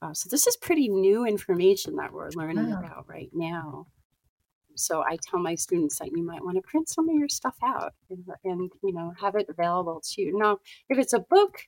Uh, 0.00 0.14
so, 0.14 0.28
this 0.30 0.46
is 0.46 0.56
pretty 0.56 0.88
new 0.88 1.26
information 1.26 1.96
that 1.96 2.12
we're 2.12 2.30
learning 2.36 2.70
wow. 2.70 2.78
about 2.78 3.08
right 3.08 3.30
now. 3.32 3.86
So, 4.76 5.02
I 5.02 5.18
tell 5.20 5.40
my 5.40 5.56
students 5.56 5.98
that 5.98 6.12
you 6.12 6.24
might 6.24 6.44
want 6.44 6.56
to 6.56 6.62
print 6.62 6.88
some 6.88 7.08
of 7.08 7.16
your 7.16 7.28
stuff 7.28 7.56
out 7.64 7.94
and, 8.08 8.24
and 8.44 8.70
you 8.84 8.92
know 8.92 9.12
have 9.20 9.34
it 9.34 9.46
available 9.48 10.00
to 10.12 10.22
you. 10.22 10.38
Now, 10.38 10.58
if 10.88 10.98
it's 10.98 11.12
a 11.12 11.18
book, 11.18 11.62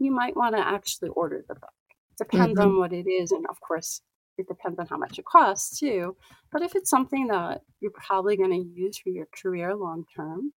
you 0.00 0.10
might 0.10 0.36
want 0.36 0.56
to 0.56 0.66
actually 0.66 1.10
order 1.10 1.44
the 1.46 1.54
book. 1.54 1.70
Depends 2.18 2.58
mm-hmm. 2.58 2.70
on 2.70 2.78
what 2.78 2.92
it 2.92 3.08
is, 3.08 3.30
and 3.30 3.46
of 3.48 3.60
course, 3.60 4.00
it 4.38 4.48
depends 4.48 4.78
on 4.78 4.86
how 4.86 4.96
much 4.96 5.18
it 5.18 5.24
costs 5.24 5.78
too. 5.78 6.16
But 6.52 6.62
if 6.62 6.74
it's 6.74 6.90
something 6.90 7.28
that 7.28 7.62
you're 7.80 7.90
probably 7.92 8.36
going 8.36 8.50
to 8.50 8.80
use 8.80 8.98
for 8.98 9.10
your 9.10 9.26
career 9.26 9.74
long 9.74 10.04
term, 10.14 10.52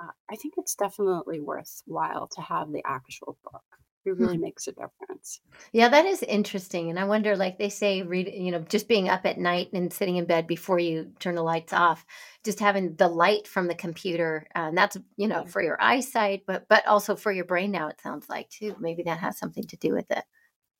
uh, 0.00 0.10
I 0.30 0.36
think 0.36 0.54
it's 0.56 0.74
definitely 0.74 1.40
worthwhile 1.40 2.28
to 2.28 2.40
have 2.40 2.72
the 2.72 2.82
actual 2.84 3.38
book. 3.44 3.62
It 4.04 4.16
really 4.18 4.34
hmm. 4.34 4.42
makes 4.42 4.66
a 4.66 4.72
difference. 4.72 5.40
Yeah, 5.72 5.88
that 5.88 6.06
is 6.06 6.24
interesting. 6.24 6.90
And 6.90 6.98
I 6.98 7.04
wonder, 7.04 7.36
like 7.36 7.56
they 7.56 7.68
say, 7.68 8.02
read, 8.02 8.32
you 8.34 8.50
know, 8.50 8.58
just 8.58 8.88
being 8.88 9.08
up 9.08 9.24
at 9.24 9.38
night 9.38 9.68
and 9.72 9.92
sitting 9.92 10.16
in 10.16 10.24
bed 10.24 10.48
before 10.48 10.80
you 10.80 11.12
turn 11.20 11.36
the 11.36 11.42
lights 11.42 11.72
off, 11.72 12.04
just 12.44 12.58
having 12.58 12.96
the 12.96 13.06
light 13.06 13.46
from 13.46 13.68
the 13.68 13.76
computer, 13.76 14.48
uh, 14.56 14.66
and 14.68 14.76
that's, 14.76 14.96
you 15.16 15.28
know, 15.28 15.44
for 15.44 15.62
your 15.62 15.80
eyesight, 15.80 16.42
but 16.48 16.66
but 16.68 16.84
also 16.88 17.14
for 17.14 17.30
your 17.30 17.44
brain 17.44 17.70
now, 17.70 17.86
it 17.88 18.00
sounds 18.00 18.28
like 18.28 18.50
too. 18.50 18.74
Maybe 18.80 19.04
that 19.04 19.20
has 19.20 19.38
something 19.38 19.64
to 19.68 19.76
do 19.76 19.92
with 19.92 20.10
it. 20.10 20.24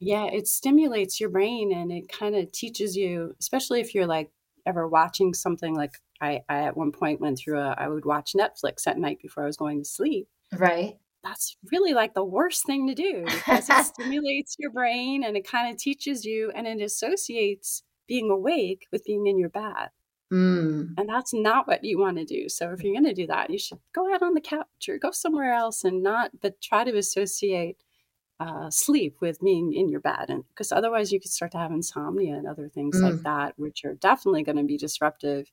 Yeah, 0.05 0.27
it 0.27 0.49
stimulates 0.49 1.21
your 1.21 1.29
brain 1.29 1.73
and 1.73 1.93
it 1.93 2.11
kind 2.11 2.35
of 2.35 2.51
teaches 2.51 2.97
you, 2.97 3.37
especially 3.38 3.81
if 3.81 3.95
you're 3.95 4.07
like 4.07 4.33
ever 4.67 4.88
watching 4.88 5.33
something 5.33 5.77
like 5.77 5.93
I, 6.21 6.41
I 6.49 6.62
at 6.62 6.77
one 6.77 6.91
point 6.91 7.21
went 7.21 7.38
through 7.38 7.61
a, 7.61 7.75
I 7.79 7.87
would 7.87 8.05
watch 8.05 8.33
Netflix 8.37 8.88
at 8.88 8.99
night 8.99 9.21
before 9.23 9.45
I 9.45 9.47
was 9.47 9.57
going 9.57 9.79
to 9.79 9.88
sleep. 9.88 10.27
Right. 10.53 10.97
That's 11.23 11.57
really 11.71 11.95
like 11.95 12.15
the 12.15 12.25
worst 12.25 12.67
thing 12.67 12.88
to 12.88 12.95
do 12.95 13.23
because 13.27 13.71
it 13.71 13.85
stimulates 13.95 14.57
your 14.59 14.73
brain 14.73 15.23
and 15.23 15.37
it 15.37 15.47
kind 15.47 15.73
of 15.73 15.81
teaches 15.81 16.25
you 16.25 16.51
and 16.53 16.67
it 16.67 16.83
associates 16.83 17.85
being 18.09 18.29
awake 18.29 18.88
with 18.91 19.05
being 19.05 19.29
in 19.29 19.38
your 19.38 19.51
bed. 19.51 19.91
Mm. 20.33 20.95
And 20.99 21.09
that's 21.09 21.33
not 21.33 21.69
what 21.69 21.85
you 21.85 22.01
want 22.01 22.17
to 22.17 22.25
do. 22.25 22.49
So 22.49 22.73
if 22.73 22.83
you're 22.83 22.95
going 22.95 23.05
to 23.05 23.15
do 23.15 23.29
that, 23.29 23.51
you 23.51 23.59
should 23.59 23.79
go 23.95 24.12
out 24.12 24.23
on 24.23 24.35
the 24.35 24.41
couch 24.41 24.88
or 24.88 24.99
go 24.99 25.12
somewhere 25.12 25.53
else 25.53 25.85
and 25.85 26.03
not, 26.03 26.33
but 26.41 26.61
try 26.61 26.83
to 26.83 26.97
associate 26.97 27.77
uh, 28.42 28.70
sleep 28.70 29.16
with 29.20 29.40
being 29.40 29.72
in 29.72 29.88
your 29.88 30.00
bed 30.00 30.26
and 30.28 30.42
because 30.48 30.72
otherwise 30.72 31.12
you 31.12 31.20
could 31.20 31.31
start 31.31 31.52
to 31.52 31.59
have 31.59 31.70
insomnia 31.70 32.35
and 32.35 32.48
other 32.48 32.68
things 32.68 32.96
mm. 32.96 33.11
like 33.11 33.22
that 33.22 33.55
which 33.57 33.85
are 33.85 33.94
definitely 33.94 34.42
going 34.42 34.57
to 34.57 34.64
be 34.64 34.76
disruptive 34.76 35.46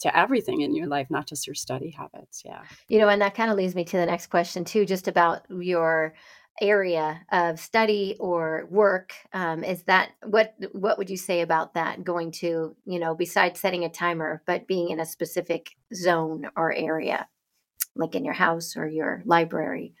to 0.00 0.16
everything 0.16 0.62
in 0.62 0.74
your 0.74 0.86
life 0.86 1.08
not 1.10 1.26
just 1.26 1.46
your 1.46 1.54
study 1.54 1.90
habits 1.90 2.42
yeah 2.44 2.62
you 2.88 2.98
know 2.98 3.08
and 3.08 3.20
that 3.20 3.34
kind 3.34 3.50
of 3.50 3.56
leads 3.58 3.74
me 3.74 3.84
to 3.84 3.98
the 3.98 4.06
next 4.06 4.28
question 4.28 4.64
too 4.64 4.86
just 4.86 5.06
about 5.06 5.42
your 5.50 6.14
area 6.62 7.20
of 7.30 7.58
study 7.58 8.16
or 8.18 8.66
work 8.70 9.12
um, 9.34 9.62
is 9.62 9.82
that 9.82 10.12
what 10.24 10.54
what 10.72 10.96
would 10.96 11.10
you 11.10 11.18
say 11.18 11.42
about 11.42 11.74
that 11.74 12.04
going 12.04 12.30
to 12.30 12.74
you 12.86 12.98
know 12.98 13.14
besides 13.14 13.60
setting 13.60 13.84
a 13.84 13.90
timer 13.90 14.42
but 14.46 14.66
being 14.66 14.88
in 14.88 15.00
a 15.00 15.06
specific 15.06 15.70
zone 15.94 16.48
or 16.56 16.72
area 16.72 17.26
like 17.96 18.14
in 18.14 18.24
your 18.24 18.34
house 18.34 18.76
or 18.76 18.88
your 18.88 19.22
library 19.26 19.94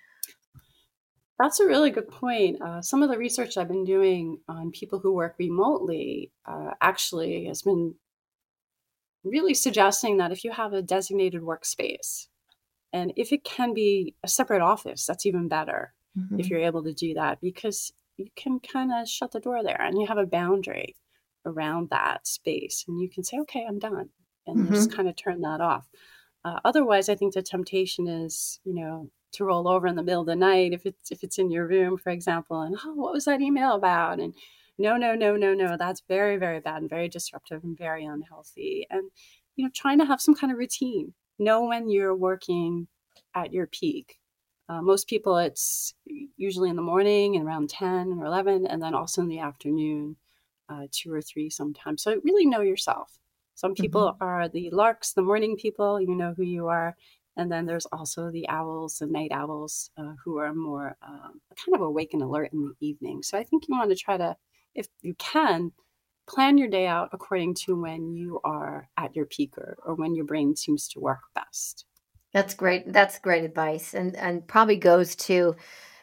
that's 1.40 1.60
a 1.60 1.66
really 1.66 1.90
good 1.90 2.08
point. 2.08 2.60
Uh, 2.60 2.82
some 2.82 3.02
of 3.02 3.08
the 3.08 3.16
research 3.16 3.56
I've 3.56 3.68
been 3.68 3.84
doing 3.84 4.40
on 4.46 4.72
people 4.72 4.98
who 4.98 5.12
work 5.12 5.36
remotely 5.38 6.32
uh, 6.46 6.72
actually 6.80 7.46
has 7.46 7.62
been 7.62 7.94
really 9.24 9.54
suggesting 9.54 10.18
that 10.18 10.32
if 10.32 10.44
you 10.44 10.50
have 10.50 10.72
a 10.72 10.82
designated 10.82 11.42
workspace, 11.42 12.26
and 12.92 13.12
if 13.16 13.32
it 13.32 13.44
can 13.44 13.72
be 13.72 14.14
a 14.22 14.28
separate 14.28 14.60
office, 14.60 15.06
that's 15.06 15.24
even 15.24 15.48
better 15.48 15.94
mm-hmm. 16.18 16.38
if 16.38 16.50
you're 16.50 16.60
able 16.60 16.82
to 16.84 16.92
do 16.92 17.14
that 17.14 17.40
because 17.40 17.92
you 18.16 18.26
can 18.36 18.60
kind 18.60 18.92
of 18.92 19.08
shut 19.08 19.32
the 19.32 19.40
door 19.40 19.62
there 19.62 19.80
and 19.80 19.98
you 19.98 20.06
have 20.06 20.18
a 20.18 20.26
boundary 20.26 20.96
around 21.46 21.88
that 21.90 22.26
space 22.26 22.84
and 22.86 23.00
you 23.00 23.08
can 23.08 23.24
say, 23.24 23.38
okay, 23.38 23.64
I'm 23.66 23.78
done, 23.78 24.10
and 24.46 24.58
mm-hmm. 24.58 24.74
just 24.74 24.92
kind 24.92 25.08
of 25.08 25.16
turn 25.16 25.40
that 25.40 25.60
off. 25.60 25.88
Uh, 26.44 26.58
otherwise, 26.64 27.08
I 27.08 27.14
think 27.14 27.34
the 27.34 27.42
temptation 27.42 28.06
is, 28.06 28.60
you 28.64 28.74
know, 28.74 29.10
to 29.32 29.44
roll 29.44 29.68
over 29.68 29.86
in 29.86 29.96
the 29.96 30.02
middle 30.02 30.22
of 30.22 30.26
the 30.26 30.36
night 30.36 30.72
if 30.72 30.86
it's 30.86 31.10
if 31.10 31.22
it's 31.22 31.38
in 31.38 31.50
your 31.50 31.66
room 31.66 31.96
for 31.96 32.10
example 32.10 32.60
and 32.60 32.76
oh 32.84 32.94
what 32.94 33.12
was 33.12 33.24
that 33.24 33.40
email 33.40 33.74
about? 33.74 34.18
and 34.20 34.34
no 34.78 34.96
no 34.96 35.14
no 35.14 35.36
no 35.36 35.52
no 35.54 35.76
that's 35.76 36.02
very 36.08 36.36
very 36.36 36.60
bad 36.60 36.80
and 36.80 36.90
very 36.90 37.08
disruptive 37.08 37.62
and 37.64 37.76
very 37.76 38.04
unhealthy 38.04 38.86
and 38.90 39.10
you 39.56 39.64
know 39.64 39.70
trying 39.74 39.98
to 39.98 40.06
have 40.06 40.20
some 40.20 40.34
kind 40.34 40.52
of 40.52 40.58
routine. 40.58 41.12
Know 41.38 41.64
when 41.66 41.88
you're 41.88 42.14
working 42.14 42.88
at 43.34 43.52
your 43.52 43.66
peak. 43.66 44.18
Uh, 44.68 44.80
most 44.80 45.08
people 45.08 45.36
it's 45.36 45.94
usually 46.36 46.70
in 46.70 46.76
the 46.76 46.82
morning 46.82 47.36
and 47.36 47.44
around 47.44 47.68
10 47.68 48.18
or 48.18 48.24
11 48.24 48.66
and 48.66 48.82
then 48.82 48.94
also 48.94 49.20
in 49.20 49.28
the 49.28 49.40
afternoon 49.40 50.16
uh, 50.68 50.86
two 50.92 51.12
or 51.12 51.20
three 51.20 51.50
sometimes. 51.50 52.02
So 52.02 52.20
really 52.24 52.46
know 52.46 52.60
yourself. 52.60 53.18
Some 53.54 53.74
people 53.74 54.12
mm-hmm. 54.12 54.24
are 54.24 54.48
the 54.48 54.70
larks 54.70 55.12
the 55.12 55.22
morning 55.22 55.56
people 55.56 56.00
you 56.00 56.14
know 56.14 56.32
who 56.36 56.44
you 56.44 56.68
are 56.68 56.96
and 57.36 57.50
then 57.50 57.66
there's 57.66 57.86
also 57.86 58.30
the 58.30 58.48
owls, 58.48 58.98
the 58.98 59.06
night 59.06 59.32
owls, 59.32 59.90
uh, 59.96 60.14
who 60.24 60.38
are 60.38 60.54
more 60.54 60.96
um, 61.06 61.40
kind 61.64 61.74
of 61.74 61.80
awake 61.80 62.10
and 62.12 62.22
alert 62.22 62.52
in 62.52 62.62
the 62.62 62.86
evening. 62.86 63.22
So 63.22 63.38
I 63.38 63.44
think 63.44 63.64
you 63.68 63.76
want 63.76 63.90
to 63.90 63.96
try 63.96 64.16
to, 64.16 64.36
if 64.74 64.88
you 65.02 65.14
can, 65.14 65.72
plan 66.28 66.58
your 66.58 66.68
day 66.68 66.86
out 66.86 67.08
according 67.12 67.54
to 67.54 67.80
when 67.80 68.14
you 68.14 68.40
are 68.44 68.88
at 68.96 69.16
your 69.16 69.26
peak 69.26 69.58
or, 69.58 69.76
or 69.84 69.94
when 69.94 70.14
your 70.14 70.24
brain 70.24 70.54
seems 70.54 70.88
to 70.88 71.00
work 71.00 71.20
best. 71.34 71.84
That's 72.32 72.54
great. 72.54 72.92
That's 72.92 73.18
great 73.18 73.44
advice, 73.44 73.94
and 73.94 74.14
and 74.16 74.46
probably 74.46 74.76
goes 74.76 75.16
to, 75.16 75.56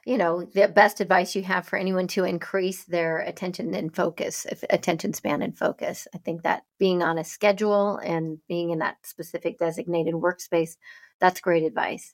you 0.05 0.17
know, 0.17 0.43
the 0.43 0.67
best 0.67 0.99
advice 0.99 1.35
you 1.35 1.43
have 1.43 1.65
for 1.65 1.77
anyone 1.77 2.07
to 2.07 2.25
increase 2.25 2.83
their 2.83 3.19
attention 3.19 3.73
and 3.73 3.95
focus, 3.95 4.45
attention 4.69 5.13
span 5.13 5.41
and 5.41 5.57
focus. 5.57 6.05
I 6.13 6.17
think 6.17 6.43
that 6.43 6.63
being 6.79 7.01
on 7.01 7.17
a 7.17 7.23
schedule 7.23 7.97
and 7.97 8.39
being 8.49 8.71
in 8.71 8.79
that 8.79 8.97
specific 9.03 9.57
designated 9.59 10.15
workspace 10.15 10.75
that's 11.19 11.41
great 11.41 11.63
advice. 11.63 12.13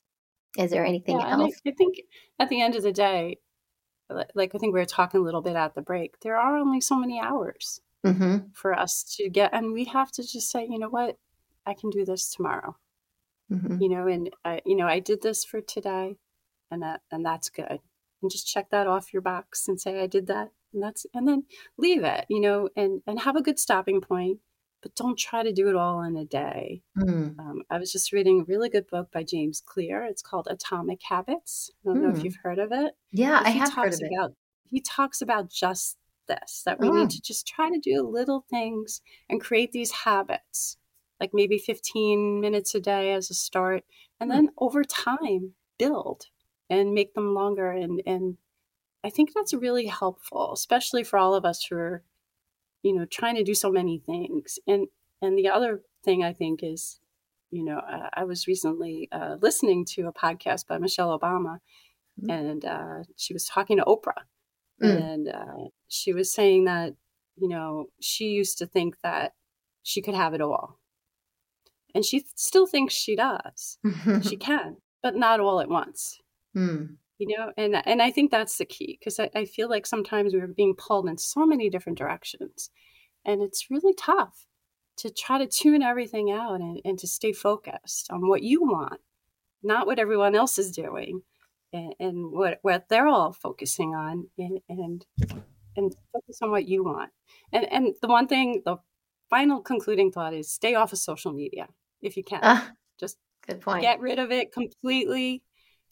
Is 0.57 0.71
there 0.71 0.85
anything 0.85 1.19
yeah, 1.19 1.31
else? 1.31 1.61
I, 1.65 1.69
I, 1.69 1.73
think 1.73 1.97
at 2.39 2.49
the 2.49 2.61
end 2.61 2.75
of 2.75 2.83
the 2.83 2.91
day, 2.91 3.39
like 4.35 4.53
I 4.53 4.57
think 4.57 4.73
we 4.73 4.79
were 4.79 4.85
talking 4.85 5.19
a 5.19 5.23
little 5.23 5.41
bit 5.41 5.55
at 5.55 5.73
the 5.73 5.81
break, 5.81 6.19
there 6.19 6.37
are 6.37 6.57
only 6.57 6.79
so 6.79 6.95
many 6.95 7.19
hours 7.19 7.81
mm-hmm. 8.05 8.37
for 8.53 8.77
us 8.77 9.03
to 9.17 9.29
get, 9.29 9.51
and 9.53 9.73
we 9.73 9.85
have 9.85 10.11
to 10.11 10.21
just 10.21 10.51
say, 10.51 10.67
you 10.69 10.77
know 10.77 10.89
what, 10.89 11.17
I 11.65 11.73
can 11.73 11.89
do 11.89 12.05
this 12.05 12.29
tomorrow. 12.29 12.77
Mm-hmm. 13.51 13.81
You 13.81 13.89
know, 13.89 14.07
and 14.07 14.29
I, 14.45 14.61
you 14.65 14.75
know, 14.75 14.87
I 14.87 14.99
did 14.99 15.21
this 15.21 15.43
for 15.43 15.59
today, 15.59 16.17
and 16.73 16.81
that 16.81 17.01
and 17.11 17.25
that's 17.25 17.49
good 17.49 17.79
and 18.23 18.31
just 18.31 18.47
check 18.47 18.69
that 18.71 18.87
off 18.87 19.13
your 19.13 19.21
box 19.21 19.67
and 19.67 19.79
say 19.79 20.01
i 20.01 20.07
did 20.07 20.27
that 20.27 20.49
and 20.73 20.81
that's 20.81 21.05
and 21.13 21.27
then 21.27 21.43
leave 21.77 22.03
it 22.03 22.25
you 22.29 22.41
know 22.41 22.67
and 22.75 23.01
and 23.05 23.21
have 23.21 23.35
a 23.35 23.41
good 23.41 23.59
stopping 23.59 24.01
point 24.01 24.39
but 24.83 24.95
don't 24.95 25.17
try 25.17 25.41
to 25.41 25.51
do 25.51 25.67
it 25.69 25.75
all 25.75 26.03
in 26.03 26.15
a 26.15 26.25
day 26.25 26.83
mm. 26.97 27.37
um, 27.39 27.63
i 27.69 27.77
was 27.77 27.91
just 27.91 28.11
reading 28.11 28.41
a 28.41 28.43
really 28.43 28.69
good 28.69 28.87
book 28.87 29.09
by 29.11 29.23
james 29.23 29.61
clear 29.65 30.03
it's 30.03 30.21
called 30.21 30.47
atomic 30.49 31.01
habits 31.03 31.71
i 31.83 31.89
don't 31.89 31.99
mm. 31.99 32.03
know 32.03 32.09
if 32.09 32.17
hmm. 32.17 32.25
you've 32.25 32.39
heard 32.43 32.59
of 32.59 32.71
it 32.71 32.93
yeah 33.11 33.41
i 33.43 33.49
have 33.49 33.73
heard 33.73 33.93
of 33.93 33.99
it 34.01 34.11
about, 34.13 34.33
he 34.69 34.79
talks 34.81 35.21
about 35.21 35.49
just 35.49 35.97
this 36.27 36.61
that 36.65 36.79
we 36.79 36.87
oh. 36.87 36.91
need 36.91 37.09
to 37.09 37.21
just 37.21 37.47
try 37.47 37.69
to 37.69 37.79
do 37.79 38.01
little 38.01 38.45
things 38.49 39.01
and 39.29 39.41
create 39.41 39.71
these 39.71 39.91
habits 39.91 40.77
like 41.19 41.31
maybe 41.33 41.57
15 41.57 42.39
minutes 42.39 42.75
a 42.75 42.79
day 42.79 43.13
as 43.13 43.29
a 43.29 43.33
start 43.33 43.83
and 44.19 44.29
mm. 44.29 44.35
then 44.35 44.49
over 44.57 44.83
time 44.83 45.53
build 45.79 46.27
and 46.69 46.93
make 46.93 47.13
them 47.13 47.33
longer 47.33 47.71
and 47.71 48.01
and 48.05 48.37
I 49.03 49.09
think 49.09 49.33
that's 49.33 49.53
really 49.53 49.87
helpful, 49.87 50.53
especially 50.53 51.03
for 51.03 51.19
all 51.19 51.35
of 51.35 51.45
us 51.45 51.65
who 51.65 51.75
are, 51.75 52.03
you 52.83 52.93
know, 52.93 53.05
trying 53.05 53.35
to 53.35 53.43
do 53.43 53.55
so 53.55 53.71
many 53.71 53.97
things. 53.97 54.59
And 54.67 54.87
and 55.21 55.37
the 55.37 55.49
other 55.49 55.81
thing 56.03 56.23
I 56.23 56.33
think 56.33 56.59
is, 56.61 56.99
you 57.49 57.63
know, 57.63 57.79
uh, 57.79 58.09
I 58.13 58.25
was 58.25 58.45
recently 58.45 59.07
uh, 59.11 59.37
listening 59.41 59.85
to 59.91 60.07
a 60.07 60.13
podcast 60.13 60.67
by 60.67 60.77
Michelle 60.77 61.17
Obama, 61.17 61.59
mm-hmm. 62.21 62.29
and 62.29 62.65
uh, 62.65 63.03
she 63.15 63.33
was 63.33 63.45
talking 63.45 63.77
to 63.77 63.85
Oprah, 63.85 64.23
mm. 64.81 65.01
and 65.01 65.29
uh, 65.29 65.69
she 65.87 66.13
was 66.13 66.31
saying 66.31 66.65
that, 66.65 66.93
you 67.37 67.47
know, 67.47 67.87
she 68.01 68.25
used 68.25 68.57
to 68.57 68.67
think 68.67 68.97
that 69.01 69.33
she 69.81 70.01
could 70.01 70.15
have 70.15 70.33
it 70.33 70.41
all, 70.41 70.79
and 71.95 72.03
she 72.03 72.25
still 72.35 72.67
thinks 72.67 72.93
she 72.93 73.15
does. 73.15 73.79
she 74.21 74.35
can, 74.35 74.77
but 75.01 75.15
not 75.15 75.39
all 75.39 75.61
at 75.61 75.69
once. 75.69 76.19
Mm 76.55 76.97
you 77.17 77.37
know 77.37 77.51
and 77.57 77.75
and 77.85 78.01
i 78.01 78.11
think 78.11 78.31
that's 78.31 78.57
the 78.57 78.65
key 78.65 78.97
because 78.99 79.19
I, 79.19 79.29
I 79.35 79.45
feel 79.45 79.69
like 79.69 79.85
sometimes 79.85 80.33
we're 80.33 80.47
being 80.47 80.75
pulled 80.75 81.07
in 81.07 81.17
so 81.17 81.45
many 81.45 81.69
different 81.69 81.97
directions 81.97 82.69
and 83.25 83.41
it's 83.41 83.69
really 83.69 83.93
tough 83.93 84.45
to 84.97 85.09
try 85.11 85.39
to 85.39 85.47
tune 85.47 85.81
everything 85.81 86.31
out 86.31 86.61
and, 86.61 86.79
and 86.85 86.99
to 86.99 87.07
stay 87.07 87.33
focused 87.33 88.09
on 88.11 88.27
what 88.27 88.43
you 88.43 88.63
want 88.63 89.01
not 89.63 89.87
what 89.87 89.99
everyone 89.99 90.35
else 90.35 90.57
is 90.57 90.71
doing 90.71 91.21
and, 91.71 91.95
and 91.99 92.31
what 92.31 92.59
what 92.61 92.87
they're 92.89 93.07
all 93.07 93.33
focusing 93.33 93.95
on 93.95 94.27
and, 94.37 94.59
and 94.69 95.05
and 95.75 95.95
focus 96.11 96.39
on 96.41 96.51
what 96.51 96.67
you 96.67 96.83
want. 96.83 97.11
And 97.51 97.65
and 97.71 97.95
the 98.01 98.07
one 98.07 98.27
thing 98.27 98.61
the 98.65 98.77
final 99.29 99.61
concluding 99.61 100.11
thought 100.11 100.33
is 100.33 100.51
stay 100.51 100.75
off 100.75 100.93
of 100.93 100.99
social 100.99 101.33
media 101.33 101.67
if 102.01 102.15
you 102.15 102.23
can. 102.23 102.39
Uh, 102.43 102.61
just 102.99 103.17
good 103.47 103.61
point. 103.61 103.81
get 103.81 103.99
rid 103.99 104.19
of 104.19 104.31
it 104.31 104.51
completely 104.51 105.41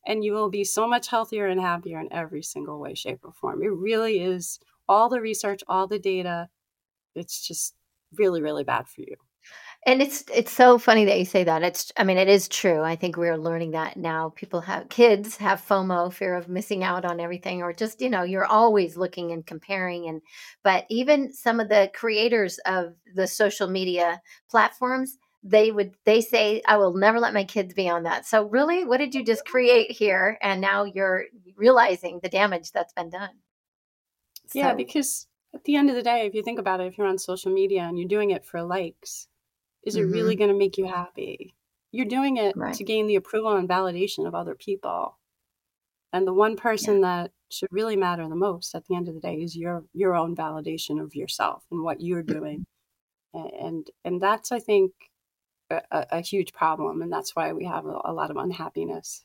and 0.06 0.24
you 0.24 0.34
will 0.34 0.50
be 0.50 0.64
so 0.64 0.88
much 0.88 1.08
healthier 1.08 1.48
and 1.48 1.60
happier 1.62 2.00
in 2.00 2.12
every 2.12 2.44
single 2.44 2.80
way, 2.80 2.94
shape, 2.94 3.20
or 3.24 3.34
form. 3.34 3.62
It 3.64 3.72
really 3.72 4.20
is 4.20 4.60
all 4.88 5.10
the 5.10 5.22
research, 5.22 5.64
all 5.68 5.88
the 5.88 6.00
data. 6.00 6.50
It's 7.16 7.48
just 7.48 7.76
really, 8.18 8.42
really 8.42 8.64
bad 8.64 8.88
for 8.88 9.02
you. 9.02 9.16
And 9.86 10.00
it's 10.00 10.24
it's 10.32 10.52
so 10.52 10.78
funny 10.78 11.06
that 11.06 11.18
you 11.18 11.26
say 11.26 11.44
that. 11.44 11.64
It's 11.64 11.92
I 11.98 12.04
mean 12.04 12.18
it 12.18 12.28
is 12.30 12.48
true. 12.48 12.82
I 12.82 12.96
think 12.96 13.18
we're 13.18 13.38
learning 13.38 13.72
that 13.72 13.98
now. 13.98 14.30
People 14.36 14.62
have 14.62 14.90
kids 14.90 15.38
have 15.38 15.66
FOMO, 15.66 16.14
fear 16.14 16.36
of 16.36 16.48
missing 16.48 16.84
out 16.84 17.04
on 17.04 17.20
everything 17.20 17.64
or 17.64 17.74
just, 17.74 18.00
you 18.00 18.10
know, 18.10 18.22
you're 18.22 18.46
always 18.46 18.96
looking 18.96 19.32
and 19.32 19.46
comparing 19.46 20.08
and 20.08 20.22
but 20.64 20.86
even 20.90 21.34
some 21.34 21.60
of 21.60 21.68
the 21.68 21.90
creators 21.96 22.60
of 22.68 22.94
the 23.16 23.26
social 23.26 23.68
media 23.68 24.22
platforms 24.52 25.18
they 25.44 25.72
would 25.72 25.94
they 26.06 26.22
say 26.22 26.62
i 26.68 26.78
will 26.78 26.94
never 26.94 27.20
let 27.20 27.34
my 27.34 27.44
kids 27.44 27.74
be 27.74 27.90
on 27.90 28.04
that 28.04 28.26
so 28.26 28.44
really 28.44 28.86
what 28.86 28.98
did 28.98 29.16
you 29.16 29.24
just 29.24 29.46
create 29.46 29.92
here 29.92 30.38
and 30.42 30.62
now 30.62 30.84
you're 30.84 31.26
realizing 31.56 32.20
the 32.22 32.30
damage 32.30 32.72
that's 32.72 32.94
been 32.94 33.10
done 33.10 33.30
so, 34.48 34.60
yeah 34.60 34.74
because 34.74 35.28
at 35.54 35.64
the 35.64 35.76
end 35.76 35.90
of 35.90 35.96
the 35.96 36.04
day 36.04 36.26
if 36.26 36.34
you 36.34 36.44
think 36.44 36.60
about 36.60 36.80
it 36.80 36.88
if 36.88 36.98
you're 36.98 37.08
on 37.08 37.18
social 37.18 37.52
media 37.52 37.82
and 37.82 37.98
you're 37.98 38.08
doing 38.08 38.32
it 38.32 38.46
for 38.46 38.62
likes 38.62 39.28
is 39.84 39.96
mm-hmm. 39.96 40.08
it 40.08 40.12
really 40.12 40.36
mm-hmm. 40.36 40.40
going 40.40 40.52
to 40.52 40.58
make 40.58 40.78
you 40.78 40.86
happy 40.86 41.56
you're 41.92 42.06
doing 42.06 42.38
it 42.38 42.56
right. 42.56 42.74
to 42.76 42.84
gain 42.84 43.08
the 43.08 43.16
approval 43.16 43.56
and 43.56 43.68
validation 43.68 44.28
of 44.28 44.36
other 44.36 44.56
people 44.56 45.18
and 46.14 46.28
the 46.28 46.34
one 46.34 46.56
person 46.56 46.96
yeah. 46.96 47.24
that 47.24 47.32
should 47.50 47.70
really 47.72 47.96
matter 47.96 48.28
the 48.28 48.36
most 48.36 48.76
at 48.76 48.86
the 48.86 48.96
end 48.96 49.08
of 49.08 49.16
the 49.16 49.20
day 49.20 49.36
is 49.36 49.58
your 49.58 49.84
your 49.94 50.16
own 50.16 50.36
validation 50.36 51.02
of 51.02 51.16
yourself 51.16 51.64
and 51.72 51.84
what 51.84 52.00
you're 52.00 52.24
doing 52.24 52.66
and 53.34 53.88
and 54.06 54.22
that's 54.22 54.52
i 54.52 54.60
think 54.60 54.92
a, 55.92 56.08
a 56.12 56.22
huge 56.22 56.54
problem, 56.54 57.02
and 57.02 57.12
that's 57.12 57.36
why 57.36 57.54
we 57.54 57.66
have 57.66 57.86
a, 57.86 58.00
a 58.06 58.14
lot 58.14 58.32
of 58.32 58.38
unhappiness. 58.38 59.24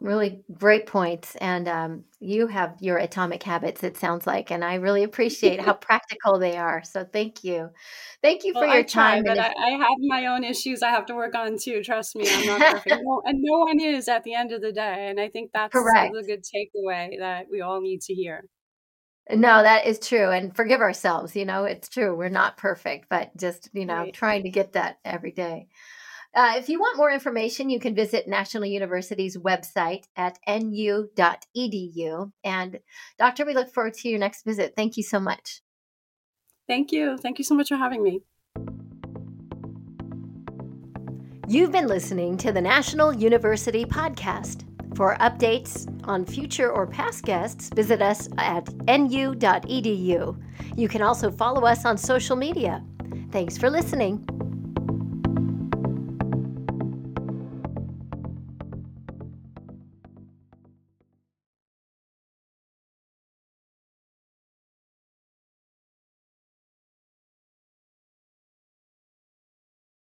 Really 0.00 0.42
great 0.50 0.86
points. 0.86 1.36
And 1.36 1.68
um, 1.68 2.04
you 2.20 2.46
have 2.46 2.74
your 2.80 2.96
atomic 2.96 3.42
habits, 3.42 3.82
it 3.82 3.98
sounds 3.98 4.26
like. 4.26 4.50
And 4.50 4.64
I 4.64 4.76
really 4.76 5.02
appreciate 5.02 5.60
how 5.60 5.72
practical 5.88 6.38
they 6.38 6.56
are. 6.56 6.82
So 6.82 7.04
thank 7.04 7.44
you. 7.44 7.68
Thank 8.22 8.44
you 8.44 8.54
for 8.54 8.64
your 8.64 8.82
try, 8.82 9.16
time. 9.16 9.24
But 9.24 9.38
I, 9.38 9.52
I, 9.58 9.70
have 9.72 9.98
my 9.98 10.26
own 10.26 10.42
issues 10.42 10.82
I 10.82 10.88
have 10.88 11.04
to 11.06 11.14
work 11.14 11.34
on 11.34 11.58
too. 11.58 11.82
Trust 11.82 12.16
me, 12.16 12.26
I'm 12.30 12.46
not 12.46 12.60
perfect. 12.60 12.88
no, 13.02 13.20
and 13.26 13.42
no 13.42 13.58
one 13.58 13.78
is 13.78 14.08
at 14.08 14.24
the 14.24 14.32
end 14.32 14.52
of 14.52 14.62
the 14.62 14.72
day. 14.72 15.08
And 15.10 15.20
I 15.20 15.28
think 15.28 15.50
that's 15.52 15.72
Correct. 15.72 16.14
a 16.16 16.22
good 16.22 16.44
takeaway 16.44 17.18
that 17.18 17.46
we 17.50 17.60
all 17.60 17.82
need 17.82 18.00
to 18.02 18.14
hear. 18.14 18.44
No, 19.34 19.62
that 19.62 19.86
is 19.86 19.98
true. 19.98 20.30
And 20.30 20.54
forgive 20.54 20.80
ourselves. 20.80 21.36
You 21.36 21.44
know, 21.44 21.64
it's 21.64 21.88
true. 21.88 22.16
We're 22.16 22.28
not 22.28 22.56
perfect, 22.56 23.08
but 23.08 23.36
just, 23.36 23.68
you 23.72 23.86
know, 23.86 23.96
right. 23.96 24.14
trying 24.14 24.42
to 24.44 24.50
get 24.50 24.72
that 24.72 24.98
every 25.04 25.32
day. 25.32 25.68
Uh, 26.32 26.54
if 26.56 26.68
you 26.68 26.78
want 26.78 26.96
more 26.96 27.10
information, 27.10 27.70
you 27.70 27.80
can 27.80 27.94
visit 27.94 28.28
National 28.28 28.64
University's 28.64 29.36
website 29.36 30.04
at 30.16 30.38
nu.edu. 30.46 32.32
And, 32.44 32.78
Doctor, 33.18 33.44
we 33.44 33.54
look 33.54 33.72
forward 33.72 33.94
to 33.94 34.08
your 34.08 34.20
next 34.20 34.44
visit. 34.44 34.74
Thank 34.76 34.96
you 34.96 35.02
so 35.02 35.18
much. 35.18 35.60
Thank 36.68 36.92
you. 36.92 37.16
Thank 37.18 37.38
you 37.38 37.44
so 37.44 37.56
much 37.56 37.68
for 37.68 37.76
having 37.76 38.02
me. 38.02 38.20
You've 41.48 41.72
been 41.72 41.88
listening 41.88 42.36
to 42.38 42.52
the 42.52 42.60
National 42.60 43.12
University 43.12 43.84
Podcast. 43.84 44.69
For 44.94 45.16
updates 45.20 45.86
on 46.06 46.24
future 46.24 46.70
or 46.70 46.86
past 46.86 47.24
guests, 47.24 47.70
visit 47.74 48.02
us 48.02 48.28
at 48.38 48.68
nu.edu. 48.86 50.42
You 50.76 50.88
can 50.88 51.02
also 51.02 51.30
follow 51.30 51.64
us 51.64 51.84
on 51.84 51.96
social 51.96 52.36
media. 52.36 52.84
Thanks 53.30 53.56
for 53.56 53.70
listening. 53.70 54.26